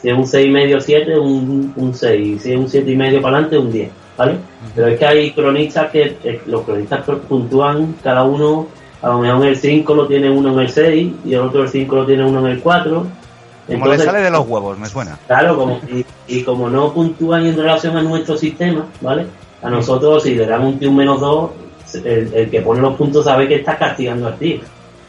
Si 0.05 0.11
es 0.11 0.15
un 0.15 0.27
6 0.27 0.45
y 0.45 0.51
medio, 0.51 0.79
7, 0.79 1.17
un, 1.17 1.73
un 1.75 1.95
6. 1.95 2.39
Si 2.43 2.51
es 2.51 2.57
un 2.59 2.69
7 2.69 2.91
y 2.91 2.95
medio 2.95 3.23
para 3.23 3.37
adelante, 3.37 3.57
un 3.57 3.71
10. 3.71 3.89
¿Vale? 4.15 4.35
Pero 4.75 4.87
es 4.87 4.99
que 4.99 5.05
hay 5.07 5.31
cronistas 5.31 5.89
que... 5.89 6.15
eh, 6.23 6.41
los 6.45 6.61
cronistas 6.61 7.03
puntúan 7.27 7.95
cada 8.03 8.23
uno... 8.23 8.67
A 9.01 9.09
lo 9.09 9.19
mejor 9.19 9.47
el 9.47 9.55
5 9.55 9.95
lo 9.95 10.05
tiene 10.07 10.29
uno 10.29 10.53
en 10.53 10.59
el 10.59 10.69
6 10.69 11.11
y 11.25 11.33
el 11.33 11.39
otro 11.39 11.63
el 11.63 11.69
5 11.69 11.95
lo 11.95 12.05
tiene 12.05 12.23
uno 12.23 12.39
en 12.45 12.53
el 12.53 12.59
4. 12.61 12.93
Como 12.97 13.07
le 13.67 13.73
Entonces- 13.75 14.05
sale 14.05 14.21
de 14.21 14.29
los 14.29 14.47
huevos, 14.47 14.77
me 14.77 14.85
suena. 14.87 15.17
Claro, 15.25 15.57
como, 15.57 15.79
y, 15.91 16.05
y 16.27 16.43
como 16.43 16.69
no 16.69 16.93
puntúan 16.93 17.47
en 17.47 17.57
relación 17.57 17.97
a 17.97 18.03
nuestro 18.03 18.37
sistema, 18.37 18.85
¿vale? 19.01 19.25
A 19.63 19.71
nosotros, 19.71 20.21
si 20.21 20.35
le 20.35 20.45
damos 20.45 20.73
un 20.73 20.79
tío 20.79 20.89
un 20.91 20.97
menos 20.97 21.19
2, 21.19 21.49
el, 22.03 22.31
el 22.33 22.49
que 22.51 22.61
pone 22.61 22.79
los 22.81 22.95
puntos 22.95 23.25
sabe 23.25 23.47
que 23.47 23.55
está 23.55 23.75
castigando 23.75 24.27
al 24.27 24.37
tío, 24.37 24.59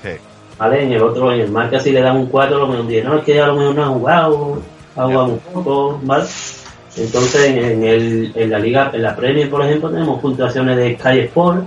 Sí. 0.02 0.11
¿vale? 0.59 0.85
En 0.85 0.92
el 0.92 1.02
otro, 1.02 1.32
en 1.32 1.40
el 1.40 1.50
marca, 1.50 1.78
si 1.80 1.90
le 1.92 2.00
dan 2.00 2.16
un 2.16 2.26
4, 2.26 2.59
lo 2.59 2.66
un 2.80 2.88
10. 2.88 3.04
No, 3.04 3.16
es 3.18 3.24
que 3.24 3.38
a 3.40 3.46
lo 3.46 3.56
mejor 3.56 3.74
no 3.74 3.82
ha 3.85 3.88
jugado, 3.88 4.59
jugado 5.04 5.24
un 5.26 5.38
poco, 5.38 6.00
¿vale? 6.02 6.24
Entonces, 6.96 7.44
en, 7.44 7.85
el, 7.85 8.32
en 8.35 8.50
la 8.50 8.59
liga, 8.59 8.90
en 8.92 9.02
la 9.02 9.14
Premier, 9.14 9.50
por 9.50 9.62
ejemplo, 9.62 9.90
tenemos 9.90 10.20
puntuaciones 10.20 10.76
de 10.76 10.96
Sky 10.98 11.18
Sport 11.20 11.64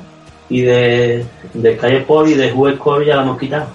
y 0.49 0.61
de, 0.61 1.25
de 1.53 1.77
Sky 1.77 1.95
Sport 1.97 2.29
y 2.29 2.33
de 2.33 2.49
Score 2.51 3.05
ya 3.05 3.15
la 3.15 3.23
hemos 3.23 3.37
quitado. 3.37 3.67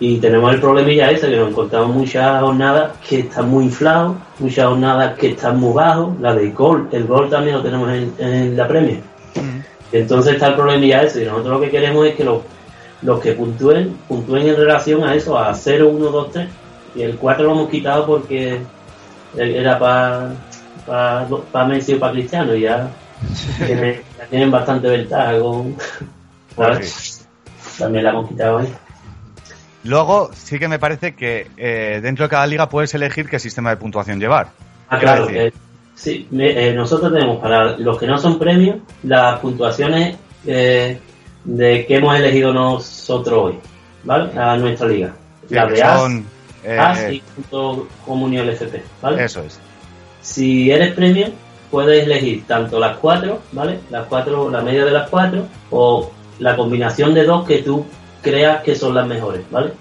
Y 0.00 0.18
tenemos 0.18 0.52
el 0.52 0.60
problemilla 0.60 1.12
ese, 1.12 1.30
que 1.30 1.36
nos 1.36 1.50
encontramos 1.50 1.94
muchas 1.94 2.40
jornadas 2.40 2.90
que 3.08 3.20
están 3.20 3.48
muy 3.48 3.66
inflados, 3.66 4.16
muchas 4.40 4.66
jornadas 4.66 5.16
que 5.16 5.28
están 5.28 5.60
muy 5.60 5.72
bajos, 5.72 6.18
la 6.20 6.34
de 6.34 6.50
gol, 6.50 6.88
el 6.90 7.04
gol 7.04 7.30
también 7.30 7.58
lo 7.58 7.62
tenemos 7.62 7.88
en, 7.90 8.12
en 8.18 8.56
la 8.56 8.66
Premier. 8.66 9.00
Entonces 9.92 10.34
está 10.34 10.48
el 10.48 10.54
problemilla 10.54 11.02
ese, 11.02 11.22
y 11.22 11.26
nosotros 11.26 11.52
lo 11.52 11.60
que 11.60 11.70
queremos 11.70 12.04
es 12.06 12.16
que 12.16 12.24
los, 12.24 12.40
los 13.02 13.20
que 13.20 13.32
puntúen, 13.32 13.96
puntúen 14.08 14.48
en 14.48 14.56
relación 14.56 15.04
a 15.04 15.14
eso, 15.14 15.38
a 15.38 15.54
0, 15.54 15.88
1, 15.88 16.10
2, 16.10 16.32
3. 16.32 16.48
Y 16.94 17.02
el 17.02 17.16
4 17.16 17.44
lo 17.44 17.52
hemos 17.52 17.70
quitado 17.70 18.06
porque 18.06 18.60
era 19.36 19.78
para 19.78 20.34
para 20.86 21.26
pa 21.50 21.64
Messi 21.64 21.94
o 21.94 22.00
para 22.00 22.12
Cristiano, 22.12 22.54
y 22.54 22.62
ya 22.62 22.88
tienen, 23.64 24.02
ya 24.18 24.26
tienen 24.26 24.50
bastante 24.50 24.88
ventaja 24.88 25.38
con... 25.38 25.76
¿sabes? 26.56 27.26
También 27.78 28.04
la 28.04 28.10
hemos 28.10 28.28
quitado 28.28 28.58
ahí. 28.58 28.68
Luego, 29.84 30.30
sí 30.34 30.58
que 30.58 30.68
me 30.68 30.78
parece 30.78 31.14
que 31.14 31.50
eh, 31.56 32.00
dentro 32.02 32.24
de 32.24 32.28
cada 32.28 32.46
liga 32.46 32.68
puedes 32.68 32.94
elegir 32.94 33.28
qué 33.28 33.38
sistema 33.38 33.70
de 33.70 33.76
puntuación 33.76 34.20
llevar. 34.20 34.48
Ah, 34.88 34.98
claro, 34.98 35.28
el, 35.28 35.52
Sí, 35.94 36.26
eh, 36.32 36.72
nosotros 36.74 37.12
tenemos 37.12 37.38
para 37.38 37.76
los 37.76 37.98
que 37.98 38.06
no 38.06 38.18
son 38.18 38.38
premios 38.38 38.78
las 39.02 39.38
puntuaciones 39.40 40.16
eh, 40.46 40.98
de 41.44 41.86
que 41.86 41.96
hemos 41.96 42.16
elegido 42.16 42.52
nosotros 42.52 43.38
hoy, 43.38 43.58
¿vale? 44.04 44.38
A 44.38 44.56
nuestra 44.56 44.88
liga. 44.88 45.14
La 45.50 45.66
de 45.66 45.82
AS, 45.82 46.00
son, 46.00 46.24
eh, 46.64 47.10
y 47.12 47.20
punto 47.20 47.88
comunio 48.06 48.44
LFP, 48.44 48.76
¿vale? 49.00 49.24
Eso 49.24 49.42
es. 49.42 49.58
Si 50.20 50.70
eres 50.70 50.94
premium, 50.94 51.30
puedes 51.70 52.04
elegir 52.04 52.44
tanto 52.46 52.78
las 52.78 52.98
cuatro, 52.98 53.40
¿vale? 53.52 53.80
Las 53.90 54.06
cuatro, 54.06 54.50
la 54.50 54.60
media 54.60 54.84
de 54.84 54.92
las 54.92 55.08
cuatro, 55.08 55.46
o 55.70 56.10
la 56.38 56.56
combinación 56.56 57.14
de 57.14 57.24
dos 57.24 57.46
que 57.46 57.58
tú 57.58 57.84
creas 58.20 58.62
que 58.62 58.76
son 58.76 58.94
las 58.94 59.06
mejores, 59.06 59.42
¿vale? 59.50 59.72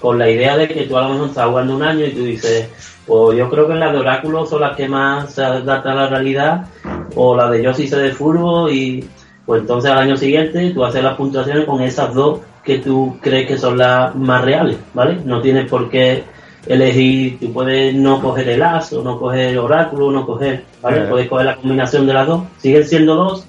Con 0.00 0.18
la 0.18 0.28
idea 0.28 0.56
de 0.56 0.68
que 0.68 0.82
tú 0.82 0.96
a 0.96 1.02
lo 1.02 1.10
mejor 1.10 1.28
estás 1.28 1.48
jugando 1.48 1.76
un 1.76 1.82
año 1.82 2.04
y 2.04 2.12
tú 2.12 2.24
dices, 2.24 2.68
pues 3.06 3.38
yo 3.38 3.48
creo 3.50 3.66
que 3.66 3.74
las 3.74 3.92
de 3.92 3.98
Oráculo 3.98 4.46
son 4.46 4.60
las 4.60 4.76
que 4.76 4.88
más 4.88 5.32
se 5.32 5.42
adaptan 5.42 5.92
a 5.92 6.02
la 6.02 6.08
realidad, 6.08 6.66
o 7.14 7.34
la 7.34 7.48
de 7.50 7.62
Yo 7.62 7.72
sí 7.72 7.88
sé 7.88 7.96
de 7.96 8.12
fútbol, 8.12 8.70
y 8.72 9.08
pues 9.46 9.62
entonces 9.62 9.90
al 9.90 9.98
año 9.98 10.16
siguiente 10.16 10.70
tú 10.70 10.84
haces 10.84 11.02
las 11.02 11.16
puntuaciones 11.16 11.64
con 11.64 11.80
esas 11.80 12.12
dos 12.12 12.40
que 12.68 12.80
tú 12.80 13.16
crees 13.22 13.46
que 13.46 13.56
son 13.56 13.78
las 13.78 14.14
más 14.14 14.44
reales, 14.44 14.76
¿vale? 14.92 15.18
No 15.24 15.40
tienes 15.40 15.70
por 15.70 15.88
qué 15.88 16.22
elegir, 16.66 17.40
tú 17.40 17.50
puedes 17.50 17.94
no 17.94 18.20
coger 18.20 18.46
el 18.50 18.62
as, 18.62 18.92
o 18.92 19.02
no 19.02 19.18
coger 19.18 19.52
el 19.52 19.58
oráculo, 19.58 20.10
no 20.10 20.26
coger, 20.26 20.64
¿vale? 20.82 20.98
Eh. 20.98 21.06
Puedes 21.08 21.28
coger 21.28 21.46
la 21.46 21.56
combinación 21.56 22.06
de 22.06 22.12
las 22.12 22.26
dos, 22.26 22.42
siguen 22.58 22.84
siendo 22.84 23.14
dos, 23.14 23.46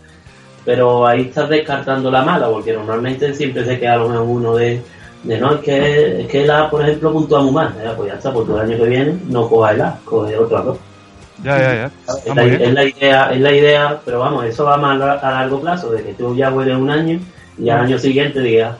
pero 0.63 1.05
ahí 1.05 1.23
estás 1.23 1.49
descartando 1.49 2.09
la 2.09 2.23
mala, 2.23 2.47
porque 2.47 2.71
normalmente 2.71 3.33
siempre 3.33 3.65
se 3.65 3.77
queda 3.77 4.01
uno 4.01 4.55
de, 4.55 4.81
de 5.23 5.37
no, 5.37 5.55
es 5.55 5.59
que, 5.59 6.21
es 6.21 6.27
que 6.27 6.45
el 6.45 6.51
A, 6.51 6.69
por 6.69 6.81
ejemplo, 6.81 7.11
puntúa 7.11 7.41
muy 7.41 7.51
mal, 7.51 7.75
Ya, 7.83 7.93
pues 7.97 8.09
ya 8.09 8.17
está, 8.17 8.31
pues 8.31 8.47
tú 8.47 8.55
el 8.55 8.61
año 8.61 8.77
que 8.77 8.89
viene 8.89 9.19
no 9.27 9.49
cojas 9.49 9.75
el 9.75 9.81
A, 9.81 9.99
coge 10.05 10.37
otro 10.37 10.63
dos. 10.63 10.77
Ya, 11.43 11.59
ya, 11.59 11.73
ya. 11.75 11.91
Es 12.25 12.35
la, 12.35 12.45
es 12.45 12.73
la 12.73 12.83
idea, 12.85 13.31
es 13.33 13.41
la 13.41 13.51
idea, 13.51 13.99
pero 14.05 14.19
vamos, 14.19 14.45
eso 14.45 14.63
va 14.63 14.77
más 14.77 15.01
a 15.01 15.11
a 15.15 15.31
largo 15.31 15.59
plazo, 15.59 15.91
de 15.91 16.03
que 16.03 16.13
tú 16.13 16.33
ya 16.37 16.49
vuelves 16.49 16.77
un 16.77 16.89
año 16.89 17.19
y 17.57 17.69
al 17.69 17.81
año 17.81 17.99
siguiente 17.99 18.39
digas, 18.39 18.77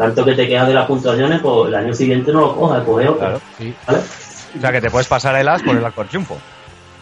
tanto 0.00 0.24
que 0.24 0.32
te 0.34 0.48
quedas 0.48 0.66
de 0.66 0.72
las 0.72 0.86
puntuaciones, 0.86 1.40
pues 1.42 1.68
el 1.68 1.74
año 1.74 1.92
siguiente 1.92 2.32
no 2.32 2.40
lo 2.40 2.56
cojas, 2.56 2.82
coge 2.84 3.06
otro. 3.06 3.18
Claro. 3.18 3.40
¿vale? 3.86 3.98
O 4.56 4.60
sea, 4.60 4.72
que 4.72 4.80
te 4.80 4.90
puedes 4.90 5.06
pasar 5.06 5.36
el 5.36 5.46
as 5.46 5.62
por 5.62 5.76
el 5.76 5.84
acorchunfo. 5.84 6.38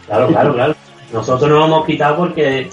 Claro, 0.06 0.26
claro, 0.26 0.52
claro. 0.54 0.74
Nosotros 1.12 1.48
nos 1.48 1.64
hemos 1.64 1.86
quitado 1.86 2.16
porque 2.16 2.68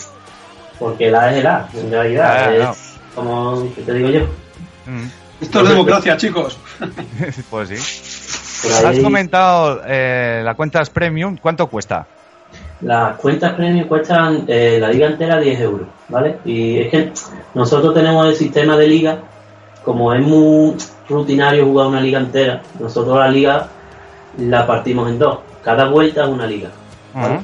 porque 0.80 1.10
el 1.10 1.16
A 1.16 1.32
es 1.32 1.38
el 1.38 1.46
A, 1.46 1.70
en 1.76 1.92
realidad. 1.92 2.36
Ah, 2.36 2.54
es 2.56 2.64
no. 2.64 2.76
como 3.14 3.74
¿qué 3.76 3.82
te 3.84 3.94
digo 3.94 4.10
yo. 4.10 4.22
Mm. 4.88 5.06
Esto 5.42 5.62
es 5.62 5.70
democracia, 5.70 6.18
chicos. 6.18 6.58
pues 7.52 7.70
sí. 7.70 8.68
Por 8.68 8.78
Has 8.78 8.86
ahí- 8.96 9.04
comentado 9.04 9.82
eh, 9.86 10.42
la 10.44 10.56
cuenta 10.56 10.82
es 10.82 10.90
premium. 10.90 11.38
¿Cuánto 11.40 11.68
cuesta? 11.68 12.08
Las 12.82 13.16
cuentas 13.18 13.54
premium 13.54 13.88
cuestan 13.88 14.46
eh, 14.48 14.78
la 14.82 14.90
liga 14.90 15.08
entera 15.08 15.40
10 15.40 15.60
euros, 15.62 15.88
¿vale? 16.10 16.38
Y 16.46 16.80
es 16.80 16.90
que 16.90 17.12
nosotros 17.54 17.94
tenemos 17.94 18.28
el 18.28 18.36
sistema 18.36 18.76
de 18.76 18.88
liga, 18.88 19.18
como 19.86 20.12
es 20.14 20.22
muy 20.22 20.76
rutinario 21.08 21.66
jugar 21.66 21.88
una 21.88 22.02
liga 22.02 22.20
entera, 22.20 22.62
nosotros 22.80 23.18
la 23.18 23.30
liga 23.30 23.68
la 24.40 24.66
partimos 24.66 25.10
en 25.10 25.20
dos. 25.20 25.40
Cada 25.64 25.88
vuelta 25.88 26.24
es 26.24 26.30
una 26.30 26.48
liga. 26.48 26.70
¿vale? 27.14 27.40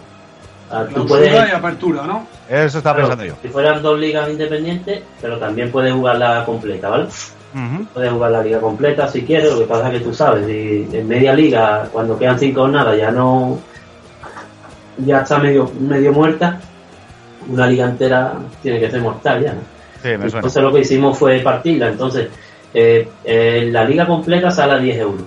Ah, 0.70 0.86
tú 0.94 1.06
puedes, 1.06 1.32
y 1.34 1.52
apertura, 1.52 2.04
¿no? 2.04 2.26
Eso 2.50 2.78
estaba 2.80 2.96
claro, 2.96 3.10
pensando 3.10 3.26
yo. 3.26 3.36
si 3.42 3.50
fueran 3.50 3.82
dos 3.82 4.00
ligas 4.00 4.30
independientes, 4.30 5.04
pero 5.22 5.38
también 5.38 5.72
puedes 5.72 5.94
jugar 5.94 6.18
la 6.18 6.44
completa, 6.46 6.90
¿vale? 6.90 7.04
Ujú. 7.04 7.86
Puedes 7.94 8.12
jugar 8.12 8.32
la 8.32 8.42
liga 8.42 8.60
completa 8.60 9.08
si 9.08 9.24
quieres, 9.24 9.52
lo 9.52 9.60
que 9.60 9.66
pasa 9.66 9.88
es 9.88 10.00
que 10.00 10.06
tú 10.06 10.14
sabes, 10.14 10.46
si 10.46 10.88
en 10.94 11.08
media 11.08 11.34
liga, 11.34 11.90
cuando 11.92 12.18
quedan 12.18 12.40
cinco 12.40 12.62
jornadas, 12.62 12.98
ya 12.98 13.12
no. 13.12 13.60
ya 14.98 15.22
está 15.22 15.38
medio, 15.40 15.70
medio 15.80 16.14
muerta, 16.14 16.60
una 17.50 17.68
liga 17.68 17.86
entera 17.86 18.34
tiene 18.62 18.80
que 18.80 18.90
ser 18.90 19.02
mortal 19.02 19.44
ya, 19.44 19.54
¿no? 19.54 19.81
Sí, 20.02 20.10
me 20.10 20.18
suena. 20.18 20.38
Entonces 20.38 20.64
lo 20.64 20.74
que 20.74 20.80
hicimos 20.82 21.18
fue 21.18 21.40
partirla. 21.40 21.90
Entonces, 21.90 22.28
eh, 22.74 23.08
eh, 23.24 23.70
la 23.72 23.84
liga 23.86 24.06
completa 24.08 24.50
sale 24.52 24.74
a 24.74 24.78
10 24.78 24.98
euros. 25.00 25.24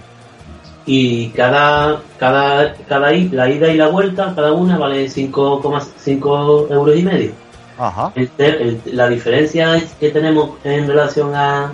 Y 0.86 1.28
cada, 1.30 2.00
cada, 2.18 2.74
cada 2.88 3.10
la 3.10 3.48
ida 3.50 3.68
y 3.72 3.76
la 3.76 3.88
vuelta, 3.88 4.32
cada 4.34 4.52
una 4.52 4.76
vale 4.76 5.08
5,5 5.08 6.70
euros 6.70 6.96
y 6.96 7.02
medio. 7.02 7.30
Ajá. 7.78 8.12
El 8.14 8.28
te- 8.28 8.62
el- 8.62 8.80
la 8.92 9.08
diferencia 9.08 9.76
es 9.76 9.94
que 9.94 10.10
tenemos 10.10 10.50
en 10.64 10.86
relación 10.86 11.34
a, 11.34 11.72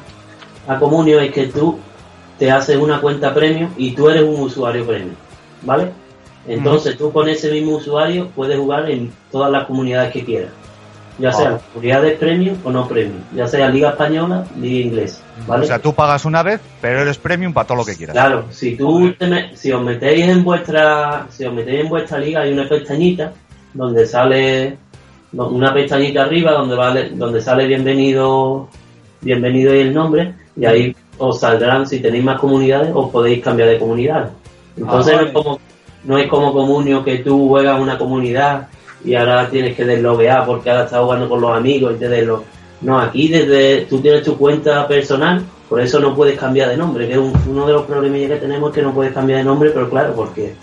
a 0.68 0.78
Comunio 0.78 1.20
es 1.20 1.32
que 1.32 1.46
tú 1.48 1.78
te 2.38 2.50
haces 2.50 2.76
una 2.78 3.00
cuenta 3.00 3.34
premium 3.34 3.70
y 3.76 3.90
tú 3.92 4.08
eres 4.08 4.22
un 4.22 4.40
usuario 4.40 4.86
premium, 4.86 5.14
¿vale? 5.62 5.90
Entonces 6.48 6.96
tú 6.96 7.12
con 7.12 7.28
ese 7.28 7.50
mismo 7.52 7.76
usuario 7.76 8.28
puedes 8.34 8.58
jugar 8.58 8.90
en 8.90 9.12
todas 9.30 9.50
las 9.52 9.66
comunidades 9.66 10.10
que 10.12 10.24
quieras, 10.24 10.50
ya 11.20 11.32
sean 11.32 11.54
Ah. 11.54 11.60
comunidades 11.72 12.18
premium 12.18 12.56
o 12.64 12.70
no 12.70 12.88
premium, 12.88 13.20
ya 13.34 13.46
sea 13.46 13.68
Liga 13.68 13.90
Española, 13.90 14.44
Liga 14.58 14.86
Inglesa, 14.86 15.22
¿vale? 15.46 15.64
O 15.64 15.66
sea, 15.66 15.78
tú 15.78 15.92
pagas 15.94 16.24
una 16.24 16.42
vez, 16.42 16.60
pero 16.80 17.02
eres 17.02 17.18
premium 17.18 17.52
para 17.52 17.66
todo 17.66 17.78
lo 17.78 17.84
que 17.84 17.94
quieras. 17.96 18.14
Claro, 18.14 18.44
si 18.50 18.76
tú 18.76 19.12
te 19.18 19.26
me- 19.26 19.54
si 19.56 19.70
os 19.70 19.82
metéis 19.82 20.24
en 20.26 20.42
vuestra 20.42 21.26
si 21.30 21.44
os 21.44 21.52
metéis 21.52 21.80
en 21.82 21.88
vuestra 21.88 22.18
liga 22.18 22.40
hay 22.40 22.52
una 22.52 22.68
pestañita 22.68 23.32
donde 23.74 24.06
sale 24.06 24.76
una 25.32 25.72
pestañita 25.72 26.22
arriba 26.22 26.52
donde 26.52 26.74
vale 26.74 27.10
donde 27.10 27.40
sale 27.40 27.66
bienvenido 27.66 28.68
bienvenido 29.20 29.74
y 29.74 29.80
el 29.80 29.92
nombre 29.94 30.34
y 30.56 30.64
ahí 30.64 30.96
os 31.18 31.38
saldrán 31.40 31.86
si 31.86 32.00
tenéis 32.00 32.24
más 32.24 32.40
comunidades 32.40 32.90
os 32.94 33.10
podéis 33.10 33.42
cambiar 33.44 33.68
de 33.68 33.78
comunidad. 33.78 34.30
Entonces 34.76 35.14
Ah, 35.14 35.20
no 35.20 35.26
es 35.26 35.32
como 35.32 35.60
no 36.02 36.16
es 36.18 36.28
como 36.28 36.52
comunio 36.52 37.04
que 37.04 37.18
tú 37.18 37.48
juegas 37.48 37.78
una 37.78 37.98
comunidad 37.98 38.68
y 39.04 39.14
ahora 39.14 39.48
tienes 39.48 39.76
que 39.76 39.84
desloguear 39.84 40.44
porque 40.46 40.70
ahora 40.70 40.84
estás 40.84 41.00
jugando 41.00 41.28
con 41.28 41.40
los 41.40 41.56
amigos 41.56 41.94
y 41.96 41.98
te 41.98 42.08
deslo 42.08 42.44
no, 42.82 42.98
aquí 42.98 43.28
desde 43.28 43.82
tú 43.86 44.00
tienes 44.00 44.22
tu 44.22 44.38
cuenta 44.38 44.88
personal, 44.88 45.44
por 45.68 45.80
eso 45.82 46.00
no 46.00 46.14
puedes 46.16 46.38
cambiar 46.38 46.70
de 46.70 46.78
nombre, 46.78 47.06
que 47.06 47.12
es 47.12 47.18
un- 47.18 47.34
uno 47.46 47.66
de 47.66 47.74
los 47.74 47.84
problemillas 47.84 48.30
que 48.30 48.36
tenemos 48.46 48.70
es 48.70 48.74
que 48.76 48.82
no 48.82 48.94
puedes 48.94 49.12
cambiar 49.12 49.38
de 49.40 49.44
nombre, 49.44 49.70
pero 49.70 49.90
claro, 49.90 50.14
porque 50.14 50.54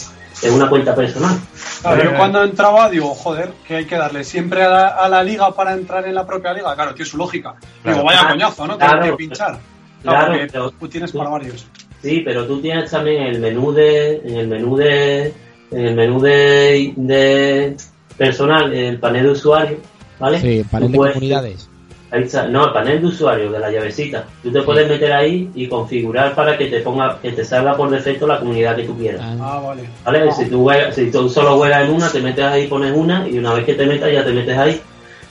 es 0.42 0.52
una 0.52 0.68
cuenta 0.68 0.96
personal. 0.96 1.38
Claro, 1.82 2.02
Eh, 2.02 2.06
yo 2.06 2.18
cuando 2.18 2.44
entraba 2.44 2.90
digo, 2.90 3.10
joder, 3.14 3.52
que 3.68 3.76
hay 3.76 3.86
que 3.86 3.96
darle 3.98 4.24
siempre 4.24 4.64
a 4.64 4.70
la, 4.70 4.88
a 4.88 5.08
la 5.08 5.24
liga 5.24 5.52
para 5.52 5.74
entrar 5.74 6.08
en 6.08 6.16
la 6.16 6.26
propia 6.26 6.54
liga. 6.54 6.74
Claro, 6.74 6.96
tiene 6.96 7.10
su 7.10 7.18
lógica. 7.18 7.54
Digo, 7.86 8.04
vaya 8.04 8.20
Claro, 8.22 8.34
coñazo, 8.34 8.68
¿no? 8.68 8.78
Claro, 8.80 9.04
que 9.04 9.14
pinchar. 9.14 9.60
Claro, 10.02 10.26
claro, 10.34 10.48
pero- 10.52 10.72
tú 10.72 10.88
tienes 10.88 11.12
para 11.12 11.30
varios. 11.30 11.68
Sí, 12.02 12.22
pero 12.26 12.46
tú 12.48 12.60
tienes 12.62 12.90
también 12.90 13.24
el 13.24 13.40
menú 13.40 13.72
de, 13.74 14.22
en 14.26 14.36
el 14.38 14.48
menú 14.48 14.76
de, 14.76 15.34
en 15.72 15.86
el 15.86 15.96
menú 15.96 16.20
de, 16.20 16.94
de 16.96 17.78
personal, 18.18 18.74
el 18.74 19.00
panel 19.00 19.24
de 19.26 19.32
usuario, 19.32 19.78
¿vale? 20.20 20.40
Sí, 20.42 20.64
panel 20.70 20.88
Tú 20.88 20.92
de 20.92 20.98
puedes- 20.98 21.14
comunidades. 21.14 21.70
Ahí 22.10 22.24
está. 22.24 22.48
No, 22.48 22.68
el 22.68 22.72
panel 22.74 23.02
de 23.02 23.08
usuario 23.08 23.52
de 23.52 23.60
la 23.60 23.70
llavecita. 23.70 24.24
Tú 24.42 24.50
te 24.50 24.62
puedes 24.62 24.88
meter 24.88 25.12
ahí 25.12 25.50
y 25.54 25.68
configurar 25.68 26.34
para 26.36 26.58
que 26.58 26.68
te 26.68 26.80
ponga, 26.80 27.20
que 27.22 27.34
te 27.34 27.44
salga 27.44 27.76
por 27.76 27.90
defecto 27.90 28.26
la 28.26 28.40
comunidad 28.40 28.78
que 28.78 28.84
tú 28.84 28.98
quieras. 28.98 29.20
Ah, 29.24 29.36
Ah, 29.42 29.60
vale. 29.60 29.84
¿Vale? 30.06 30.32
Si 30.32 30.46
tú, 30.46 30.64
juegas- 30.64 30.96
si 30.96 31.12
tú 31.12 31.28
solo 31.30 31.58
juegas 31.58 31.84
en 31.86 31.94
una, 31.94 32.10
te 32.10 32.22
metes 32.22 32.46
ahí, 32.46 32.68
pones 32.68 32.96
una 32.96 33.28
y 33.28 33.38
una 33.38 33.54
vez 33.54 33.66
que 33.66 33.74
te 33.74 33.86
metas 33.86 34.10
ya 34.12 34.24
te 34.24 34.32
metes 34.32 34.58
ahí. 34.58 34.82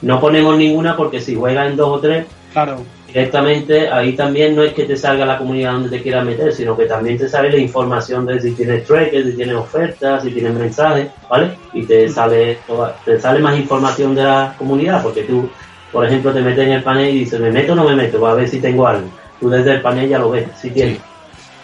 No 0.03 0.21
ponemos 0.21 0.59
ninguna 0.59 0.95
porque 0.99 1.19
si 1.23 1.35
juegas 1.35 1.71
en 1.71 1.77
dos 1.77 1.89
o 1.89 1.99
tres, 2.01 2.27
Claro. 2.53 2.83
Directamente 3.17 3.89
ahí 3.89 4.13
también 4.13 4.55
no 4.55 4.63
es 4.63 4.75
que 4.75 4.85
te 4.85 4.95
salga 4.95 5.25
la 5.25 5.39
comunidad 5.39 5.73
donde 5.73 5.89
te 5.89 6.03
quieras 6.03 6.23
meter, 6.23 6.53
sino 6.53 6.77
que 6.77 6.85
también 6.85 7.17
te 7.17 7.27
sale 7.31 7.51
la 7.51 7.57
información 7.57 8.27
de 8.27 8.39
si 8.39 8.53
tienes 8.53 8.85
trackers, 8.85 9.25
si 9.29 9.33
tienes 9.33 9.57
ofertas, 9.57 10.23
si 10.23 10.33
tienes 10.33 10.53
mensajes, 10.53 11.09
¿vale? 11.31 11.53
Y 11.73 11.85
te 11.85 12.11
sale 12.11 12.59
toda- 12.67 12.95
te 13.07 13.19
sale 13.19 13.41
más 13.41 13.59
información 13.59 14.15
de 14.15 14.23
la 14.23 14.55
comunidad, 14.59 15.03
porque 15.03 15.23
tú, 15.23 15.49
por 15.91 16.05
ejemplo, 16.05 16.31
te 16.31 16.43
metes 16.43 16.67
en 16.67 16.73
el 16.73 16.83
panel 16.83 17.15
y 17.15 17.21
dices, 17.21 17.41
¿me 17.41 17.51
meto 17.51 17.73
o 17.73 17.77
no 17.77 17.85
me 17.85 17.97
meto? 17.97 18.21
Va 18.21 18.33
a 18.33 18.35
ver 18.35 18.49
si 18.51 18.61
tengo 18.61 18.87
algo. 18.87 19.09
Tú 19.41 19.49
desde 19.49 19.73
el 19.73 19.81
panel 19.81 20.11
ya 20.11 20.19
lo 20.19 20.31
ves, 20.33 20.49
si 20.61 20.69
tienes. 20.69 20.99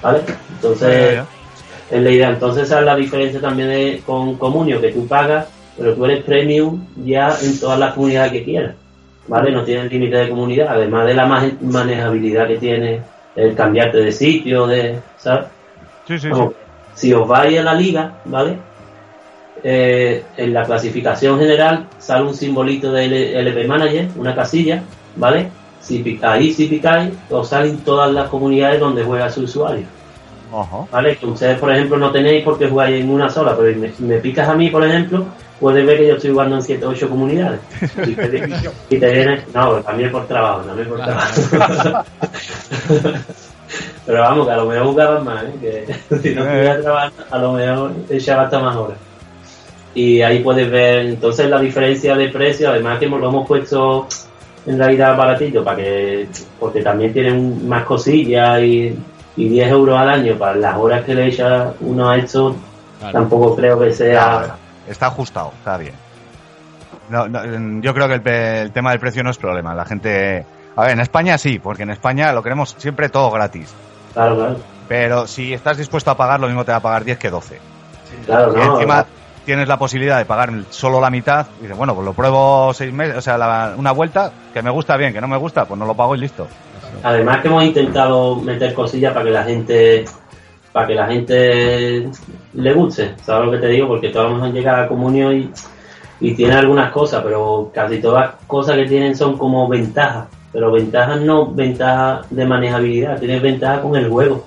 ¿Vale? 0.01 0.21
Entonces, 0.55 0.89
es 1.91 2.03
la 2.03 2.11
idea. 2.11 2.31
Entonces, 2.31 2.63
esa 2.63 2.79
es 2.79 2.87
la 2.87 2.97
diferencia 2.97 3.43
también 3.43 3.69
de, 3.69 4.03
con 4.07 4.37
Comunio, 4.39 4.81
que 4.81 4.89
tú 4.93 5.07
pagas, 5.07 5.49
pero 5.77 5.93
tú 5.93 6.07
eres 6.07 6.25
premium 6.25 6.83
ya 7.05 7.37
en 7.43 7.61
todas 7.61 7.79
las 7.79 7.93
comunidades 7.93 8.33
que 8.33 8.43
quieras. 8.43 8.75
¿Vale? 9.29 9.53
No 9.53 9.63
tienes 9.63 9.91
límite 9.91 10.17
de 10.17 10.29
comunidad, 10.29 10.69
además 10.69 11.07
de 11.07 11.15
la 11.15 11.27
ma- 11.27 11.51
manejabilidad 11.61 12.49
que 12.49 12.57
tiene 12.57 13.01
el 13.37 13.55
cambiarte 13.55 13.99
de 13.99 14.13
sitio, 14.13 14.67
de, 14.67 14.99
¿sabes? 15.17 15.47
Sí, 16.07 16.15
sí, 16.19 16.21
sí. 16.21 16.29
Como, 16.31 16.53
si 16.95 17.13
os 17.15 17.27
vais 17.27 17.59
a 17.59 17.63
la 17.63 17.75
liga, 17.75 18.13
¿vale? 18.25 18.59
Eh, 19.63 20.25
en 20.37 20.53
la 20.53 20.65
clasificación 20.65 21.39
general 21.39 21.87
sale 21.99 22.25
un 22.25 22.35
simbolito 22.35 22.91
de 22.91 23.39
LP 23.39 23.67
Manager, 23.67 24.09
una 24.17 24.35
casilla, 24.35 24.83
¿vale? 25.17 25.49
Si 25.81 26.19
ahí 26.23 26.53
si 26.53 26.67
picáis, 26.67 27.11
os 27.31 27.49
salen 27.49 27.79
todas 27.79 28.13
las 28.13 28.29
comunidades 28.29 28.81
donde 28.81 29.05
juega 29.05 29.31
su 29.31 29.43
usuario. 29.43 29.85
Ajá. 30.53 30.85
¿vale? 30.91 31.17
Que 31.17 31.27
ustedes, 31.27 31.59
por 31.59 31.73
ejemplo, 31.73 31.97
no 31.97 32.11
tenéis 32.13 32.45
porque 32.45 32.69
jugáis 32.69 33.03
en 33.03 33.11
una 33.11 33.29
sola, 33.31 33.57
pero 33.57 33.77
me, 33.79 33.93
me 34.01 34.19
picas 34.19 34.49
a 34.49 34.55
mí, 34.55 34.69
por 34.71 34.85
ejemplo, 34.85 35.25
puedes 35.59 35.87
ver 35.87 35.97
que 35.99 36.09
yo 36.09 36.15
estoy 36.17 36.31
jugando 36.33 36.57
en 36.57 36.63
7 36.63 36.85
o 36.85 36.91
8 36.91 37.09
comunidades. 37.09 37.61
Y 38.07 38.15
te, 38.15 38.51
y 38.91 38.99
te 38.99 39.13
viene, 39.13 39.45
no, 39.55 39.75
también 39.83 40.11
por 40.13 40.27
trabajo, 40.27 40.61
también 40.63 40.89
por 40.89 40.99
trabajo. 41.01 42.05
pero 44.07 44.21
vamos, 44.21 44.47
que 44.47 44.53
a 44.53 44.57
lo 44.57 44.67
mejor 44.67 44.87
jugaban 44.87 45.25
más, 45.25 45.45
¿eh? 45.45 45.53
que 46.09 46.17
si 46.23 46.35
no 46.35 46.43
Eh. 46.45 46.49
pudiera 46.49 46.81
trabajar, 46.81 47.13
a 47.31 47.39
lo 47.39 47.53
mejor 47.53 47.93
echaba 48.11 48.43
hasta 48.43 48.59
más 48.59 48.77
horas. 48.77 48.99
y 49.95 50.23
ahí 50.23 50.41
puedes 50.41 50.71
ver 50.71 51.07
entonces 51.07 51.49
la 51.49 51.61
diferencia 51.61 52.15
de 52.17 52.29
precio, 52.29 52.71
además 52.71 52.99
que 52.99 53.07
lo 53.09 53.29
hemos 53.29 53.47
puesto 53.47 54.07
en 54.65 54.79
realidad 54.79 55.17
baratito 55.17 55.63
para 55.65 55.77
que 55.77 56.29
porque 56.59 56.83
también 56.83 57.13
tienen 57.13 57.69
más 57.69 57.85
cosillas 57.85 58.61
y, 58.63 58.97
y 59.37 59.49
10 59.49 59.69
euros 59.71 59.99
al 59.99 60.09
año 60.11 60.37
para 60.39 60.55
las 60.57 60.77
horas 60.77 61.05
que 61.05 61.15
le 61.15 61.27
echa 61.27 61.73
uno 61.81 62.09
a 62.11 62.17
esto 62.19 62.55
tampoco 63.13 63.57
creo 63.57 63.79
que 63.81 63.93
sea 63.93 64.57
Está 64.89 65.07
ajustado, 65.07 65.53
está 65.59 65.77
bien. 65.77 65.95
No, 67.09 67.29
no, 67.29 67.81
yo 67.81 67.95
creo 67.95 68.09
que 68.09 68.15
el, 68.15 68.23
pe- 68.23 68.63
el 68.63 68.73
tema 68.73 68.91
del 68.91 69.01
precio 69.01 69.23
no 69.23 69.31
es 69.31 69.39
problema. 69.39 69.75
La 69.75 69.85
gente. 69.85 70.45
A 70.77 70.83
ver, 70.83 70.91
en 70.93 71.01
España 71.01 71.37
sí, 71.39 71.59
porque 71.59 71.83
en 71.85 71.91
España 71.91 72.33
lo 72.33 72.43
queremos 72.43 72.75
siempre 72.79 73.09
todo 73.09 73.31
gratis. 73.31 73.73
claro 74.15 74.35
claro 74.37 74.57
Pero 74.89 75.27
si 75.27 75.53
estás 75.53 75.77
dispuesto 75.77 76.11
a 76.11 76.17
pagar, 76.17 76.41
lo 76.41 76.47
mismo 76.47 76.65
te 76.65 76.73
va 76.73 76.79
a 76.79 76.83
pagar 76.83 77.05
10 77.05 77.19
que 77.19 77.31
12. 77.31 77.59
claro 78.27 78.53
Y 78.53 78.57
no 78.57 78.75
encima 78.75 79.07
tienes 79.45 79.69
la 79.69 79.77
posibilidad 79.79 80.19
de 80.19 80.25
pagar 80.25 80.51
solo 80.71 81.01
la 81.01 81.11
mitad. 81.11 81.47
Y 81.59 81.63
dices, 81.63 81.77
bueno, 81.77 81.95
pues 81.95 82.05
lo 82.05 82.13
pruebo 82.15 82.73
seis 82.75 82.93
meses, 82.93 83.17
o 83.17 83.21
sea, 83.21 83.37
la- 83.39 83.75
una 83.77 83.93
vuelta, 83.93 84.33
que 84.55 84.63
me 84.63 84.71
gusta 84.71 84.97
bien, 84.97 85.13
que 85.13 85.21
no 85.21 85.29
me 85.29 85.37
gusta, 85.37 85.65
pues 85.67 85.79
no 85.79 85.85
lo 85.87 85.95
pago 85.95 86.15
y 86.15 86.19
listo. 86.21 86.47
Además 87.03 87.41
que 87.41 87.49
hemos 87.49 87.65
intentado 87.65 88.37
meter 88.37 88.75
cosillas 88.75 89.13
para 89.13 89.25
que 89.25 89.31
la 89.31 89.45
gente 89.45 90.05
para 90.73 90.87
que 90.87 90.95
la 90.95 91.07
gente 91.07 92.09
le 92.55 92.73
guste, 92.73 93.15
¿sabes 93.23 93.47
lo 93.47 93.53
que 93.53 93.59
te 93.59 93.69
digo? 93.69 93.89
Porque 93.89 94.09
todos 94.09 94.27
a 94.27 94.29
lo 94.31 94.37
mejor 94.37 94.53
llega 94.53 94.83
a 94.83 94.89
comunión 94.89 95.37
y, 95.37 95.51
y 96.21 96.35
tiene 96.35 96.55
algunas 96.55 96.91
cosas, 96.91 97.23
pero 97.23 97.71
casi 97.75 98.01
todas 98.01 98.27
las 98.27 98.47
cosas 98.47 98.77
que 98.77 98.87
tienen 98.87 99.15
son 99.15 99.37
como 99.37 99.69
ventajas, 99.69 100.29
pero 100.51 100.73
ventajas 100.73 101.21
no 101.21 101.47
ventajas 101.47 102.27
de 102.31 102.47
manejabilidad, 102.47 103.19
tienes 103.19 103.43
ventajas 103.43 103.81
con 103.81 103.97
el 103.97 104.09
juego, 104.09 104.45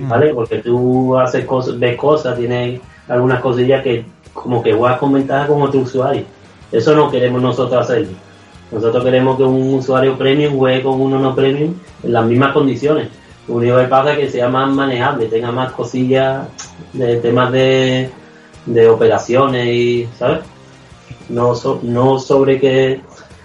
¿vale? 0.00 0.34
Porque 0.34 0.58
tú 0.58 1.16
haces 1.16 1.44
cosas, 1.44 1.78
ves 1.78 1.96
cosas, 1.96 2.36
tienes 2.36 2.80
algunas 3.08 3.40
cosillas 3.40 3.82
que 3.84 4.04
como 4.32 4.62
que 4.62 4.72
juegas 4.72 4.98
con 4.98 5.12
ventaja 5.12 5.46
con 5.46 5.62
otro 5.62 5.80
usuario. 5.80 6.24
Eso 6.72 6.96
no 6.96 7.10
queremos 7.10 7.42
nosotros 7.42 7.82
hacer. 7.82 8.06
Nosotros 8.72 9.04
queremos 9.04 9.36
que 9.36 9.42
un 9.44 9.74
usuario 9.74 10.16
premium 10.16 10.56
juegue 10.56 10.82
con 10.82 11.00
uno 11.00 11.18
no 11.18 11.34
premium 11.34 11.74
en 12.02 12.12
las 12.12 12.24
mismas 12.24 12.52
condiciones. 12.52 13.08
Único 13.48 13.76
que 13.76 13.84
pasa 13.84 14.12
es 14.12 14.18
que 14.18 14.30
sea 14.30 14.48
más 14.48 14.70
manejable, 14.70 15.26
tenga 15.26 15.50
más 15.52 15.72
cosillas 15.72 16.46
de 16.92 17.16
temas 17.16 17.52
de, 17.52 18.08
de 18.66 18.88
operaciones 18.88 19.66
y, 19.66 20.08
¿sabes? 20.16 20.40
No, 21.28 21.54
so- 21.54 21.80
no 21.82 22.18
sobre 22.18 22.58
que, 22.60 23.00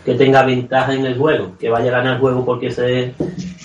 que 0.05 0.13
tenga 0.13 0.43
ventaja 0.43 0.93
en 0.93 1.05
el 1.05 1.17
juego, 1.17 1.51
que 1.59 1.69
vaya 1.69 1.89
a 1.89 1.97
ganar 1.97 2.13
el 2.15 2.19
juego 2.21 2.45
porque, 2.45 2.71
se, 2.71 3.13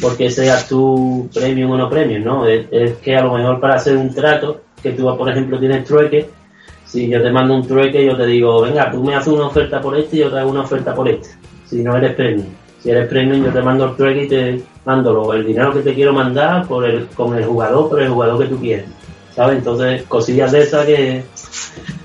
porque 0.01 0.31
seas 0.31 0.67
tú 0.69 1.29
premium 1.33 1.71
o 1.73 1.77
no 1.77 1.89
premium, 1.91 2.25
¿no? 2.25 2.47
Es, 2.47 2.67
es 2.71 2.97
que 2.97 3.17
a 3.17 3.23
lo 3.23 3.35
mejor 3.35 3.61
para 3.61 3.75
hacer 3.75 3.97
un 3.97 4.13
trato, 4.15 4.63
que 4.83 4.93
tú, 4.93 5.05
por 5.17 5.31
ejemplo, 5.31 5.59
tienes 5.61 5.85
trueque, 5.85 6.29
si 6.87 7.09
yo 7.09 7.23
te 7.23 7.31
mando 7.31 7.55
un 7.55 7.67
trueque, 7.67 8.05
yo 8.05 8.17
te 8.17 8.27
digo, 8.27 8.63
venga, 8.63 8.91
tú 8.91 9.03
me 9.05 9.15
haces 9.15 9.33
una 9.33 9.47
oferta 9.47 9.81
por 9.81 9.97
este 9.97 10.17
y 10.17 10.21
yo 10.21 10.31
te 10.31 10.39
hago 10.39 10.51
una 10.51 10.63
oferta 10.63 10.95
por 10.95 11.09
este. 11.09 11.29
Si 11.73 11.83
no 11.83 11.97
eres 11.97 12.15
premium. 12.15 12.47
Si 12.83 12.91
eres 12.91 13.09
premium, 13.09 13.45
yo 13.47 13.51
te 13.53 13.63
mando 13.63 13.87
el 13.87 13.97
trueque 13.97 14.25
y 14.25 14.29
te 14.29 14.63
mando 14.85 15.33
el 15.33 15.47
dinero 15.47 15.73
que 15.73 15.81
te 15.81 15.95
quiero 15.95 16.13
mandar 16.13 16.67
por 16.67 16.85
el, 16.85 17.07
con 17.09 17.35
el 17.35 17.47
jugador, 17.47 17.89
por 17.89 18.03
el 18.03 18.11
jugador 18.11 18.43
que 18.43 18.49
tú 18.51 18.61
quieres. 18.61 18.87
¿Sabes? 19.35 19.57
Entonces, 19.59 20.03
cosillas 20.03 20.53
de 20.53 20.63
esas 20.63 20.85
que. 20.85 21.25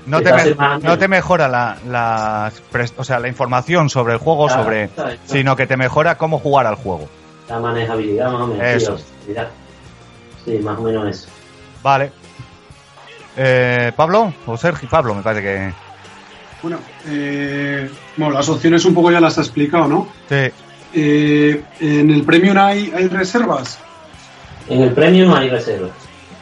No 0.06 0.18
que 0.20 0.24
te, 0.24 0.32
me- 0.32 0.54
más- 0.54 0.82
no 0.82 0.96
te 0.96 1.06
mejora 1.08 1.46
la, 1.48 1.76
la, 1.86 2.50
o 2.96 3.04
sea, 3.04 3.18
la 3.20 3.28
información 3.28 3.90
sobre 3.90 4.14
el 4.14 4.18
juego, 4.18 4.46
Claro, 4.46 4.62
sobre, 4.64 4.88
sino 5.26 5.54
que 5.54 5.66
te 5.66 5.76
mejora 5.76 6.16
cómo 6.16 6.38
jugar 6.38 6.66
al 6.66 6.76
juego. 6.76 7.06
La 7.50 7.58
manejabilidad, 7.60 8.32
más 8.32 8.40
o 8.40 8.46
menos. 8.46 8.64
Eso. 8.66 8.96
Sí, 10.46 10.58
más 10.60 10.78
o 10.78 10.82
menos 10.82 11.06
eso. 11.08 11.28
Vale. 11.82 12.10
Eh, 13.36 13.92
¿Pablo? 13.94 14.32
¿O 14.46 14.56
Sergio? 14.56 14.88
Pablo, 14.88 15.14
me 15.14 15.22
parece 15.22 15.42
que... 15.42 15.87
Bueno, 16.62 16.78
eh, 17.06 17.88
bueno, 18.16 18.34
las 18.34 18.48
opciones 18.48 18.84
un 18.84 18.94
poco 18.94 19.10
ya 19.10 19.20
las 19.20 19.38
ha 19.38 19.42
explicado, 19.42 19.86
¿no? 19.86 20.08
Sí. 20.28 20.50
Eh, 20.94 21.62
en 21.80 22.10
el 22.10 22.22
Premium 22.24 22.56
hay, 22.58 22.92
hay 22.94 23.06
reservas. 23.08 23.78
En 24.68 24.82
el 24.82 24.90
premio 24.92 25.26
no 25.26 25.36
hay 25.36 25.48
reservas. 25.48 25.92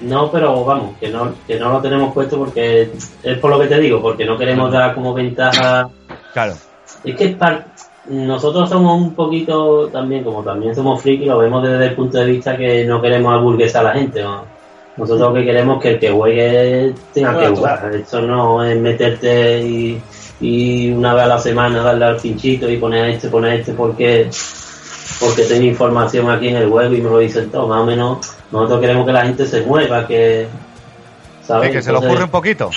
No, 0.00 0.30
pero 0.30 0.64
vamos, 0.64 0.96
que 0.98 1.08
no, 1.08 1.32
que 1.46 1.58
no 1.58 1.70
lo 1.70 1.80
tenemos 1.80 2.12
puesto 2.12 2.38
porque 2.38 2.90
es 3.22 3.38
por 3.38 3.50
lo 3.50 3.58
que 3.60 3.66
te 3.66 3.78
digo, 3.80 4.02
porque 4.02 4.24
no 4.24 4.36
queremos 4.36 4.70
dar 4.72 4.94
como 4.94 5.14
ventaja. 5.14 5.88
Claro. 6.32 6.54
Es 7.04 7.16
que 7.16 7.24
es 7.24 7.36
par- 7.36 7.66
nosotros 8.08 8.68
somos 8.68 9.00
un 9.00 9.14
poquito 9.14 9.88
también, 9.88 10.22
como 10.24 10.42
también 10.42 10.74
somos 10.74 11.00
friki, 11.02 11.24
lo 11.24 11.38
vemos 11.38 11.62
desde 11.66 11.86
el 11.86 11.94
punto 11.94 12.18
de 12.18 12.26
vista 12.26 12.56
que 12.56 12.84
no 12.84 13.00
queremos 13.00 13.32
aburguesar 13.32 13.86
a 13.86 13.94
la 13.94 13.98
gente. 13.98 14.22
¿no? 14.22 14.44
Nosotros 14.96 15.28
lo 15.28 15.34
que 15.34 15.44
queremos 15.44 15.76
es 15.76 15.82
que 15.82 15.88
el 15.90 15.98
que 16.00 16.10
juegue 16.10 16.94
tenga 17.12 17.38
que 17.38 17.48
jugar. 17.48 17.90
Esto 17.94 18.22
no 18.22 18.64
es 18.64 18.78
meterte 18.80 19.60
y, 19.62 20.00
y 20.40 20.90
una 20.90 21.12
vez 21.14 21.24
a 21.24 21.28
la 21.28 21.38
semana 21.38 21.82
darle 21.82 22.04
al 22.06 22.16
pinchito 22.16 22.68
y 22.70 22.78
poner 22.78 23.04
a 23.04 23.08
este, 23.08 23.28
poner 23.28 23.52
a 23.52 23.54
este 23.56 23.72
porque 23.72 24.28
porque 25.20 25.44
tengo 25.44 25.64
información 25.64 26.30
aquí 26.30 26.48
en 26.48 26.56
el 26.56 26.68
web 26.68 26.92
y 26.92 27.00
me 27.00 27.10
lo 27.10 27.18
dicen 27.18 27.50
todo. 27.50 27.68
Más 27.68 27.80
o 27.80 27.86
menos, 27.86 28.18
nosotros 28.50 28.80
queremos 28.80 29.06
que 29.06 29.12
la 29.12 29.22
gente 29.24 29.46
se 29.46 29.62
mueva, 29.62 30.06
que. 30.06 30.46
¿sabes? 31.42 31.70
Que 31.70 31.82
se 31.82 31.88
Entonces, 31.90 32.10
ocurre 32.10 32.24
un 32.24 32.30
poquito. 32.30 32.70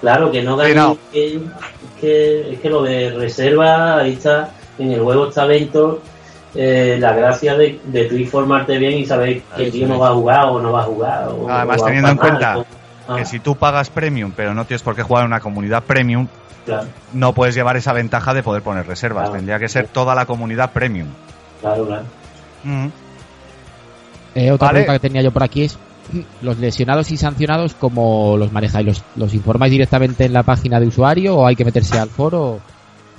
Claro, 0.00 0.30
que 0.30 0.42
no 0.42 0.54
Sí, 0.56 0.60
ganen. 0.72 0.76
no. 0.76 0.98
Que, 1.12 1.40
que- 2.00 2.52
es 2.54 2.60
que 2.60 2.68
lo 2.70 2.82
de 2.82 3.10
reserva, 3.10 3.98
ahí 3.98 4.12
está, 4.14 4.50
en 4.78 4.92
el 4.92 5.00
juego 5.00 5.28
está 5.28 5.46
dentro 5.46 6.00
eh, 6.54 6.96
la 7.00 7.12
gracia 7.12 7.56
de, 7.56 7.80
de 7.84 8.04
tú 8.04 8.16
informarte 8.16 8.78
bien 8.78 8.94
y 8.98 9.04
saber 9.06 9.42
que 9.56 9.64
el 9.66 9.72
tío 9.72 9.86
no 9.86 9.98
va 9.98 10.08
a 10.08 10.14
jugar 10.14 10.46
o 10.46 10.60
no 10.60 10.72
va 10.72 10.80
a 10.80 10.84
jugar. 10.84 11.28
O, 11.28 11.48
Además, 11.48 11.82
o 11.82 11.84
teniendo 11.84 12.10
en 12.10 12.16
cuenta 12.16 12.54
mal, 12.54 12.66
o- 13.08 13.14
que 13.16 13.22
ah, 13.22 13.24
si 13.24 13.38
tú 13.40 13.56
pagas 13.56 13.90
premium, 13.90 14.32
pero 14.36 14.54
no 14.54 14.64
tienes 14.64 14.82
por 14.82 14.94
qué 14.94 15.02
jugar 15.02 15.22
en 15.24 15.28
una 15.28 15.40
comunidad 15.40 15.82
premium, 15.84 16.26
claro, 16.66 16.86
no 17.12 17.32
puedes 17.32 17.54
llevar 17.54 17.76
esa 17.76 17.92
ventaja 17.92 18.34
de 18.34 18.42
poder 18.42 18.62
poner 18.62 18.86
reservas. 18.86 19.24
Claro. 19.24 19.36
Tendría 19.36 19.58
que 19.58 19.68
ser 19.68 19.88
toda 19.88 20.14
la 20.14 20.26
comunidad 20.26 20.72
premium. 20.72 21.08
claro, 21.60 21.86
claro. 21.86 22.02
Mm. 22.64 22.86
Eh, 24.34 24.50
otra 24.52 24.68
Vale. 24.68 24.80
pregunta 24.80 24.92
que 25.00 25.08
tenía 25.08 25.22
yo 25.22 25.30
por 25.32 25.42
aquí 25.42 25.64
es, 25.64 25.78
¿los 26.42 26.58
lesionados 26.58 27.10
y 27.10 27.16
sancionados 27.16 27.74
cómo 27.74 28.36
los 28.36 28.52
manejáis? 28.52 28.86
¿Los, 28.86 29.04
los 29.16 29.34
informáis 29.34 29.72
directamente 29.72 30.24
en 30.26 30.32
la 30.32 30.42
página 30.42 30.78
de 30.80 30.86
usuario 30.86 31.36
o 31.36 31.46
hay 31.46 31.56
que 31.56 31.64
meterse 31.64 31.98
al 31.98 32.08
foro? 32.10 32.60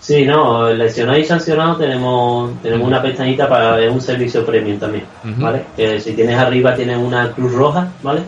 Sí, 0.09 0.25
no, 0.25 0.73
lesionado 0.73 1.19
y 1.19 1.23
sancionado 1.23 1.75
tenemos 1.75 2.59
tenemos 2.63 2.87
una 2.87 2.99
pestañita 2.99 3.47
para 3.47 3.79
es 3.79 3.91
un 3.91 4.01
servicio 4.01 4.43
premium 4.43 4.79
también. 4.79 5.03
¿vale? 5.37 5.65
Que 5.77 5.99
si 5.99 6.13
tienes 6.13 6.35
arriba 6.35 6.73
tienes 6.73 6.97
una 6.97 7.31
cruz 7.31 7.53
roja, 7.53 7.89
¿vale? 8.01 8.21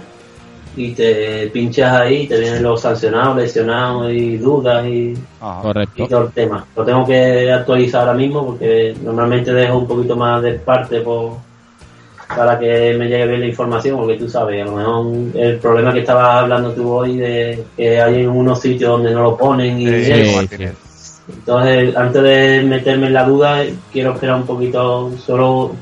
Y 0.75 0.91
te 0.91 1.47
pinchas 1.47 1.91
ahí, 1.91 2.27
te 2.27 2.39
vienen 2.39 2.61
los 2.61 2.81
sancionados, 2.81 3.35
lesionados 3.35 4.11
y 4.11 4.37
dudas 4.37 4.85
y, 4.85 5.15
Ajá. 5.39 5.61
Correcto. 5.63 6.03
y 6.03 6.07
todo 6.07 6.25
el 6.25 6.31
tema. 6.33 6.63
Lo 6.75 6.85
tengo 6.85 7.03
que 7.03 7.51
actualizar 7.51 8.01
ahora 8.01 8.13
mismo 8.13 8.45
porque 8.45 8.93
normalmente 9.03 9.51
dejo 9.51 9.79
un 9.79 9.87
poquito 9.87 10.15
más 10.15 10.39
de 10.43 10.53
parte 10.59 11.01
por, 11.01 11.37
para 12.27 12.59
que 12.59 12.93
me 12.93 13.07
llegue 13.07 13.25
bien 13.25 13.39
la 13.39 13.47
información, 13.47 13.97
porque 13.97 14.17
tú 14.17 14.29
sabes, 14.29 14.61
a 14.61 14.65
lo 14.65 14.73
mejor 14.73 15.35
el 15.35 15.57
problema 15.57 15.91
que 15.91 16.01
estabas 16.01 16.43
hablando 16.43 16.73
tú 16.73 16.91
hoy 16.91 17.17
de 17.17 17.63
que 17.75 17.99
hay 17.99 18.21
en 18.21 18.29
unos 18.29 18.61
sitios 18.61 18.91
donde 18.91 19.11
no 19.15 19.23
lo 19.23 19.35
ponen 19.35 19.79
y 19.81 19.87
Sí, 19.87 20.45
sí. 20.45 20.65
Entonces, 21.33 21.95
antes 21.95 22.21
de 22.23 22.63
meterme 22.63 23.07
en 23.07 23.13
la 23.13 23.23
duda, 23.23 23.63
quiero 23.91 24.13
esperar 24.13 24.35
un 24.35 24.45
poquito, 24.45 25.11
solo 25.17 25.75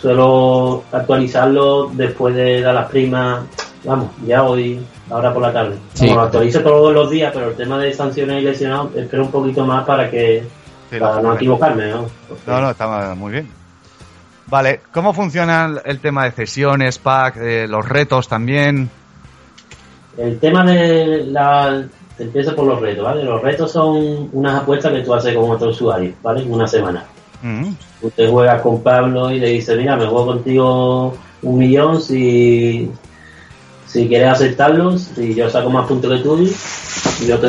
suelo 0.00 0.84
actualizarlo 0.92 1.90
después 1.94 2.34
de 2.34 2.60
dar 2.60 2.74
las 2.74 2.90
primas, 2.90 3.44
vamos, 3.84 4.10
ya 4.26 4.42
hoy, 4.42 4.80
ahora 5.10 5.32
por 5.32 5.42
la 5.42 5.52
tarde. 5.52 5.76
Sí. 5.94 6.06
Como 6.06 6.20
lo 6.20 6.26
actualizo 6.26 6.60
todos 6.60 6.92
los 6.92 7.10
días, 7.10 7.30
pero 7.34 7.48
el 7.50 7.56
tema 7.56 7.78
de 7.78 7.92
sanciones 7.92 8.42
y 8.42 8.44
lesionados, 8.44 8.94
espero 8.96 9.24
un 9.24 9.30
poquito 9.30 9.64
más 9.66 9.84
para 9.84 10.10
que 10.10 10.44
Sí, 10.90 10.98
para 11.00 11.20
no 11.22 11.34
equivocarme, 11.34 11.86
¿no? 11.88 12.06
Porque- 12.28 12.42
No, 12.46 12.60
no, 12.60 12.70
está 12.70 13.14
muy 13.14 13.32
bien. 13.32 13.48
Vale, 14.46 14.80
¿cómo 14.92 15.14
funciona 15.14 15.64
el- 15.64 15.80
el 15.86 15.98
tema 16.00 16.24
de 16.24 16.32
cesiones, 16.32 16.98
pack, 16.98 17.36
eh, 17.38 17.66
los 17.66 17.88
retos 17.88 18.28
también? 18.28 18.90
El 20.18 20.38
tema 20.38 20.64
de 20.64 21.24
la... 21.26 21.82
Empiezo 22.18 22.54
por 22.54 22.66
los 22.66 22.80
retos, 22.80 23.04
¿vale? 23.04 23.24
Los 23.24 23.42
retos 23.42 23.72
son 23.72 24.28
unas 24.32 24.62
apuestas 24.62 24.92
que 24.92 25.00
tú 25.00 25.12
haces 25.14 25.34
con 25.36 25.50
otro 25.50 25.70
usuario, 25.70 26.12
¿vale? 26.22 26.42
En 26.42 26.52
una 26.52 26.66
semana. 26.68 27.04
Mm. 27.42 27.70
Usted 28.02 28.30
juega 28.30 28.62
con 28.62 28.82
Pablo 28.82 29.30
y 29.32 29.40
le 29.40 29.48
dice, 29.48 29.76
mira, 29.76 29.96
me 29.96 30.06
juego 30.06 30.26
contigo 30.26 31.16
un 31.42 31.58
millón 31.58 32.00
si, 32.00 32.90
si 33.86 34.08
quieres 34.08 34.28
aceptarlo, 34.28 34.96
si 34.98 35.34
yo 35.34 35.50
saco 35.50 35.70
más 35.70 35.86
puntos 35.86 36.10
que 36.12 36.22
tú, 36.22 36.48
yo 37.26 37.38
te, 37.38 37.48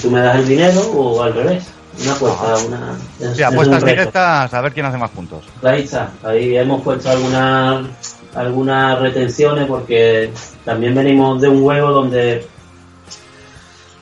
tú 0.00 0.10
me 0.10 0.20
das 0.20 0.36
el 0.38 0.48
dinero 0.48 0.80
o 0.94 1.22
al 1.22 1.32
revés. 1.34 1.64
Una 2.02 2.12
apuesta, 2.12 2.54
una... 2.66 2.98
es- 3.20 3.36
Sí, 3.36 3.42
es 3.42 3.46
apuestas 3.48 3.82
un 3.82 3.88
reto. 3.88 4.00
directas 4.00 4.54
a 4.54 4.60
ver 4.60 4.72
quién 4.72 4.86
hace 4.86 4.96
más 4.98 5.10
puntos. 5.10 5.44
Ahí 5.62 5.82
está, 5.82 6.10
ahí 6.24 6.56
hemos 6.56 6.82
puesto 6.82 7.10
algunas 7.10 7.86
algunas 8.34 8.98
retenciones 9.00 9.66
porque 9.66 10.30
también 10.64 10.94
venimos 10.94 11.40
de 11.40 11.48
un 11.48 11.62
juego 11.62 11.90
donde 11.90 12.46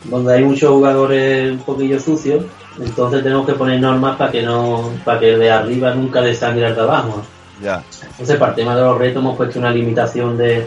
donde 0.09 0.35
hay 0.35 0.44
muchos 0.44 0.71
jugadores 0.71 1.53
un 1.53 1.59
poquillo 1.59 1.99
sucios, 2.01 2.44
entonces 2.81 3.23
tenemos 3.23 3.47
que 3.47 3.55
poner 3.55 3.81
normas 3.81 4.16
para 4.16 4.31
que 4.31 4.42
no 4.42 4.90
para 5.05 5.18
que 5.21 5.37
de 5.37 5.51
arriba 5.51 5.94
nunca 5.94 6.21
desangre 6.21 6.66
al 6.66 6.75
de 6.75 6.81
abajo. 6.81 7.23
Ya. 7.62 7.83
Entonces 8.11 8.37
para 8.37 8.51
el 8.53 8.57
tema 8.57 8.77
de 8.77 8.83
los 8.83 8.99
retos 8.99 9.21
hemos 9.23 9.37
puesto 9.37 9.59
una 9.59 9.71
limitación 9.71 10.37
de 10.37 10.66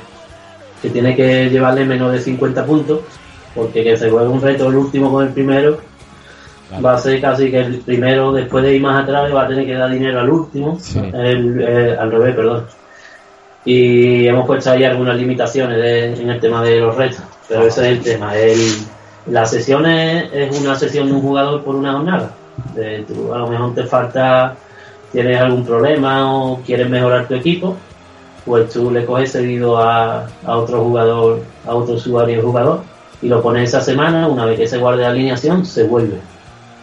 que 0.81 0.89
tiene 0.89 1.15
que 1.15 1.49
llevarle 1.49 1.85
menos 1.85 2.11
de 2.11 2.19
50 2.19 2.65
puntos 2.65 2.99
porque 3.55 3.83
que 3.83 3.95
se 3.97 4.09
juegue 4.09 4.27
un 4.27 4.41
reto 4.41 4.67
el 4.69 4.75
último 4.75 5.11
con 5.11 5.25
el 5.27 5.33
primero 5.33 5.77
va 6.83 6.93
a 6.93 6.97
ser 6.97 7.19
casi 7.19 7.51
que 7.51 7.59
el 7.59 7.79
primero, 7.79 8.31
después 8.31 8.63
de 8.63 8.75
ir 8.75 8.81
más 8.81 9.03
atrás, 9.03 9.33
va 9.35 9.43
a 9.43 9.47
tener 9.47 9.65
que 9.65 9.73
dar 9.73 9.91
dinero 9.91 10.21
al 10.21 10.29
último, 10.29 10.77
el- 11.13 11.61
eh, 11.61 11.97
al 11.99 12.09
revés, 12.11 12.33
perdón. 12.35 12.65
Y 13.65 14.25
hemos 14.27 14.47
puesto 14.47 14.71
ahí 14.71 14.83
algunas 14.85 15.17
limitaciones 15.17 15.77
de- 15.77 16.13
en 16.21 16.29
el 16.29 16.39
tema 16.39 16.63
de 16.63 16.79
los 16.79 16.95
retos, 16.95 17.21
pero 17.47 17.63
ese 17.67 17.81
es 17.81 17.97
el 17.97 18.03
tema. 18.03 18.35
El, 18.35 18.57
la 19.27 19.45
sesión 19.45 19.85
es, 19.85 20.31
es 20.33 20.59
una 20.59 20.75
sesión 20.75 21.07
de 21.07 21.13
un 21.13 21.21
jugador 21.21 21.63
por 21.63 21.75
una 21.75 21.93
jornada. 21.93 22.31
Tú 23.07 23.33
a 23.33 23.37
lo 23.39 23.47
mejor 23.47 23.73
te 23.75 23.83
falta, 23.83 24.55
tienes 25.11 25.39
algún 25.39 25.65
problema 25.65 26.33
o 26.33 26.59
quieres 26.65 26.89
mejorar 26.89 27.27
tu 27.27 27.35
equipo, 27.35 27.75
pues 28.45 28.69
tú 28.71 28.91
le 28.91 29.05
coges 29.05 29.31
seguido 29.31 29.77
a, 29.77 30.25
a 30.45 30.55
otro 30.57 30.83
jugador, 30.83 31.41
a 31.67 31.73
otro 31.73 31.95
usuario 31.95 32.41
jugador, 32.41 32.81
y 33.21 33.27
lo 33.27 33.41
pones 33.41 33.69
esa 33.69 33.81
semana, 33.81 34.27
una 34.27 34.45
vez 34.45 34.57
que 34.59 34.67
se 34.67 34.77
guarde 34.77 35.03
la 35.03 35.09
alineación, 35.09 35.65
se 35.65 35.83
vuelve 35.83 36.17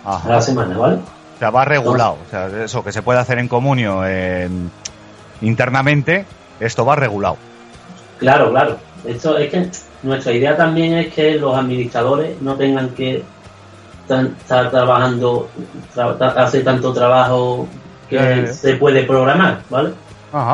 a 0.05 0.23
la 0.29 0.41
semana, 0.41 0.77
¿vale? 0.79 0.95
O 0.97 1.39
sea, 1.39 1.51
va 1.51 1.65
regulado. 1.65 2.17
O 2.27 2.31
sea, 2.31 2.49
eso 2.65 2.83
que 2.83 2.93
se 2.93 3.03
puede 3.03 3.19
hacer 3.21 3.39
en 3.39 3.49
comunio 3.49 4.07
en- 4.07 4.71
internamente, 5.41 6.25
esto 6.61 6.85
va 6.85 6.97
regulado. 6.97 7.37
Claro, 8.19 8.51
claro. 8.51 8.77
Esto 9.05 9.37
es 9.39 9.51
que 9.51 9.71
nuestra 10.03 10.33
idea 10.33 10.57
también 10.57 10.95
es 10.95 11.13
que 11.13 11.35
los 11.35 11.57
administradores 11.57 12.41
no 12.41 12.55
tengan 12.55 12.91
que 12.91 13.23
estar 14.09 14.71
trabajando, 14.71 15.49
tra- 15.95 16.37
hacer 16.37 16.65
tanto 16.65 16.93
trabajo 16.93 17.67
que 18.09 18.19
se 18.53 18.77
puede 18.77 19.03
programar, 19.05 19.61
¿vale? 19.69 19.91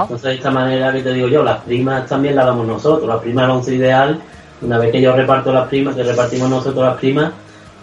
Entonces, 0.02 0.22
de 0.30 0.34
esta 0.34 0.50
manera 0.50 0.92
que 0.92 1.02
te 1.02 1.12
digo 1.12 1.28
yo, 1.28 1.42
las 1.42 1.60
primas 1.62 2.06
también 2.06 2.36
las 2.36 2.46
damos 2.46 2.66
nosotros. 2.66 3.08
Las 3.08 3.20
primas 3.20 3.46
del 3.46 3.56
once 3.56 3.74
ideal, 3.74 4.20
una 4.62 4.78
vez 4.78 4.90
que 4.92 5.00
yo 5.00 5.14
reparto 5.14 5.52
las 5.52 5.68
primas, 5.68 5.94
que 5.94 6.02
repartimos 6.04 6.48
nosotros 6.48 6.84
las 6.84 6.96
primas, 6.96 7.32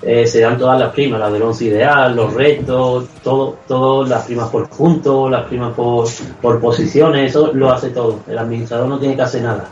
eh, 0.02 0.26
se 0.26 0.42
dan 0.42 0.58
todas 0.58 0.80
las 0.80 0.92
primas, 0.94 1.20
las 1.20 1.32
del 1.32 1.42
once 1.44 1.66
ideal, 1.66 2.16
los 2.16 2.34
retos, 2.34 3.06
todo, 3.24 3.58
todo, 3.68 4.06
las 4.06 4.24
primas 4.26 4.50
por 4.50 4.68
puntos, 4.70 5.30
las 5.30 5.44
primas 5.46 5.74
por, 5.74 6.08
por 6.42 6.60
posiciones, 6.60 7.30
eso 7.30 7.52
lo 7.54 7.72
hace 7.72 7.90
todo. 7.92 8.20
El 8.28 8.38
administrador 8.38 8.88
no 8.88 8.98
tiene 8.98 9.16
que 9.16 9.22
hacer 9.22 9.44
nada. 9.44 9.66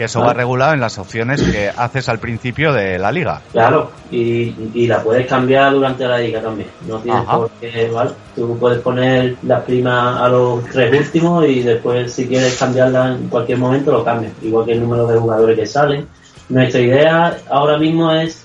Que 0.00 0.06
eso 0.06 0.22
va 0.22 0.32
regulado 0.32 0.72
en 0.72 0.80
las 0.80 0.96
opciones 0.96 1.42
que 1.42 1.68
haces 1.68 2.08
al 2.08 2.18
principio 2.18 2.72
de 2.72 2.98
la 2.98 3.12
liga. 3.12 3.42
Claro, 3.52 3.90
y, 4.10 4.54
y 4.72 4.86
la 4.86 5.02
puedes 5.02 5.26
cambiar 5.26 5.74
durante 5.74 6.08
la 6.08 6.16
liga 6.16 6.40
también. 6.40 6.70
No 6.88 7.00
tienes 7.00 7.20
Ajá. 7.20 7.36
por 7.36 7.50
qué, 7.60 7.90
¿vale? 7.92 8.12
Tú 8.34 8.56
puedes 8.58 8.80
poner 8.80 9.36
las 9.42 9.62
primas 9.62 10.18
a 10.22 10.26
los 10.30 10.64
tres 10.70 10.98
últimos 11.06 11.46
y 11.46 11.60
después, 11.60 12.10
si 12.14 12.26
quieres 12.26 12.56
cambiarla 12.56 13.08
en 13.08 13.28
cualquier 13.28 13.58
momento, 13.58 13.92
lo 13.92 14.02
cambias. 14.02 14.32
Igual 14.40 14.64
que 14.64 14.72
el 14.72 14.80
número 14.80 15.06
de 15.06 15.18
jugadores 15.18 15.58
que 15.58 15.66
salen. 15.66 16.06
Nuestra 16.48 16.80
idea 16.80 17.36
ahora 17.50 17.76
mismo 17.76 18.10
es 18.10 18.42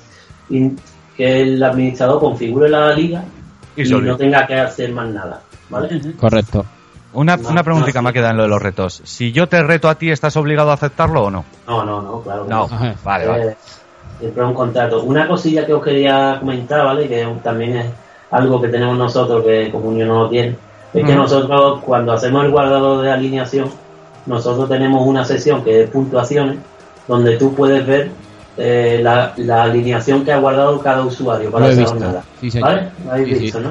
que 1.15 1.41
el 1.41 1.63
administrador 1.63 2.19
configure 2.19 2.67
la 2.67 2.91
liga 2.91 3.23
Y 3.77 3.87
y, 3.87 4.01
no 4.01 4.17
tenga 4.17 4.45
que 4.45 4.55
hacer 4.55 4.91
más 4.91 5.07
nada. 5.07 5.41
¿Vale? 5.69 6.01
Correcto. 6.17 6.65
Una, 7.15 7.37
No, 7.37 7.49
una 7.49 7.63
preguntita 7.63 7.99
no, 7.99 8.03
me 8.03 8.09
ha 8.09 8.13
quedado 8.13 8.31
en 8.31 8.37
lo 8.37 8.43
de 8.43 8.49
los 8.49 8.61
retos. 8.61 9.01
Si 9.03 9.31
yo 9.31 9.47
te 9.47 9.61
reto 9.63 9.89
a 9.89 9.95
ti, 9.95 10.11
¿estás 10.11 10.35
obligado 10.37 10.71
a 10.71 10.75
aceptarlo 10.75 11.23
o 11.23 11.31
no? 11.31 11.45
No, 11.67 11.83
no, 11.83 12.01
no, 12.01 12.21
claro. 12.21 12.43
que 12.43 12.49
No. 12.49 12.67
Vale, 13.03 13.27
vale. 13.27 13.47
Eh, 13.51 13.55
siempre 14.19 14.43
un 14.45 14.53
contrato. 14.53 15.03
Una 15.03 15.27
cosilla 15.27 15.65
que 15.65 15.73
os 15.73 15.83
quería 15.83 16.37
comentar, 16.39 16.85
¿vale? 16.85 17.07
Que 17.07 17.27
también 17.43 17.77
es 17.77 17.85
algo 18.31 18.61
que 18.61 18.67
tenemos 18.69 18.97
nosotros, 18.97 19.43
que 19.43 19.71
Comunio 19.71 20.05
no 20.05 20.23
lo 20.23 20.29
tiene. 20.29 20.55
Es 20.93 21.05
que 21.05 21.15
nosotros, 21.15 21.81
cuando 21.83 22.13
hacemos 22.13 22.45
el 22.45 22.51
guardado 22.51 23.01
de 23.01 23.11
alineación, 23.11 23.69
nosotros 24.25 24.69
tenemos 24.69 25.05
una 25.05 25.25
sesión 25.25 25.63
que 25.63 25.83
es 25.83 25.89
puntuaciones, 25.89 26.57
donde 27.07 27.37
tú 27.37 27.53
puedes 27.53 27.85
ver 27.85 28.11
eh, 28.57 28.99
la, 29.03 29.33
la 29.37 29.63
alineación 29.63 30.23
que 30.23 30.31
ha 30.31 30.37
guardado 30.39 30.79
cada 30.79 31.01
usuario 31.03 31.51
para 31.51 31.67
visto. 31.67 31.85
jornada. 31.87 32.23
Sí. 32.39 32.49
¿Vale? 32.59 32.89
Lo 33.05 33.11
habéis 33.11 33.27
Sí, 33.27 33.35
sí. 33.35 33.39
visto, 33.41 33.59
¿no? 33.59 33.69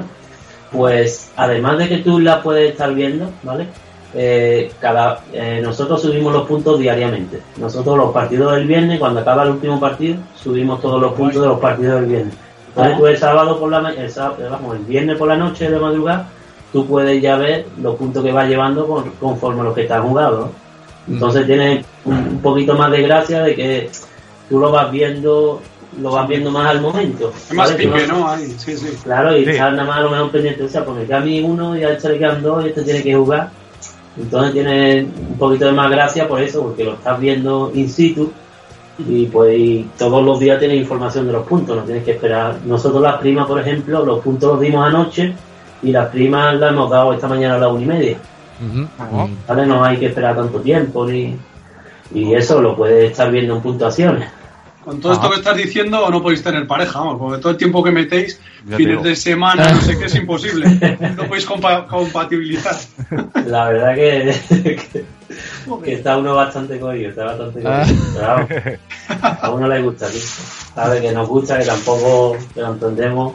Pues 0.74 1.30
además 1.36 1.78
de 1.78 1.88
que 1.88 1.98
tú 1.98 2.18
la 2.20 2.42
puedes 2.42 2.72
estar 2.72 2.92
viendo, 2.94 3.30
¿vale? 3.42 3.66
Eh, 4.16 4.70
cada, 4.80 5.20
eh, 5.32 5.60
nosotros 5.62 6.02
subimos 6.02 6.32
los 6.32 6.46
puntos 6.46 6.78
diariamente. 6.78 7.40
Nosotros 7.56 7.96
los 7.96 8.12
partidos 8.12 8.52
del 8.54 8.66
viernes, 8.66 8.98
cuando 8.98 9.20
acaba 9.20 9.42
el 9.44 9.50
último 9.50 9.78
partido, 9.80 10.16
subimos 10.34 10.80
todos 10.80 11.00
los 11.00 11.12
puntos 11.14 11.42
de 11.42 11.48
los 11.48 11.58
partidos 11.60 12.00
del 12.00 12.06
viernes. 12.10 12.34
Entonces 12.68 12.98
tú 12.98 13.06
el 13.06 13.16
sábado 13.18 13.58
por 13.60 13.70
la 13.70 13.90
el, 13.90 14.10
sá- 14.10 14.34
eh, 14.38 14.46
vamos, 14.50 14.76
el 14.76 14.82
viernes 14.84 15.16
por 15.16 15.28
la 15.28 15.36
noche 15.36 15.70
de 15.70 15.78
madrugada, 15.78 16.28
tú 16.72 16.86
puedes 16.86 17.20
ya 17.22 17.36
ver 17.36 17.66
los 17.80 17.94
puntos 17.96 18.24
que 18.24 18.32
vas 18.32 18.48
llevando 18.48 18.86
con- 18.86 19.10
conforme 19.20 19.60
a 19.60 19.64
los 19.64 19.74
que 19.74 19.82
estás 19.82 20.00
jugando. 20.02 20.38
¿no? 21.06 21.14
Entonces 21.14 21.46
tiene 21.46 21.84
un, 22.04 22.14
un 22.14 22.38
poquito 22.40 22.74
más 22.74 22.90
de 22.90 23.02
gracia 23.02 23.42
de 23.42 23.54
que 23.54 23.90
tú 24.48 24.58
lo 24.58 24.70
vas 24.72 24.90
viendo, 24.90 25.60
lo 26.00 26.10
vas 26.12 26.28
viendo 26.28 26.50
más 26.50 26.68
al 26.68 26.80
momento. 26.80 27.32
Es 27.34 27.54
más 27.54 27.72
¿vale? 27.72 27.84
Pique, 27.84 28.06
¿no? 28.06 28.28
Ahí, 28.28 28.54
sí, 28.58 28.76
sí. 28.76 28.88
Claro, 29.02 29.36
y 29.36 29.44
Sí. 29.44 29.52
nada 29.58 29.84
más 29.84 29.98
a 29.98 30.00
lo 30.00 30.10
mejor 30.10 30.30
pendiente, 30.30 30.64
o 30.64 30.68
sea, 30.68 30.84
queda 30.84 31.18
a 31.18 31.20
mí 31.20 31.40
uno 31.40 31.76
y 31.76 31.84
a 31.84 31.90
este 31.92 32.10
le 32.10 32.18
quedan 32.18 32.42
dos 32.42 32.64
y 32.64 32.68
este 32.68 32.82
tiene 32.82 33.02
que 33.02 33.14
jugar. 33.14 33.50
Entonces 34.16 34.52
tiene 34.52 35.02
un 35.30 35.38
poquito 35.38 35.66
de 35.66 35.72
más 35.72 35.90
gracia 35.90 36.28
por 36.28 36.40
eso, 36.40 36.62
porque 36.62 36.84
lo 36.84 36.94
estás 36.94 37.18
viendo 37.18 37.72
in 37.74 37.88
situ 37.88 38.30
y 38.98 39.26
pues 39.26 39.58
y 39.58 39.90
todos 39.98 40.24
los 40.24 40.38
días 40.38 40.58
tienes 40.60 40.78
información 40.78 41.26
de 41.26 41.32
los 41.32 41.46
puntos, 41.46 41.76
no 41.76 41.82
tienes 41.82 42.04
que 42.04 42.12
esperar. 42.12 42.58
Nosotros 42.64 43.02
las 43.02 43.16
primas, 43.18 43.46
por 43.46 43.60
ejemplo, 43.60 44.04
los 44.04 44.20
puntos 44.20 44.52
los 44.52 44.60
dimos 44.60 44.86
anoche 44.86 45.34
y 45.82 45.90
las 45.90 46.08
primas 46.10 46.54
las 46.60 46.70
hemos 46.70 46.88
dado 46.90 47.12
esta 47.12 47.26
mañana 47.26 47.56
a 47.56 47.58
las 47.58 47.72
una 47.72 47.82
y 47.82 47.86
media. 47.86 48.16
Ujú. 48.64 48.86
¿Vale? 49.48 49.66
No 49.66 49.84
hay 49.84 49.96
que 49.96 50.06
esperar 50.06 50.36
tanto 50.36 50.60
tiempo 50.60 51.06
ni... 51.06 51.36
Y 52.14 52.34
eso 52.34 52.62
lo 52.62 52.76
puedes 52.76 53.10
estar 53.10 53.30
viendo 53.32 53.56
en 53.56 53.62
puntuaciones. 53.62 54.28
Con 54.84 55.00
todo 55.00 55.12
esto 55.14 55.30
que 55.30 55.36
estás 55.36 55.56
diciendo, 55.56 56.08
no 56.10 56.22
podéis 56.22 56.42
tener 56.42 56.66
pareja, 56.66 56.98
vamos, 57.00 57.16
porque 57.18 57.40
todo 57.40 57.52
el 57.52 57.56
tiempo 57.56 57.82
que 57.82 57.90
metéis, 57.90 58.38
Ya 58.66 58.76
fines 58.76 59.02
de 59.02 59.16
semana, 59.16 59.72
no 59.72 59.80
sé 59.80 59.98
qué, 59.98 60.04
es 60.06 60.14
imposible. 60.14 60.66
No 61.16 61.24
podéis 61.26 61.48
compa- 61.48 61.86
compatibilizar. 61.86 62.76
La 63.46 63.68
verdad 63.70 63.94
que, 63.94 64.34
que, 64.92 65.04
que 65.84 65.92
está 65.94 66.18
uno 66.18 66.34
bastante 66.34 66.78
cogido, 66.78 67.10
está 67.10 67.24
bastante 67.24 67.62
cogido. 67.62 67.72
Ah. 68.22 68.46
Pero 68.48 68.78
vamos, 69.18 69.40
a 69.42 69.50
uno 69.50 69.68
le 69.68 69.82
gusta, 69.82 70.08
tío. 70.08 70.20
Sabe 70.74 71.00
que 71.00 71.12
nos 71.12 71.28
gusta, 71.28 71.58
que 71.58 71.64
tampoco 71.64 72.36
que 72.52 72.60
lo 72.60 72.72
entendemos 72.72 73.32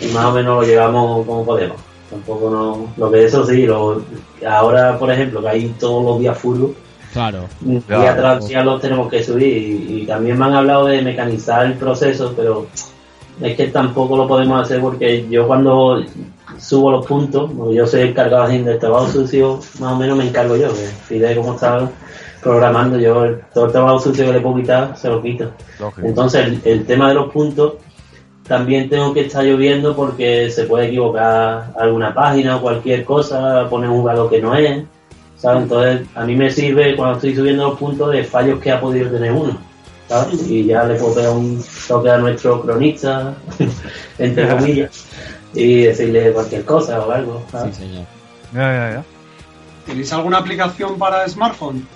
y 0.00 0.06
más 0.08 0.26
o 0.26 0.32
menos 0.32 0.60
lo 0.60 0.66
llevamos 0.66 1.26
como 1.26 1.44
podemos. 1.44 1.76
Tampoco 2.08 2.50
no, 2.50 2.94
lo 2.96 3.10
que 3.10 3.24
eso 3.24 3.44
sí, 3.44 3.66
lo, 3.66 4.02
ahora 4.48 4.98
por 4.98 5.10
ejemplo 5.10 5.42
que 5.42 5.48
hay 5.48 5.68
todos 5.78 6.04
los 6.04 6.20
días 6.20 6.38
fútbol, 6.38 6.74
Claro. 7.12 7.44
Claro. 7.86 8.20
tras 8.20 8.48
día 8.48 8.64
los 8.64 8.80
tenemos 8.80 9.08
que 9.08 9.22
subir 9.24 9.46
y, 9.46 10.02
y 10.02 10.06
también 10.06 10.38
me 10.38 10.44
han 10.46 10.54
hablado 10.54 10.86
de 10.86 11.02
mecanizar 11.02 11.66
el 11.66 11.74
proceso, 11.74 12.34
pero 12.36 12.66
es 13.40 13.56
que 13.56 13.68
tampoco 13.68 14.16
lo 14.16 14.26
podemos 14.28 14.60
hacer 14.62 14.80
porque 14.80 15.26
yo 15.28 15.46
cuando 15.46 16.02
subo 16.58 16.90
los 16.90 17.06
puntos, 17.06 17.50
porque 17.56 17.74
yo 17.76 17.86
soy 17.86 18.00
el 18.02 18.08
encargado 18.08 18.48
de 18.48 18.74
trabajo 18.78 19.06
sucio, 19.08 19.60
más 19.80 19.92
o 19.92 19.96
menos 19.96 20.16
me 20.18 20.26
encargo 20.28 20.56
yo, 20.56 20.68
que 20.68 20.86
Fidel 21.06 21.36
como 21.38 21.54
está 21.54 21.88
programando, 22.42 22.98
yo 22.98 23.24
el- 23.24 23.40
todo 23.54 23.66
el 23.66 23.72
trabajo 23.72 23.98
sucio 23.98 24.26
que 24.26 24.32
le 24.32 24.40
puedo 24.40 24.56
quitar, 24.56 24.96
se 24.96 25.08
lo 25.08 25.20
quito. 25.22 25.50
Lógico. 25.80 26.06
Entonces 26.06 26.46
el, 26.46 26.60
el 26.64 26.86
tema 26.86 27.08
de 27.08 27.14
los 27.14 27.30
puntos 27.32 27.74
también 28.46 28.88
tengo 28.88 29.12
que 29.12 29.26
estar 29.26 29.44
lloviendo 29.44 29.94
porque 29.94 30.50
se 30.50 30.64
puede 30.64 30.86
equivocar 30.86 31.72
alguna 31.78 32.14
página 32.14 32.56
o 32.56 32.60
cualquier 32.62 33.04
cosa, 33.04 33.68
poner 33.68 33.90
un 33.90 33.98
jugador 34.00 34.30
que 34.30 34.40
no 34.40 34.54
es. 34.54 34.84
¿Sabes? 35.38 35.62
Entonces 35.62 36.06
a 36.14 36.24
mí 36.24 36.36
me 36.36 36.50
sirve 36.50 36.96
cuando 36.96 37.16
estoy 37.16 37.34
subiendo 37.34 37.68
los 37.68 37.78
puntos 37.78 38.12
de 38.12 38.24
fallos 38.24 38.60
que 38.60 38.70
ha 38.70 38.80
podido 38.80 39.10
tener 39.10 39.32
uno. 39.32 39.68
¿sabes? 40.08 40.48
Y 40.48 40.64
ya 40.64 40.84
le 40.84 40.94
puedo 40.94 41.14
pegar 41.14 41.32
un 41.32 41.62
toque 41.86 42.10
a 42.10 42.18
nuestro 42.18 42.62
cronista, 42.62 43.34
entre 44.18 44.48
comillas, 44.56 45.06
y 45.54 45.82
decirle 45.82 46.32
cualquier 46.32 46.64
cosa 46.64 47.00
o 47.00 47.10
algo. 47.10 47.44
Sí, 47.50 47.72
señor. 47.72 48.04
Ya, 48.52 48.60
ya, 48.60 48.90
ya. 48.94 49.04
¿Tenéis 49.86 50.12
alguna 50.12 50.38
aplicación 50.38 50.98
para 50.98 51.28
smartphone? 51.28 51.86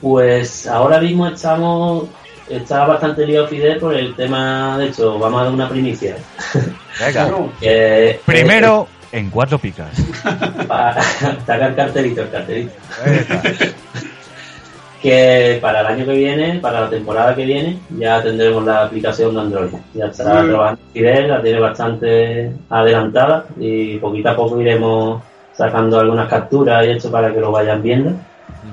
Pues 0.00 0.66
ahora 0.66 1.00
mismo 1.00 1.26
estamos, 1.26 2.04
está 2.48 2.86
bastante 2.86 3.26
lío 3.26 3.46
Fidel 3.46 3.78
por 3.78 3.94
el 3.94 4.14
tema, 4.14 4.78
de 4.78 4.86
hecho, 4.86 5.18
vamos 5.18 5.40
a 5.40 5.44
dar 5.44 5.52
una 5.52 5.68
primicia. 5.68 6.16
Venga. 7.00 7.30
Que, 7.60 8.10
eh, 8.10 8.20
Primero, 8.26 8.88
en 9.14 9.30
cuatro 9.30 9.58
picas. 9.58 9.88
para 10.68 11.02
sacar 11.02 11.70
el 11.70 11.74
cartelito, 11.76 12.22
el 12.22 12.30
cartelito. 12.30 12.72
Que 15.02 15.58
para 15.60 15.80
el 15.82 15.86
año 15.86 16.06
que 16.06 16.12
viene, 16.14 16.58
para 16.60 16.80
la 16.82 16.88
temporada 16.90 17.34
que 17.34 17.44
viene, 17.44 17.78
ya 17.98 18.22
tendremos 18.22 18.64
la 18.64 18.84
aplicación 18.84 19.34
de 19.34 19.40
Android. 19.42 19.70
Ya 19.92 20.06
estará 20.06 20.42
Mm. 20.42 20.48
trabajando 20.48 20.80
Fidel, 20.94 21.28
la 21.28 21.42
tiene 21.42 21.60
bastante 21.60 22.52
adelantada 22.70 23.44
y 23.58 23.98
poquito 23.98 24.30
a 24.30 24.36
poco 24.36 24.60
iremos 24.60 25.22
sacando 25.52 26.00
algunas 26.00 26.28
capturas 26.28 26.86
y 26.86 26.90
esto 26.90 27.10
para 27.10 27.32
que 27.34 27.40
lo 27.40 27.52
vayan 27.52 27.82
viendo. 27.82 28.12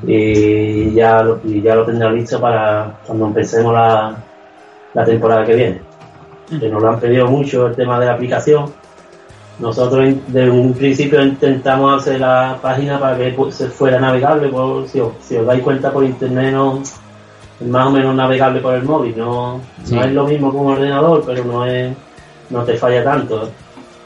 Y 0.07 0.93
ya 0.93 1.22
lo, 1.22 1.41
y 1.43 1.61
ya 1.61 1.76
lo 1.76 1.86
tendrá 1.86 2.09
listo 2.11 2.39
para 2.39 2.93
cuando 3.05 3.26
empecemos 3.28 3.74
la, 3.74 4.15
la 4.93 5.05
temporada 5.05 5.45
que 5.45 5.55
viene. 5.55 5.82
Que 6.59 6.70
nos 6.70 6.82
lo 6.82 6.89
han 6.89 6.99
pedido 6.99 7.28
mucho 7.28 7.68
el 7.68 7.76
tema 7.76 7.99
de 7.99 8.05
la 8.05 8.13
aplicación. 8.13 8.72
Nosotros 9.62 10.16
desde 10.28 10.49
un 10.49 10.74
principio 10.74 11.22
intentamos 11.24 12.01
hacer 12.01 12.20
la 12.20 12.57
página 12.62 12.99
para 12.99 13.18
que 13.18 13.30
pues, 13.32 13.55
se 13.55 13.68
fuera 13.70 13.99
navegable, 13.99 14.49
por, 14.49 14.88
si, 14.89 14.99
os, 14.99 15.12
si 15.22 15.38
os 15.38 15.45
dais 15.45 15.62
cuenta 15.62 15.91
por 15.93 16.03
internet 16.03 16.51
no, 16.53 16.82
es 16.82 17.68
más 17.68 17.86
o 17.88 17.91
menos 17.91 18.16
navegable 18.16 18.59
por 18.59 18.74
el 18.74 18.84
móvil. 18.84 19.16
No, 19.18 19.62
Sí. 19.84 19.95
no 19.95 20.03
es 20.03 20.12
lo 20.12 20.26
mismo 20.26 20.51
que 20.51 20.57
un 20.57 20.72
ordenador, 20.74 21.24
pero 21.26 21.45
no 21.45 21.66
es 21.66 21.93
no 22.49 22.64
te 22.64 22.76
falla 22.76 23.03
tanto. 23.03 23.49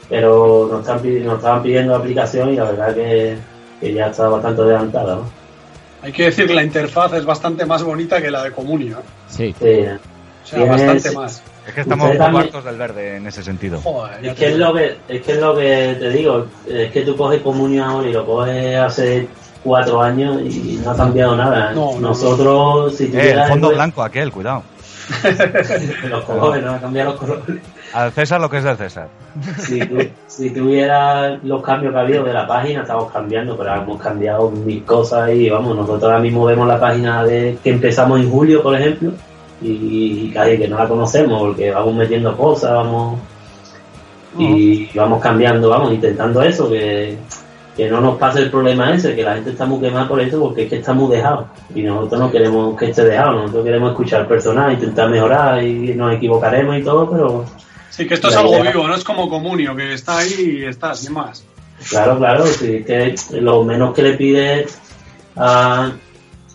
Pero 0.08 0.68
nos, 0.70 0.80
están, 0.82 1.00
pidi- 1.02 1.22
nos 1.24 1.38
estaban 1.38 1.62
pidiendo 1.62 1.96
aplicación 1.96 2.50
y 2.52 2.56
la 2.56 2.64
verdad 2.64 2.94
que, 2.94 3.36
que 3.80 3.92
ya 3.94 4.06
está 4.08 4.28
bastante 4.28 4.62
adelantada. 4.62 5.16
¿no? 5.16 5.22
Hay 6.02 6.12
que 6.12 6.24
decir 6.26 6.46
que 6.46 6.54
la 6.54 6.62
interfaz 6.62 7.12
es 7.14 7.24
bastante 7.24 7.64
más 7.66 7.82
bonita 7.82 8.20
que 8.22 8.30
la 8.30 8.44
de 8.44 8.52
Comunio. 8.52 8.98
¿eh? 8.98 9.02
Sí. 9.28 9.54
Sí. 9.58 9.80
O 10.44 10.46
sea, 10.48 10.64
bastante 10.66 11.10
más. 11.12 11.42
Es 11.66 11.74
que 11.74 11.80
estamos 11.80 12.04
Ustedes 12.04 12.22
también- 12.22 12.44
hartos 12.44 12.64
del 12.64 12.76
verde 12.76 13.16
en 13.16 13.26
ese 13.26 13.42
sentido. 13.42 13.80
Joder, 13.80 14.24
Es 14.24 14.34
que 14.34 14.46
es 14.46 14.56
lo 14.56 14.72
que, 14.72 14.96
es 15.08 15.22
que 15.22 15.32
es 15.32 15.38
lo 15.40 15.56
que 15.56 15.96
te 15.98 16.10
digo, 16.10 16.46
es 16.68 16.90
que 16.92 17.02
tú 17.02 17.16
coges 17.16 17.40
Comunión 17.42 17.88
ahora 17.88 18.08
y 18.08 18.12
lo 18.12 18.24
coges 18.24 18.76
hace 18.78 19.28
cuatro 19.64 20.00
años 20.00 20.40
y 20.42 20.80
no 20.84 20.92
ha 20.92 20.96
cambiado 20.96 21.36
nada. 21.36 21.72
No, 21.72 21.94
no, 21.94 22.00
Nosotros, 22.10 22.94
si 22.96 23.04
Eh, 23.04 23.06
el 23.06 23.12
tuvieras 23.12 23.48
fondo 23.48 23.70
el- 23.70 23.74
blanco 23.76 24.02
aquel, 24.02 24.30
cuidado. 24.30 24.62
los 26.10 26.24
colores, 26.24 26.64
no 26.64 26.72
ha 26.72 26.78
cambiado 26.80 27.10
los 27.12 27.20
colores. 27.20 27.62
Al 27.92 28.12
César 28.12 28.40
lo 28.40 28.50
que 28.50 28.58
es 28.58 28.64
del 28.64 28.76
César. 28.76 29.08
Si, 29.58 29.78
tu- 29.80 30.08
si 30.26 30.50
tuviera 30.50 31.36
los 31.42 31.62
cambios 31.62 31.92
que 31.92 31.98
ha 31.98 32.02
habido 32.02 32.24
de 32.24 32.32
la 32.32 32.46
página, 32.46 32.82
estamos 32.82 33.10
cambiando, 33.12 33.56
pero 33.56 33.74
hemos 33.74 34.00
cambiado 34.00 34.50
mil 34.50 34.84
cosas 34.84 35.30
y 35.32 35.48
vamos, 35.50 35.76
nosotros 35.76 36.02
ahora 36.04 36.18
mismo 36.18 36.44
vemos 36.44 36.66
la 36.68 36.78
página 36.80 37.24
de 37.24 37.56
que 37.62 37.70
empezamos 37.70 38.20
en 38.20 38.30
julio, 38.30 38.62
por 38.62 38.74
ejemplo, 38.76 39.12
y, 39.60 40.30
casi 40.30 40.58
que 40.58 40.68
no 40.68 40.78
la 40.78 40.88
conocemos 40.88 41.40
porque 41.40 41.70
vamos 41.70 41.94
metiendo 41.94 42.36
cosas, 42.36 42.72
vamos 42.72 43.18
y 44.38 44.86
vamos 44.94 45.22
cambiando, 45.22 45.70
vamos, 45.70 45.92
intentando 45.92 46.42
eso, 46.42 46.68
que, 46.68 47.16
que 47.74 47.88
no 47.88 48.00
nos 48.02 48.18
pase 48.18 48.40
el 48.40 48.50
problema 48.50 48.92
ese, 48.92 49.16
que 49.16 49.22
la 49.22 49.34
gente 49.34 49.50
está 49.50 49.64
muy 49.64 49.80
quemada 49.80 50.06
por 50.06 50.20
eso, 50.20 50.38
porque 50.40 50.64
es 50.64 50.68
que 50.68 50.76
está 50.76 50.92
muy 50.92 51.14
dejado. 51.14 51.48
Y 51.74 51.82
nosotros 51.82 52.20
no 52.20 52.30
queremos 52.30 52.76
que 52.76 52.90
esté 52.90 53.04
dejado, 53.04 53.32
nosotros 53.32 53.64
queremos 53.64 53.92
escuchar 53.92 54.28
personal, 54.28 54.72
intentar 54.74 55.08
mejorar 55.08 55.62
y 55.62 55.94
nos 55.94 56.14
equivocaremos 56.14 56.76
y 56.76 56.82
todo, 56.82 57.10
pero 57.10 57.44
Sí, 57.96 58.06
que 58.06 58.12
esto 58.12 58.28
es 58.28 58.36
algo 58.36 58.60
vivo, 58.60 58.86
no 58.86 58.94
es 58.94 59.02
como 59.02 59.26
Comunio, 59.26 59.74
que 59.74 59.94
está 59.94 60.18
ahí 60.18 60.58
y 60.60 60.64
está, 60.66 60.94
sin 60.94 61.14
más. 61.14 61.42
Claro, 61.88 62.18
claro, 62.18 62.44
sí, 62.46 62.84
que 62.84 63.14
lo 63.40 63.64
menos 63.64 63.94
que 63.94 64.02
le 64.02 64.12
pide 64.12 64.66
a 65.34 65.92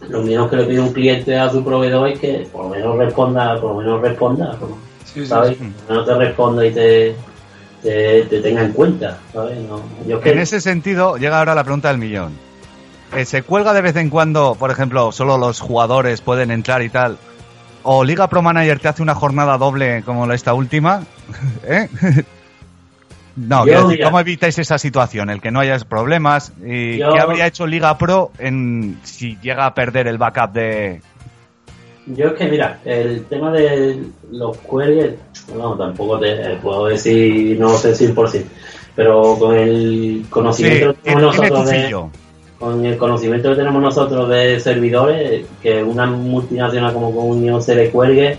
lo 0.09 0.21
menos 0.23 0.49
que 0.49 0.55
le 0.57 0.65
pide 0.65 0.79
un 0.79 0.93
cliente 0.93 1.37
a 1.37 1.49
su 1.49 1.63
proveedor 1.63 2.09
es 2.09 2.19
que 2.19 2.47
por 2.51 2.65
lo 2.65 2.69
menos 2.69 2.97
responda, 2.97 3.59
por 3.59 3.71
lo 3.71 3.77
menos 3.81 4.01
responda, 4.01 4.57
¿no? 4.59 4.77
Sí, 5.05 5.21
sí, 5.21 5.25
¿sabes? 5.25 5.57
sí. 5.57 5.71
Que 5.87 5.93
no 5.93 6.05
te 6.05 6.15
responda 6.15 6.65
y 6.65 6.71
te, 6.71 7.15
te, 7.81 8.23
te 8.23 8.41
tenga 8.41 8.63
en 8.63 8.73
cuenta, 8.73 9.19
¿sabes? 9.33 9.57
No, 9.59 9.81
yo 10.07 10.17
es 10.17 10.23
que 10.23 10.31
En 10.31 10.39
ese 10.39 10.61
sentido, 10.61 11.17
llega 11.17 11.39
ahora 11.39 11.55
la 11.55 11.63
pregunta 11.63 11.89
del 11.89 11.97
millón. 11.97 12.33
Eh, 13.15 13.25
¿Se 13.25 13.43
cuelga 13.43 13.73
de 13.73 13.81
vez 13.81 13.95
en 13.97 14.09
cuando, 14.09 14.55
por 14.55 14.71
ejemplo, 14.71 15.11
solo 15.11 15.37
los 15.37 15.59
jugadores 15.59 16.21
pueden 16.21 16.49
entrar 16.49 16.81
y 16.81 16.89
tal? 16.89 17.17
¿O 17.83 18.03
Liga 18.03 18.27
Pro 18.27 18.41
Manager 18.41 18.79
te 18.79 18.87
hace 18.87 19.01
una 19.01 19.15
jornada 19.15 19.57
doble 19.57 20.03
como 20.03 20.25
la 20.27 20.35
esta 20.35 20.53
última? 20.53 21.03
¿Eh? 21.67 21.89
No, 23.35 23.65
Yo, 23.65 23.87
decir. 23.87 24.03
¿cómo 24.03 24.19
evitáis 24.19 24.57
esa 24.59 24.77
situación? 24.77 25.29
El 25.29 25.41
que 25.41 25.51
no 25.51 25.59
haya 25.61 25.77
problemas. 25.79 26.51
¿Y 26.65 26.97
Yo- 26.97 27.13
qué 27.13 27.19
habría 27.19 27.47
hecho 27.47 27.65
Liga 27.65 27.97
Pro 27.97 28.31
en 28.39 28.99
si 29.03 29.37
llega 29.41 29.65
a 29.65 29.73
perder 29.73 30.07
el 30.07 30.17
backup 30.17 30.51
de... 30.51 31.01
Yo 32.07 32.27
es 32.27 32.33
que, 32.33 32.47
mira, 32.47 32.79
el 32.83 33.25
tema 33.25 33.51
de 33.51 34.03
los 34.31 34.57
queries, 34.57 35.13
no, 35.55 35.75
tampoco 35.77 36.19
te 36.19 36.55
puedo 36.61 36.87
decir, 36.87 37.57
no 37.59 37.77
sé 37.77 37.93
100%, 37.93 38.43
pero 38.95 39.37
con 39.37 39.55
el 39.55 40.25
conocimiento 40.29 40.91
Sí, 40.91 40.97
que 40.97 41.03
tenemos 41.03 41.37
nosotros 41.37 41.69
de, 41.69 41.95
con 42.59 42.85
el 42.85 42.97
conocimiento 42.97 43.49
que 43.51 43.55
tenemos 43.55 43.81
nosotros 43.81 44.29
de 44.29 44.59
servidores, 44.59 45.45
que 45.61 45.83
una 45.83 46.07
multinacional 46.07 46.91
como 46.91 47.13
Comunión 47.13 47.61
se 47.61 47.75
le 47.75 47.91
cuelgue, 47.91 48.37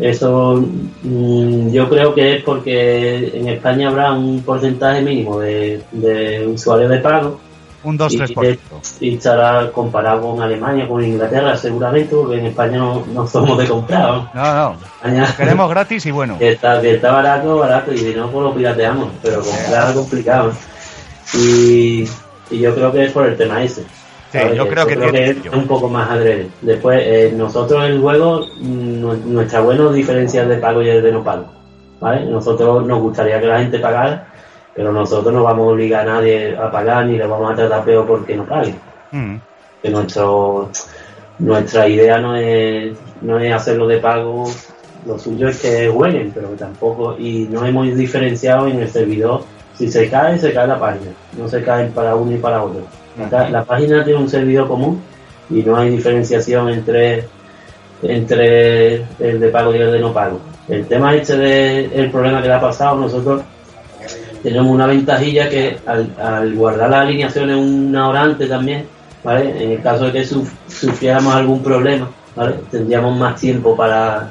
eso 0.00 0.64
mm, 1.02 1.70
yo 1.70 1.88
creo 1.88 2.14
que 2.14 2.36
es 2.36 2.42
porque 2.44 3.30
en 3.34 3.48
España 3.48 3.88
habrá 3.88 4.12
un 4.12 4.42
porcentaje 4.42 5.02
mínimo 5.02 5.38
de, 5.40 5.82
de 5.92 6.46
usuarios 6.46 6.90
de 6.90 6.98
pago 6.98 7.38
Un 7.84 7.98
2-3%. 7.98 8.58
y 9.00 9.16
estará 9.16 9.70
comparado 9.70 10.22
con 10.22 10.40
Alemania, 10.40 10.88
con 10.88 11.04
Inglaterra 11.04 11.56
seguramente, 11.56 12.14
porque 12.14 12.38
en 12.38 12.46
España 12.46 12.78
no, 12.78 13.04
no 13.12 13.26
somos 13.26 13.58
de 13.58 13.66
comprar. 13.68 14.08
¿no? 14.08 14.30
No, 14.34 14.54
no. 14.54 14.76
España 14.96 15.34
Queremos 15.36 15.68
gratis 15.68 16.06
y 16.06 16.10
bueno. 16.10 16.38
que 16.38 16.52
está, 16.52 16.80
que 16.80 16.94
está 16.94 17.12
barato, 17.12 17.58
barato, 17.58 17.92
y 17.92 17.98
si 17.98 18.14
no, 18.14 18.30
pues 18.30 18.44
lo 18.44 18.54
pirateamos, 18.54 19.10
pero 19.22 19.42
comprar 19.42 19.90
es 19.90 19.94
complicado. 19.96 20.52
Y, 21.34 22.04
y 22.50 22.58
yo 22.60 22.74
creo 22.74 22.92
que 22.92 23.04
es 23.04 23.12
por 23.12 23.26
el 23.26 23.36
tema 23.36 23.62
ese. 23.62 23.84
Yo 24.54 24.68
creo 24.68 24.86
que 24.86 24.96
tiene 24.96 25.30
es 25.30 25.36
un 25.52 25.66
poco 25.66 25.88
más 25.88 26.10
adrede. 26.10 26.48
Después, 26.62 27.00
eh, 27.04 27.32
nosotros 27.36 27.84
en 27.84 27.92
el 27.92 28.00
juego, 28.00 28.46
mm, 28.60 29.00
nu- 29.00 29.16
nuestra 29.26 29.60
buena 29.60 29.90
diferencia 29.92 30.44
de 30.46 30.56
pago 30.56 30.82
y 30.82 30.86
de 30.86 31.12
no 31.12 31.22
pago. 31.22 31.46
¿vale? 32.00 32.24
Nosotros 32.26 32.84
nos 32.86 33.00
gustaría 33.00 33.40
que 33.40 33.46
la 33.46 33.60
gente 33.60 33.78
pagara, 33.78 34.26
pero 34.74 34.90
nosotros 34.92 35.32
no 35.32 35.42
vamos 35.44 35.68
a 35.68 35.70
obligar 35.70 36.08
a 36.08 36.14
nadie 36.14 36.56
a 36.56 36.70
pagar 36.70 37.06
ni 37.06 37.16
le 37.16 37.26
vamos 37.26 37.52
a 37.52 37.54
tratar 37.54 37.84
peor 37.84 38.06
porque 38.06 38.34
no 38.36 38.44
pague. 38.44 38.74
Mm. 39.12 39.36
Que 39.82 39.90
nuestro, 39.90 40.70
nuestra 41.38 41.86
idea 41.88 42.18
no 42.18 42.34
es, 42.36 42.96
no 43.20 43.38
es 43.38 43.52
hacerlo 43.54 43.86
de 43.86 43.98
pago, 43.98 44.44
lo 45.06 45.18
suyo 45.18 45.48
es 45.48 45.60
que 45.60 45.88
jueguen, 45.88 46.30
pero 46.34 46.50
que 46.50 46.56
tampoco, 46.56 47.16
y 47.18 47.48
no 47.50 47.64
hemos 47.64 47.94
diferenciado 47.96 48.66
en 48.68 48.80
el 48.80 48.88
servidor, 48.88 49.42
si 49.76 49.90
se 49.90 50.08
cae, 50.08 50.38
se 50.38 50.52
cae 50.52 50.66
la 50.66 50.78
página, 50.78 51.10
no 51.38 51.48
se 51.48 51.62
cae 51.62 51.86
para 51.86 52.14
uno 52.14 52.32
y 52.32 52.38
para 52.38 52.62
otro. 52.62 52.82
La, 53.30 53.48
la 53.50 53.64
página 53.64 54.04
tiene 54.04 54.18
un 54.20 54.28
servidor 54.28 54.68
común 54.68 55.00
y 55.50 55.62
no 55.62 55.76
hay 55.76 55.90
diferenciación 55.90 56.68
entre, 56.70 57.24
entre 58.02 58.96
el 59.18 59.40
de 59.40 59.48
pago 59.48 59.74
y 59.74 59.78
el 59.78 59.92
de 59.92 60.00
no 60.00 60.12
pago. 60.12 60.40
El 60.68 60.86
tema 60.86 61.14
este 61.14 61.36
del 61.36 62.10
problema 62.10 62.40
que 62.40 62.48
le 62.48 62.54
ha 62.54 62.60
pasado, 62.60 62.96
nosotros 62.98 63.42
tenemos 64.42 64.72
una 64.72 64.86
ventajilla 64.86 65.48
que 65.48 65.78
al, 65.86 66.14
al 66.20 66.54
guardar 66.54 66.90
las 66.90 67.00
alineaciones 67.02 67.56
una 67.56 68.08
hora 68.08 68.22
antes 68.22 68.48
también, 68.48 68.86
¿vale? 69.22 69.62
En 69.64 69.70
el 69.72 69.82
caso 69.82 70.06
de 70.06 70.12
que 70.12 70.22
suf- 70.24 70.52
sufriéramos 70.68 71.34
algún 71.34 71.62
problema, 71.62 72.08
¿vale? 72.34 72.54
Tendríamos 72.70 73.16
más 73.18 73.40
tiempo 73.40 73.76
para, 73.76 74.30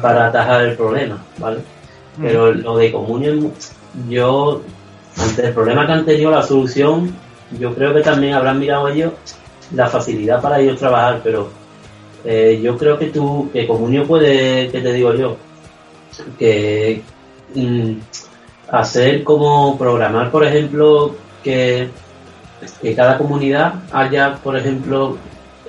para 0.00 0.26
atajar 0.26 0.62
el 0.64 0.76
problema, 0.76 1.18
¿vale? 1.38 1.58
Pero 2.20 2.52
lo 2.52 2.76
de 2.78 2.90
comunión, 2.92 3.52
yo, 4.08 4.62
ante 5.16 5.46
el 5.46 5.54
problema 5.54 5.86
que 5.86 5.92
han 5.92 6.04
tenido, 6.04 6.30
la 6.30 6.42
solución, 6.42 7.14
yo 7.58 7.74
creo 7.74 7.94
que 7.94 8.02
también 8.02 8.34
habrán 8.34 8.58
mirado 8.58 8.88
ellos 8.88 9.12
la 9.74 9.88
facilidad 9.88 10.40
para 10.40 10.60
ellos 10.60 10.78
trabajar, 10.78 11.20
pero 11.22 11.48
eh, 12.24 12.60
yo 12.62 12.76
creo 12.76 12.98
que 12.98 13.06
tú, 13.06 13.50
que 13.52 13.66
Comunio 13.66 14.06
puede, 14.06 14.68
que 14.70 14.80
te 14.80 14.92
digo 14.92 15.14
yo, 15.14 15.36
que 16.38 17.02
mm, 17.54 17.92
hacer 18.70 19.24
como 19.24 19.78
programar, 19.78 20.30
por 20.30 20.44
ejemplo, 20.44 21.14
que, 21.42 21.88
que 22.82 22.94
cada 22.94 23.18
comunidad 23.18 23.74
haya, 23.92 24.36
por 24.36 24.56
ejemplo, 24.56 25.16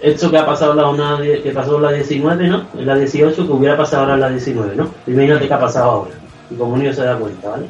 esto 0.02 0.30
que 0.30 0.38
ha 0.38 0.46
pasado 0.46 0.74
la 0.74 0.88
una, 0.88 1.20
que 1.22 1.52
pasó 1.52 1.80
la 1.80 1.92
19, 1.92 2.48
¿no? 2.48 2.66
En 2.78 2.86
la 2.86 2.96
18, 2.96 3.46
que 3.46 3.52
hubiera 3.52 3.78
pasado 3.78 4.04
ahora 4.04 4.16
en 4.16 4.22
la 4.22 4.30
19, 4.30 4.76
¿no? 4.76 4.90
Imagínate 5.08 5.48
qué 5.48 5.54
ha 5.54 5.60
pasado 5.60 5.92
ahora. 5.92 6.12
Y 6.50 6.56
Comunio 6.56 6.94
se 6.94 7.04
da 7.04 7.18
cuenta, 7.18 7.50
¿vale? 7.50 7.66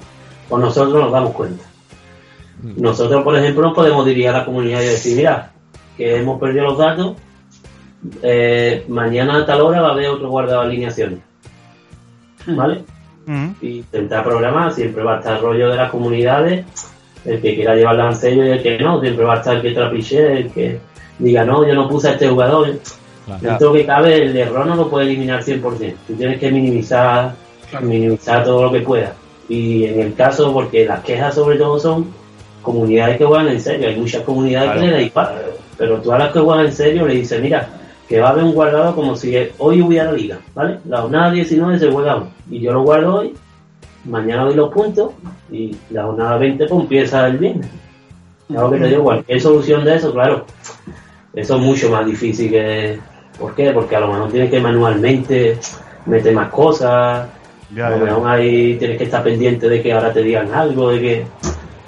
Pues 0.47 0.61
nosotros 0.61 1.01
nos 1.01 1.11
damos 1.11 1.33
cuenta. 1.33 1.63
Nosotros, 2.63 3.23
por 3.23 3.37
ejemplo, 3.37 3.63
nos 3.63 3.75
podemos 3.75 4.05
dirigir 4.05 4.29
a 4.29 4.39
la 4.39 4.45
comunidad 4.45 4.81
y 4.81 4.85
decir, 4.85 5.15
mira, 5.15 5.51
que 5.95 6.17
hemos 6.17 6.39
perdido 6.39 6.65
los 6.65 6.77
datos, 6.77 7.15
eh, 8.21 8.85
mañana 8.87 9.37
a 9.37 9.45
tal 9.45 9.61
hora 9.61 9.81
va 9.81 9.89
a 9.89 9.91
haber 9.91 10.09
otro 10.09 10.29
guardado 10.29 10.61
de 10.61 10.67
alineaciones. 10.67 11.19
¿Vale? 12.47 12.83
Mm. 13.25 13.49
Y 13.61 13.67
intentar 13.79 14.23
programar, 14.23 14.71
siempre 14.71 15.03
va 15.03 15.15
a 15.15 15.17
estar 15.19 15.37
el 15.37 15.41
rollo 15.41 15.69
de 15.69 15.75
las 15.75 15.91
comunidades, 15.91 16.65
el 17.25 17.41
que 17.41 17.55
quiera 17.55 17.75
llevarla 17.75 18.07
al 18.07 18.15
sello 18.15 18.45
y 18.45 18.49
el 18.49 18.63
que 18.63 18.79
no, 18.79 19.01
siempre 19.01 19.25
va 19.25 19.35
a 19.35 19.37
estar 19.37 19.55
el 19.55 19.61
que 19.61 19.71
trapiche, 19.71 20.39
el 20.39 20.51
que 20.51 20.79
diga, 21.19 21.43
no, 21.43 21.67
yo 21.67 21.75
no 21.75 21.89
puse 21.89 22.09
a 22.09 22.11
este 22.13 22.29
jugador. 22.29 22.79
Dentro 23.41 23.73
que 23.73 23.85
cabe, 23.85 24.23
el 24.23 24.37
error 24.37 24.65
no 24.65 24.75
lo 24.75 24.89
puede 24.89 25.07
eliminar 25.07 25.43
100%. 25.43 25.95
Tú 26.07 26.13
tienes 26.13 26.39
que 26.39 26.49
minimizar, 26.49 27.35
minimizar 27.81 28.45
todo 28.45 28.63
lo 28.63 28.71
que 28.71 28.79
puedas. 28.79 29.11
Y 29.49 29.85
en 29.85 29.99
el 29.99 30.13
caso, 30.13 30.51
porque 30.53 30.85
las 30.85 31.01
quejas 31.01 31.35
sobre 31.35 31.57
todo 31.57 31.79
son 31.79 32.07
comunidades 32.61 33.17
que 33.17 33.25
juegan 33.25 33.47
en 33.47 33.61
serio. 33.61 33.87
Hay 33.87 33.95
muchas 33.95 34.23
comunidades 34.23 34.71
Claro. 34.71 34.81
que 34.81 34.87
le 34.87 35.03
igual. 35.03 35.35
Pero 35.77 36.01
tú 36.01 36.11
a 36.11 36.19
las 36.19 36.33
que 36.33 36.39
juegan 36.39 36.65
en 36.65 36.73
serio 36.73 37.05
le 37.05 37.15
dices, 37.15 37.41
mira, 37.41 37.69
que 38.07 38.19
va 38.19 38.29
a 38.29 38.31
haber 38.31 38.43
un 38.43 38.53
guardado 38.53 38.95
como 38.95 39.15
si 39.15 39.35
hoy 39.57 39.81
hubiera 39.81 40.11
liga, 40.11 40.39
¿vale? 40.55 40.79
La 40.87 41.01
jornada 41.01 41.31
19 41.31 41.77
se 41.79 41.91
juega 41.91 42.17
hoy. 42.17 42.23
Y 42.49 42.59
yo 42.61 42.71
lo 42.73 42.83
guardo 42.83 43.15
hoy, 43.15 43.33
mañana 44.05 44.43
doy 44.43 44.55
los 44.55 44.71
puntos 44.71 45.11
y 45.51 45.75
la 45.91 46.03
jornada 46.03 46.37
20 46.37 46.65
pues 46.67 46.81
empieza 46.81 47.27
el 47.27 47.37
viernes. 47.37 47.67
Es 48.49 48.55
lo 48.55 48.71
que 48.71 48.77
te 48.77 48.87
digo, 48.87 49.03
cualquier 49.03 49.41
solución 49.41 49.83
de 49.83 49.95
eso, 49.95 50.13
claro, 50.13 50.45
eso 51.33 51.55
es 51.55 51.61
mucho 51.61 51.89
más 51.91 52.05
difícil 52.05 52.49
que... 52.49 52.99
¿Por 53.37 53.53
qué? 53.53 53.71
Porque 53.71 53.95
a 53.95 53.99
lo 53.99 54.07
mejor 54.07 54.31
tienes 54.31 54.49
que 54.49 54.59
manualmente 54.59 55.59
meter 56.07 56.33
más 56.33 56.49
cosas, 56.49 57.27
Ya, 57.75 57.89
ya. 57.97 58.31
ahí 58.31 58.75
tienes 58.77 58.97
que 58.97 59.03
estar 59.05 59.23
pendiente 59.23 59.67
de 59.67 59.81
que 59.81 59.91
ahora 59.93 60.13
te 60.13 60.21
digan 60.23 60.53
algo, 60.53 60.89
de 60.91 61.01
que... 61.01 61.25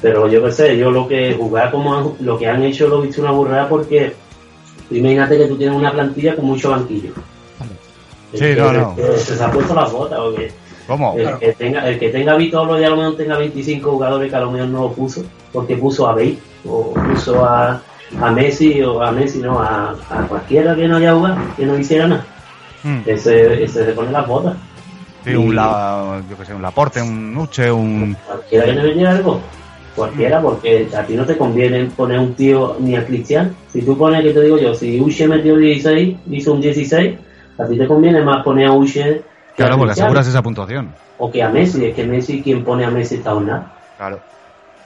Pero 0.01 0.27
yo 0.29 0.43
qué 0.43 0.51
sé, 0.51 0.77
yo 0.77 0.91
lo 0.91 1.07
que 1.07 1.33
jugar 1.33 1.71
como 1.71 1.93
han- 1.95 2.13
lo 2.21 2.37
que 2.37 2.47
han 2.47 2.63
hecho 2.63 2.87
lo 2.87 3.01
he 3.03 3.07
visto 3.07 3.21
una 3.21 3.31
burrada 3.31 3.67
porque 3.67 4.13
imagínate 4.91 5.37
que 5.37 5.45
tú 5.47 5.57
tienes 5.57 5.75
una 5.77 5.91
plantilla 5.91 6.35
con 6.35 6.45
mucho 6.45 6.71
banquillo. 6.71 7.11
Sí, 8.33 8.43
El 8.45 8.55
que- 8.55 8.61
no, 8.61 8.71
no. 8.73 8.95
que 8.95 9.17
se 9.17 9.43
ha 9.43 9.51
puesto 9.51 9.73
las 9.75 9.91
botas, 9.91 10.19
porque 10.19 10.51
¿Cómo? 10.87 11.15
el 11.17 11.37
que 11.39 11.53
tenga, 11.53 11.87
el 11.89 11.99
que 11.99 12.09
tenga 12.09 12.35
Vitolo 12.35 12.79
y 12.79 12.83
a 12.83 12.89
lo 12.89 12.95
mejor 12.97 13.17
tenga 13.17 13.37
25 13.37 13.91
jugadores 13.91 14.29
que 14.29 14.35
a 14.35 14.39
lo 14.41 14.51
mejor 14.51 14.69
no 14.69 14.81
lo 14.83 14.91
puso, 14.93 15.23
porque 15.51 15.75
puso 15.77 16.07
a 16.07 16.13
Bale, 16.13 16.37
o 16.65 16.93
puso 16.93 17.43
a, 17.43 17.81
a 18.21 18.31
Messi, 18.31 18.81
o 18.83 19.01
a 19.01 19.11
Messi, 19.11 19.39
no, 19.39 19.59
a, 19.59 19.95
a 20.09 20.27
cualquiera 20.27 20.75
que 20.75 20.87
no 20.87 20.97
haya 20.97 21.13
jugado, 21.13 21.37
que 21.57 21.65
no 21.65 21.77
hiciera 21.77 22.07
nada. 22.07 22.25
Mm. 22.83 22.99
Ese, 23.05 23.63
ese 23.63 23.85
se 23.85 23.91
pone 23.93 24.11
las 24.11 24.25
botas. 24.27 24.55
Sí, 25.31 25.35
un, 25.35 25.55
la, 25.55 26.21
yo 26.29 26.37
que 26.37 26.45
sé, 26.45 26.53
un 26.53 26.61
Laporte, 26.61 27.01
un 27.01 27.33
Nuche, 27.33 27.71
un... 27.71 28.15
Cualquiera 28.25 28.65
que 28.65 28.73
te 28.73 28.83
metiera 28.83 29.11
algo, 29.11 29.39
cualquiera, 29.95 30.41
porque 30.41 30.87
a 30.97 31.03
ti 31.03 31.13
no 31.15 31.25
te 31.25 31.37
conviene 31.37 31.85
poner 31.85 32.19
un 32.19 32.33
tío 32.35 32.75
ni 32.79 32.95
a 32.95 33.05
Cristian. 33.05 33.55
Si 33.71 33.81
tú 33.81 33.97
pones, 33.97 34.21
que 34.23 34.31
te 34.31 34.41
digo 34.41 34.57
yo, 34.57 34.73
si 34.73 34.99
Uche 34.99 35.27
metió 35.27 35.55
16, 35.57 36.17
hizo 36.31 36.53
un 36.53 36.61
16, 36.61 37.17
a 37.57 37.65
ti 37.65 37.77
te 37.77 37.87
conviene 37.87 38.21
más 38.21 38.43
poner 38.43 38.67
a 38.67 38.71
Uche 38.71 39.03
que 39.03 39.23
Claro, 39.63 39.75
a 39.75 39.77
porque 39.77 39.91
aseguras 39.91 40.27
esa 40.27 40.41
puntuación. 40.41 40.93
O 41.17 41.29
que 41.29 41.43
a 41.43 41.49
Messi, 41.49 41.83
es 41.85 41.93
que 41.95 42.05
Messi, 42.05 42.41
quien 42.41 42.63
pone 42.63 42.85
a 42.85 42.89
Messi 42.89 43.15
esta 43.15 43.31
jornada, 43.33 43.73
Claro. 43.97 44.19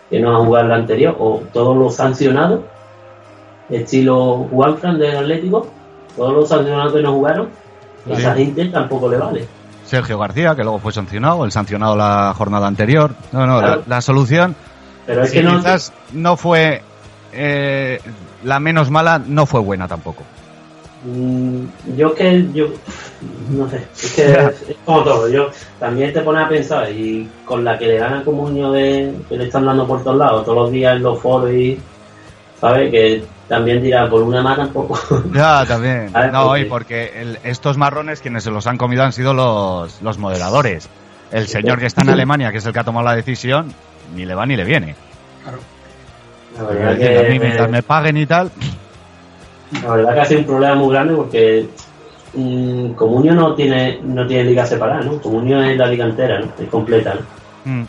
que 0.10 0.20
no 0.20 0.36
ha 0.36 0.44
jugado 0.44 0.68
la 0.68 0.76
anterior, 0.76 1.16
o 1.20 1.44
todos 1.54 1.78
los 1.78 1.96
sancionados, 1.96 2.62
estilo 3.70 4.48
Juanfran 4.52 4.98
del 5.00 5.16
Atlético, 5.18 5.68
todos 6.16 6.34
los 6.34 6.50
sancionados 6.50 6.94
que 6.94 7.02
no 7.02 7.14
jugaron, 7.14 7.50
Sí. 8.06 8.12
esa 8.14 8.34
gente 8.36 8.66
tampoco 8.66 9.08
le 9.10 9.18
vale. 9.18 9.46
Sergio 9.94 10.18
García, 10.18 10.56
que 10.56 10.64
luego 10.64 10.80
fue 10.80 10.91
sancionado, 10.91 11.46
el 11.46 11.52
sancionado 11.52 11.96
la 11.96 12.34
jornada 12.36 12.66
anterior. 12.66 13.12
No, 13.32 13.46
no, 13.46 13.60
Claro. 13.60 13.84
la, 13.86 13.96
la 13.98 14.02
solución, 14.02 14.56
Pero 15.06 15.22
es 15.22 15.32
que 15.32 15.44
no, 15.44 15.58
quizás 15.58 15.94
no 16.14 16.36
fue 16.36 16.82
eh, 17.32 18.00
la 18.44 18.60
menos 18.60 18.89
mala, 18.89 19.20
no 19.20 19.46
fue 19.46 19.60
buena 19.60 19.88
tampoco. 19.88 20.24
Mm, 21.06 21.66
yo 21.96 22.16
que 22.16 22.48
yo 22.54 22.70
no 23.52 23.70
sé 23.70 23.86
es 23.94 24.14
que 24.14 24.32
es, 24.32 24.70
es 24.70 24.76
como 24.84 25.04
todo 25.04 25.28
yo 25.28 25.50
también 25.78 26.12
te 26.12 26.22
pones 26.22 26.46
a 26.46 26.50
pensar 26.50 26.89
y 26.91 27.30
con 27.46 27.64
la 27.64 27.78
que 27.78 27.88
le 27.88 27.98
dan 28.00 28.14
a 28.14 28.24
Comunio 28.24 28.72
de 28.72 29.14
que 29.30 29.38
le 29.38 29.44
están 29.44 29.66
dando 29.66 29.86
por 29.86 30.02
todos 30.02 30.18
lados 30.18 30.44
todos 30.46 30.58
los 30.58 30.72
días 30.72 30.96
en 30.96 31.04
los 31.04 31.20
foros 31.20 31.52
y 31.52 31.78
sabes 32.60 32.89
que 32.89 33.24
también 33.48 33.82
dirá 33.82 34.10
por 34.10 34.22
una 34.24 34.41
más 34.41 34.58
tampoco 34.58 34.98
Ya, 35.34 35.66
también. 35.68 36.12
Ver, 36.14 36.32
No, 36.32 36.48
porque- 36.48 36.62
y 36.62 36.66
porque 36.66 37.12
el- 37.22 37.39
estos 37.44 37.78
marrones 37.78 38.22
quienes 38.22 38.44
se 38.44 38.52
los 38.52 38.66
han 38.68 38.78
comido 38.78 39.04
han 39.04 39.14
sido 39.14 39.34
los, 39.34 40.02
los 40.02 40.18
moderadores. 40.18 40.89
El 41.32 41.48
señor 41.48 41.80
que 41.80 41.86
está 41.88 42.02
en 42.04 42.10
Alemania, 42.12 42.52
que 42.52 42.58
es 42.60 42.66
el 42.66 42.74
que 42.74 42.80
ha 42.80 42.84
tomado 42.84 43.06
la 43.06 43.16
decisión, 43.16 43.74
ni 44.16 44.26
le 44.26 44.36
va 44.36 44.46
ni 44.46 44.56
le 44.56 44.64
viene. 44.66 44.96
la 46.58 46.64
verdad 46.64 47.26
a 47.26 47.30
mí 47.30 47.39
mientras 47.39 47.70
me 47.70 47.82
paguen 47.84 48.18
y 48.18 48.26
tal, 48.26 48.52
la 49.84 49.96
verdad 49.96 50.14
que 50.14 50.20
ha 50.22 50.26
sido 50.26 50.39
un 50.41 50.46
problema 50.46 50.76
muy 50.76 50.94
grande 50.94 51.16
porque 51.16 51.68
mm, 52.36 52.91
Comunio 52.94 53.34
no 53.34 53.56
tiene 53.56 54.00
no 54.04 54.28
tiene 54.28 54.44
liga 54.44 54.66
separada 54.66 55.02
no 55.02 55.20
Comunio 55.20 55.64
es 55.64 55.76
la 55.78 55.88
liga 55.88 56.06
entera 56.06 56.39
¿no? 56.41 56.46
es 56.60 56.70
completa 56.70 57.16
¿no? 57.16 57.72
mm, 57.72 57.86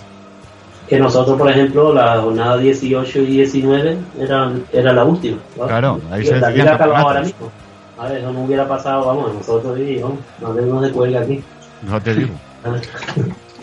que 0.89 0.99
nosotros 0.99 1.39
por 1.39 1.51
ejemplo 1.51 1.93
la 1.93 2.21
jornada 2.21 2.59
18 2.59 3.19
y 3.21 3.27
19 3.27 3.99
era, 4.19 4.53
era 4.73 4.93
la 4.93 5.05
última. 5.05 5.39
Claro, 5.67 6.01
ahí 6.11 6.23
Y 6.23 6.27
se 6.27 6.37
acababa 6.37 7.01
ahora 7.01 7.23
mismo 7.23 7.51
a 7.97 8.09
ver 8.09 8.19
eso 8.19 8.33
no 8.33 8.45
hubiera 8.45 8.67
pasado 8.67 9.07
vamos 9.07 9.33
nosotros 9.35 9.79
y 9.79 9.99
vamos, 9.99 10.19
no 10.41 10.81
de 10.81 10.91
cuelga 10.91 11.21
aquí 11.21 11.43
no 11.83 12.01
te 12.01 12.15
digo. 12.15 12.33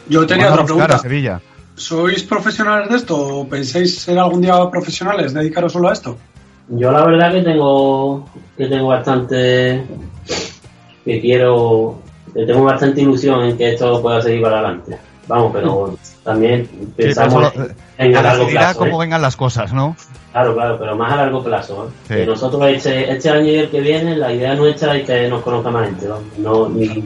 Yo 0.10 0.28
tenía 0.28 0.50
a 0.50 0.54
otra 0.54 0.66
pregunta. 0.66 0.98
Sevilla. 1.00 1.42
¿Sois 1.76 2.24
profesionales 2.24 2.90
de 2.90 2.98
esto 2.98 3.18
o 3.18 3.48
pensáis 3.48 4.00
ser 4.00 4.20
algún 4.20 4.42
día 4.42 4.70
profesionales, 4.70 5.34
dedicaros 5.34 5.74
solo 5.74 5.90
a 5.90 5.94
esto? 5.94 6.18
yo 6.70 6.92
la 6.92 7.06
verdad 7.06 7.34
que 7.34 7.42
tengo 7.42 8.26
que 8.58 8.68
tengo 8.68 8.88
bastante 8.88 9.84
que 11.04 11.22
quiero 11.22 12.00
que 12.34 12.46
tengo 12.46 12.64
bastante 12.64 13.02
ilusión 13.02 13.44
en 13.44 13.58
que 13.58 13.74
esto 13.74 14.02
pueda 14.02 14.22
seguir 14.22 14.42
para 14.42 14.60
adelante 14.60 14.98
vamos 15.32 15.52
pero 15.54 15.96
también 16.24 16.68
Sí, 16.70 16.88
pero 16.96 17.08
pensamos 17.08 17.54
en 17.98 18.16
a 18.16 18.22
largo 18.22 18.48
plazo 18.48 18.72
¿eh? 18.72 18.88
cómo 18.90 18.98
vengan 19.00 19.22
las 19.22 19.36
cosas, 19.36 19.74
¿no? 19.74 19.96
Claro, 20.32 20.54
claro, 20.54 20.78
pero 20.80 20.96
más 20.96 21.12
a 21.14 21.16
largo 21.18 21.44
plazo. 21.44 21.88
¿eh? 21.88 21.92
Sí. 22.08 22.14
Que 22.16 22.26
nosotros 22.26 22.64
este, 22.70 23.12
este 23.12 23.30
año 23.30 23.46
y 23.48 23.56
el 23.56 23.70
que 23.70 23.82
viene, 23.82 24.16
la 24.18 24.32
idea 24.32 24.54
nuestra 24.56 24.96
es 24.96 25.06
que 25.06 25.28
nos 25.28 25.42
conozca 25.42 25.70
más 25.72 25.86
gente. 25.88 26.08
¿no? 26.08 26.20
No, 26.38 26.70
ni, 26.70 27.04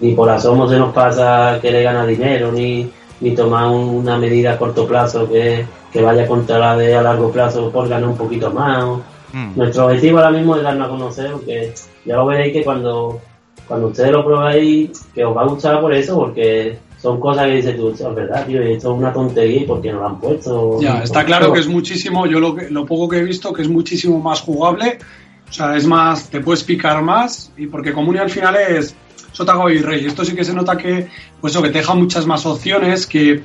ni 0.00 0.12
por 0.14 0.28
asomo 0.30 0.68
se 0.68 0.78
nos 0.78 0.92
pasa 0.92 1.58
querer 1.60 1.82
ganar 1.84 2.06
dinero, 2.06 2.52
ni, 2.52 2.90
ni 3.20 3.34
tomar 3.34 3.66
un- 3.68 3.96
una 3.96 4.16
medida 4.18 4.52
a 4.52 4.58
corto 4.58 4.86
plazo 4.86 5.28
que, 5.28 5.64
que 5.92 6.02
vaya 6.02 6.26
contra 6.26 6.58
la 6.58 6.76
de 6.76 6.94
a 6.96 7.02
largo 7.02 7.30
plazo 7.32 7.70
por 7.70 7.88
ganar 7.88 8.08
un 8.08 8.16
poquito 8.16 8.50
más. 8.50 8.78
¿no? 8.84 9.02
Mm. 9.32 9.52
Nuestro 9.56 9.86
objetivo 9.86 10.18
ahora 10.18 10.30
mismo 10.30 10.56
es 10.56 10.62
darnos 10.62 10.86
a 10.86 10.90
conocer, 10.90 11.32
porque 11.32 11.72
ya 12.04 12.16
lo 12.16 12.26
veréis 12.26 12.52
que 12.52 12.64
cuando, 12.64 13.20
cuando 13.66 13.88
ustedes 13.88 14.12
lo 14.12 14.24
probéis, 14.24 14.90
que 15.14 15.24
os 15.24 15.36
va 15.36 15.42
a 15.42 15.46
gustar 15.46 15.80
por 15.80 15.92
eso, 15.92 16.16
porque 16.16 16.78
son 17.00 17.20
cosas 17.20 17.46
que 17.46 17.52
dices 17.54 17.76
tú, 17.76 17.86
"Hostia, 17.88 18.08
es 18.08 18.14
verdad, 18.14 18.46
tío, 18.46 18.60
esto 18.62 18.92
es 18.92 18.98
una 18.98 19.12
tontería, 19.12 19.62
¿y 19.62 19.64
por 19.66 19.80
qué 19.80 19.92
no 19.92 20.00
lo 20.00 20.06
han 20.06 20.20
puesto? 20.20 20.80
Ya, 20.80 20.98
está 21.02 21.24
claro 21.24 21.52
que 21.52 21.60
es 21.60 21.68
muchísimo, 21.68 22.26
yo 22.26 22.40
lo, 22.40 22.54
que- 22.56 22.70
lo 22.70 22.84
poco 22.86 23.08
que 23.08 23.18
he 23.18 23.22
visto, 23.24 23.52
que 23.52 23.62
es 23.62 23.68
muchísimo 23.68 24.18
más 24.20 24.40
jugable. 24.40 24.98
O 25.48 25.52
sea, 25.52 25.76
es 25.76 25.86
más, 25.86 26.28
te 26.28 26.40
puedes 26.40 26.62
picar 26.64 27.00
más. 27.02 27.50
Y 27.56 27.66
porque 27.68 27.92
Comunio 27.92 28.20
al 28.22 28.28
final 28.30 28.56
es 28.56 28.94
Sota, 29.32 29.52
Caballo 29.52 29.74
y 29.76 29.82
Rey. 29.82 30.04
Esto 30.06 30.24
sí 30.24 30.34
que 30.34 30.44
se 30.44 30.52
nota 30.52 30.76
que, 30.76 31.08
pues 31.40 31.52
eso, 31.54 31.62
que 31.62 31.70
te 31.70 31.78
deja 31.78 31.94
muchas 31.94 32.26
más 32.26 32.44
opciones, 32.44 33.06
que 33.06 33.42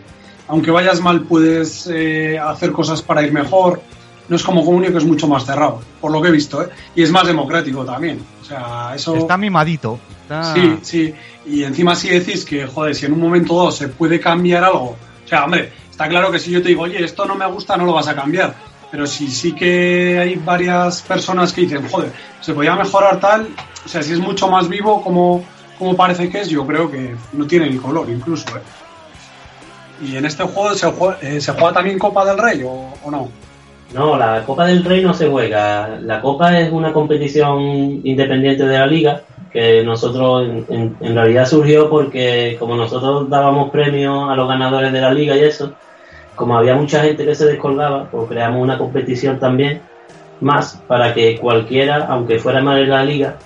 aunque 0.48 0.70
vayas 0.72 1.00
mal 1.00 1.22
puedes 1.22 1.88
eh, 1.94 2.38
hacer 2.38 2.72
cosas 2.74 3.02
para 3.02 3.24
ir 3.24 3.32
mejor. 3.32 3.82
No 4.28 4.36
es 4.36 4.44
como 4.44 4.66
Comunio 4.66 4.92
que 4.92 4.98
es 4.98 5.06
mucho 5.06 5.28
más 5.28 5.46
cerrado, 5.46 5.80
por 6.02 6.12
lo 6.12 6.22
que 6.22 6.30
he 6.30 6.32
visto, 6.32 6.62
¿eh? 6.64 6.68
Y 6.96 7.04
es 7.04 7.12
más 7.12 7.28
democrático 7.28 7.86
también. 7.86 8.20
O 8.42 8.46
sea, 8.46 8.92
eso... 8.96 9.16
Está 9.16 9.38
mimadito. 9.38 10.00
Está- 10.42 10.54
Sí, 10.54 10.78
sí. 10.82 11.14
Y 11.46 11.64
encima 11.64 11.96
si 11.96 12.10
decís 12.10 12.46
que, 12.46 12.66
joder, 12.68 12.96
si 12.96 13.06
en 13.06 13.14
un 13.14 13.20
momento 13.20 13.54
o 13.54 13.66
dos 13.66 13.78
se 13.78 13.90
puede 13.90 14.20
cambiar 14.20 14.64
algo. 14.64 14.96
O 15.26 15.28
sea, 15.28 15.46
hombre, 15.46 15.72
está 15.90 16.08
claro 16.08 16.32
que 16.32 16.40
si 16.40 16.52
yo 16.52 16.62
te 16.62 16.70
digo, 16.70 16.84
oye, 16.84 17.04
esto 17.04 17.26
no 17.26 17.36
me 17.36 17.46
gusta, 17.48 17.76
no 17.78 17.86
lo 17.86 17.94
vas 17.94 18.08
a 18.08 18.16
cambiar. 18.16 18.54
Pero 18.92 19.08
si 19.08 19.28
sí 19.30 19.54
que 19.54 20.20
hay 20.20 20.36
varias 20.36 21.02
personas 21.02 21.52
que 21.52 21.62
dicen, 21.62 21.88
joder, 21.90 22.12
se 22.42 22.54
podía 22.54 22.76
mejorar 22.76 23.20
tal. 23.20 23.48
O 23.86 23.90
sea, 23.90 24.04
si 24.04 24.14
es 24.14 24.20
mucho 24.20 24.48
más 24.48 24.70
vivo 24.70 25.02
como, 25.02 25.44
como 25.80 25.96
parece 25.96 26.30
que 26.30 26.42
es, 26.42 26.50
yo 26.50 26.66
creo 26.66 26.90
que 26.92 27.16
no 27.34 27.46
tiene 27.48 27.70
ni 27.70 27.78
color 27.78 28.08
incluso, 28.10 28.46
¿eh? 28.56 28.62
Y 30.06 30.16
en 30.18 30.26
este 30.26 30.44
juego 30.44 30.74
se 30.76 30.92
juega, 30.92 31.18
eh, 31.22 31.40
¿se 31.40 31.52
juega 31.54 31.74
también 31.74 31.98
Copa 31.98 32.26
del 32.26 32.38
Rey 32.38 32.62
o, 32.64 32.94
o 33.04 33.12
no. 33.12 33.30
No, 33.94 34.18
la 34.18 34.44
Copa 34.44 34.66
del 34.66 34.84
Rey 34.84 35.04
no 35.04 35.14
se 35.14 35.30
juega. 35.30 36.00
La 36.02 36.20
Copa 36.22 36.60
es 36.60 36.72
una 36.72 36.92
competición 36.92 37.62
independiente 38.04 38.66
de 38.66 38.78
la 38.78 38.88
liga 38.88 39.22
que 39.54 39.84
nosotros 39.84 40.50
en, 40.70 40.98
realidad 41.00 41.46
surgió 41.46 41.90
porque 41.90 42.58
como 42.60 42.76
nosotros 42.76 43.30
dábamos 43.30 43.70
premios 43.70 44.30
a 44.30 44.36
los 44.36 44.48
ganadores 44.48 44.92
de 44.92 45.00
la 45.00 45.14
liga 45.14 45.38
y 45.38 45.42
eso, 45.42 45.74
como 46.36 46.58
había 46.58 46.76
mucha 46.76 47.04
gente 47.04 47.24
que 47.24 47.36
se 47.36 47.46
descolgaba, 47.46 48.10
pues 48.10 48.28
creamos 48.28 48.62
una 48.62 48.80
competición 48.80 49.40
también 49.40 49.82
más 50.42 50.82
para 50.88 51.14
que 51.14 51.38
cualquiera, 51.38 52.08
aunque 52.10 52.40
fuera 52.40 52.62
mal 52.62 52.80
en 52.80 52.90
la 52.90 53.06
liga, 53.06 53.38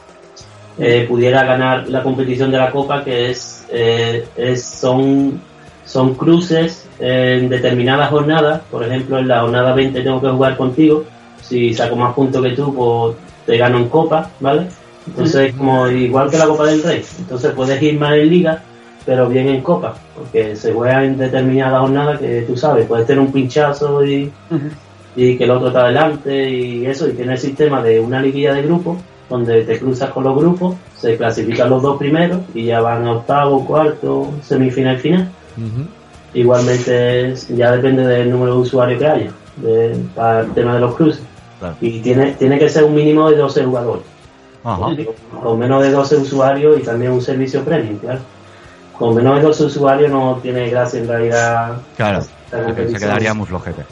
eh, 0.80 1.06
pudiera 1.08 1.44
ganar 1.44 1.90
la 1.90 2.02
competición 2.02 2.52
de 2.52 2.58
la 2.58 2.72
Copa 2.72 3.04
que 3.04 3.30
es, 3.30 3.68
eh, 3.70 4.26
es 4.38 4.64
son 4.64 5.42
son 5.88 6.16
cruces 6.16 6.88
en 7.00 7.50
determinadas 7.50 8.10
jornadas. 8.10 8.62
Por 8.70 8.84
ejemplo, 8.84 9.18
en 9.18 9.28
la 9.28 9.42
jornada 9.42 9.74
20 9.74 10.02
tengo 10.02 10.22
que 10.22 10.28
jugar 10.28 10.58
contigo. 10.58 11.06
Si 11.42 11.74
saco 11.74 11.96
más 11.96 12.14
puntos 12.14 12.44
que 12.44 12.52
tú, 12.52 12.74
pues 12.76 13.16
te 13.46 13.58
gano 13.58 13.78
en 13.78 13.88
Copa, 13.88 14.30
¿vale? 14.42 14.68
Entonces, 15.08 15.54
como 15.56 15.88
igual 15.90 16.30
que 16.30 16.38
la 16.38 16.46
Copa 16.48 16.66
del 16.66 16.84
Rey. 16.84 17.02
Entonces 17.20 17.52
puedes 17.54 17.82
ir 17.82 18.00
mal 18.00 18.14
en 18.20 18.30
Liga, 18.30 18.62
pero 19.06 19.28
bien 19.30 19.48
en 19.48 19.62
Copa, 19.62 19.96
porque 20.16 20.56
se 20.56 20.74
juega 20.74 21.04
en 21.04 21.18
determinadas 21.18 21.80
jornadas 21.82 22.20
que 22.20 22.42
tú 22.42 22.58
sabes, 22.58 22.86
puedes 22.88 23.06
tener 23.08 23.22
un 23.22 23.32
pinchazo 23.32 24.06
y, 24.06 24.32
y 25.16 25.38
que 25.38 25.44
el 25.46 25.52
otro 25.52 25.68
está 25.70 25.86
adelante 25.86 26.50
y 26.50 26.86
eso, 26.86 27.08
y 27.08 27.14
tiene 27.14 27.34
el 27.34 27.40
sistema 27.40 27.82
de 27.82 28.00
una 28.00 28.22
liguilla 28.22 28.54
de 28.54 28.64
grupos, 28.64 28.98
donde 29.30 29.64
te 29.64 29.80
cruzas 29.80 30.10
con 30.12 30.24
los 30.26 30.38
grupos, 30.38 30.76
se 30.98 31.18
clasifican 31.18 31.70
los 31.70 31.82
dos 31.82 31.98
primeros 31.98 32.40
y 32.54 32.66
ya 32.66 32.80
van 32.82 33.06
a 33.06 33.12
octavo, 33.14 33.66
cuarto, 33.66 34.30
semifinal, 34.44 34.98
final. 35.00 35.30
Igualmente 36.34 37.32
es- 37.32 37.48
ya 37.50 37.72
depende 37.72 38.06
del 38.06 38.30
número 38.30 38.56
de 38.56 38.60
usuarios 38.62 39.00
que 39.00 39.08
haya 39.08 39.32
de- 39.58 39.98
para 40.16 40.42
el 40.42 40.52
tema 40.52 40.76
de 40.76 40.82
los 40.82 40.96
cruces. 40.96 41.22
Y 41.82 42.00
tiene, 42.02 42.34
tiene 42.34 42.60
que 42.60 42.70
ser 42.70 42.84
un 42.84 42.94
mínimo 42.94 43.30
de 43.32 43.38
12 43.38 43.64
jugadores. 43.64 44.04
Con 45.42 45.60
menos 45.60 45.82
de 45.82 45.92
12 45.92 46.18
usuarios 46.18 46.80
y 46.80 46.84
también 46.84 47.12
un 47.14 47.22
servicio 47.22 47.64
premium, 47.64 48.00
claro. 48.00 48.20
Con 48.98 49.16
menos 49.16 49.38
de 49.38 49.42
12 49.44 49.66
usuarios 49.66 50.12
no 50.12 50.40
tiene 50.42 50.70
gracia 50.70 51.00
en 51.00 51.08
realidad. 51.08 51.78
Claro, 51.96 52.22
se 52.22 52.94
quedaría 53.00 53.34
muy 53.34 53.46
flojete. 53.46 53.86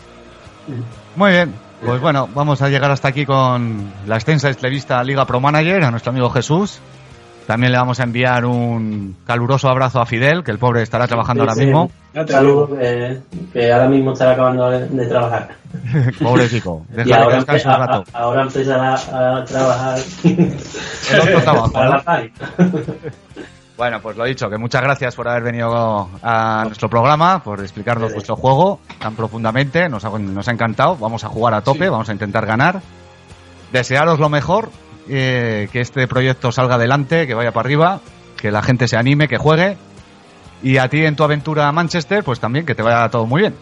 Muy 1.15 1.31
bien, 1.31 1.53
pues 1.85 2.01
bueno, 2.01 2.27
vamos 2.33 2.61
a 2.61 2.69
llegar 2.69 2.91
hasta 2.91 3.07
aquí 3.07 3.25
con 3.25 3.91
la 4.07 4.15
extensa 4.15 4.49
entrevista 4.49 4.99
a 4.99 5.03
Liga 5.03 5.25
Pro 5.25 5.39
Manager, 5.39 5.83
a 5.83 5.91
nuestro 5.91 6.09
amigo 6.09 6.29
Jesús. 6.29 6.79
También 7.47 7.71
le 7.71 7.77
vamos 7.77 7.99
a 7.99 8.03
enviar 8.03 8.43
un 8.45 9.17
caluroso 9.25 9.69
abrazo 9.69 10.01
a 10.01 10.05
Fidel, 10.07 10.43
que 10.43 10.49
el 10.51 10.57
pobre 10.57 10.81
estará 10.81 11.07
trabajando 11.07 11.43
ahora 11.43 11.53
Sí, 11.53 11.65
mismo. 11.65 11.91
Te 12.11 12.27
Saludos 12.27 12.71
que, 13.53 13.71
ahora 13.71 13.87
mismo 13.87 14.13
estará 14.13 14.31
acabando 14.31 14.69
de, 14.71 15.05
trabajar. 15.05 15.49
Pobrecito. 16.23 16.81
y 16.93 16.95
Déjale 17.03 17.27
que 17.27 17.35
descanse 17.35 17.67
un 17.67 17.75
rato. 17.75 18.03
a- 18.13 18.17
ahora 18.17 18.41
empezará 18.43 18.93
a 18.95 19.45
trabajar 19.45 19.99
El 20.23 21.19
otro 21.21 21.41
trabajo. 21.41 21.73
Bueno, 23.77 23.99
pues 24.01 24.15
lo 24.17 24.23
dicho, 24.23 24.49
que 24.49 24.57
muchas 24.57 24.81
gracias 24.81 25.15
por 25.15 25.27
haber 25.27 25.43
venido 25.43 26.09
a 26.23 26.63
nuestro 26.65 26.89
programa, 26.89 27.43
por 27.43 27.59
explicarnos 27.59 28.13
vuestro 28.13 28.37
juego 28.37 28.79
tan 28.99 29.15
profundamente. 29.15 29.89
Nos 29.89 30.03
ha, 30.05 30.09
nos 30.17 30.47
ha 30.47 30.51
encantado. 30.51 30.95
Vamos 30.95 31.25
a 31.25 31.27
jugar 31.27 31.53
a 31.53 31.61
tope, 31.61 31.89
vamos 31.89 32.07
a 32.09 32.13
intentar 32.13 32.45
ganar. 32.45 32.81
Desearos 33.73 34.17
lo 34.19 34.29
mejor, 34.29 34.69
eh, 35.09 35.67
que 35.71 35.81
este 35.81 36.07
proyecto 36.07 36.51
salga 36.51 36.75
adelante, 36.75 37.27
que 37.27 37.33
vaya 37.33 37.51
para 37.51 37.65
arriba, 37.67 37.99
que 38.37 38.51
la 38.51 38.61
gente 38.61 38.87
se 38.87 38.97
anime, 38.97 39.27
que 39.27 39.37
juegue. 39.37 39.77
Y 40.63 40.77
a 40.77 40.87
ti 40.89 41.05
en 41.05 41.15
tu 41.15 41.23
aventura 41.23 41.67
a 41.67 41.71
Manchester, 41.71 42.23
pues 42.23 42.39
también 42.39 42.65
que 42.65 42.75
te 42.75 42.81
vaya 42.81 43.09
todo 43.09 43.25
muy 43.25 43.41
bien. 43.41 43.53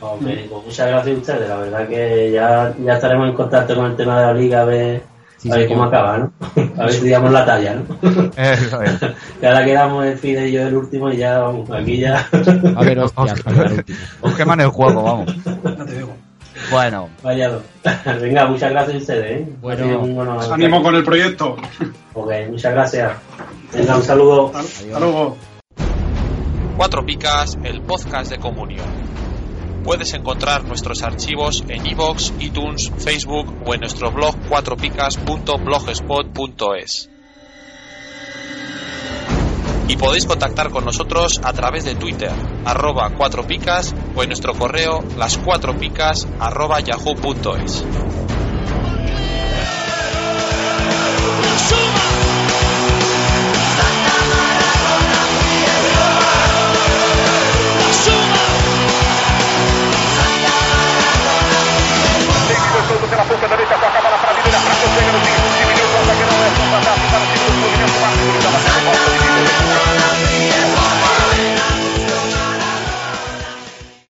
Hombre, 0.00 0.46
pues 0.50 0.66
muchas 0.66 0.88
gracias 0.88 1.16
a 1.16 1.20
ustedes. 1.20 1.48
La 1.48 1.56
verdad 1.56 1.88
que 1.88 2.30
ya, 2.32 2.74
ya 2.84 2.94
estaremos 2.94 3.28
en 3.28 3.34
contacto 3.34 3.74
con 3.74 3.86
el 3.86 3.96
tema 3.96 4.20
de 4.20 4.26
la 4.26 4.34
liga 4.34 4.62
a 4.62 4.64
ver, 4.64 5.02
Sí, 5.38 5.50
a 5.50 5.54
ver 5.56 5.64
señor. 5.64 5.78
cómo 5.78 5.88
acaba, 5.88 6.18
¿no? 6.18 6.32
A 6.78 6.84
ver 6.84 6.92
si 6.92 7.08
damos 7.08 7.32
la 7.32 7.44
talla, 7.44 7.74
¿no? 7.74 8.30
Eso 8.36 8.80
es. 8.82 8.92
que 9.40 9.46
ahora 9.46 9.64
quedamos 9.64 10.04
el 10.06 10.16
Fide 10.16 10.48
y 10.48 10.52
yo 10.52 10.68
el 10.68 10.74
último 10.76 11.10
y 11.10 11.16
ya, 11.16 11.38
vamos, 11.40 11.68
aquí 11.70 11.98
ya. 11.98 12.28
A 12.76 12.82
ver, 12.84 12.98
llegar 13.16 13.72
último. 13.72 13.98
Os 14.20 14.34
queman 14.36 14.60
el 14.60 14.68
juego, 14.68 15.02
vamos. 15.02 15.34
Ya 15.44 15.84
te 15.84 15.96
digo. 15.96 16.14
Bueno, 16.70 17.10
Vaya. 17.22 17.58
Venga, 18.20 18.46
muchas 18.46 18.70
gracias 18.70 18.94
a 18.94 18.98
ustedes, 18.98 19.40
¿eh? 19.40 19.46
Bueno. 19.60 20.40
Ánimo 20.52 20.82
con 20.82 20.94
el 20.94 21.04
proyecto. 21.04 21.56
Ok, 22.14 22.32
muchas 22.50 22.72
gracias. 22.72 23.12
Venga, 23.72 23.96
un 23.96 24.02
saludo. 24.02 24.52
Hasta 24.54 24.98
luego. 24.98 25.36
Cuatro 26.76 27.04
Picas, 27.04 27.58
el 27.64 27.82
podcast 27.82 28.30
de 28.30 28.38
comunión. 28.38 28.86
Puedes 29.84 30.14
encontrar 30.14 30.64
nuestros 30.64 31.02
archivos 31.02 31.64
en 31.68 31.84
iVoox, 31.86 32.32
iTunes, 32.38 32.90
Facebook 32.98 33.52
o 33.66 33.74
en 33.74 33.80
nuestro 33.80 34.12
blog 34.12 34.36
cuatropicas.blogspot.es. 34.48 37.10
Y 39.88 39.96
podéis 39.96 40.26
contactar 40.26 40.70
con 40.70 40.84
nosotros 40.84 41.40
a 41.42 41.52
través 41.52 41.84
de 41.84 41.94
Twitter, 41.94 42.32
arroba 42.64 43.10
cuatro 43.16 43.44
picas 43.46 43.94
o 44.14 44.22
en 44.22 44.28
nuestro 44.28 44.54
correo 44.54 45.02
las 45.16 45.38
cuatro 45.38 45.76
picas 45.76 46.26
arroba 46.38 46.80
yahoo.es. 46.80 47.84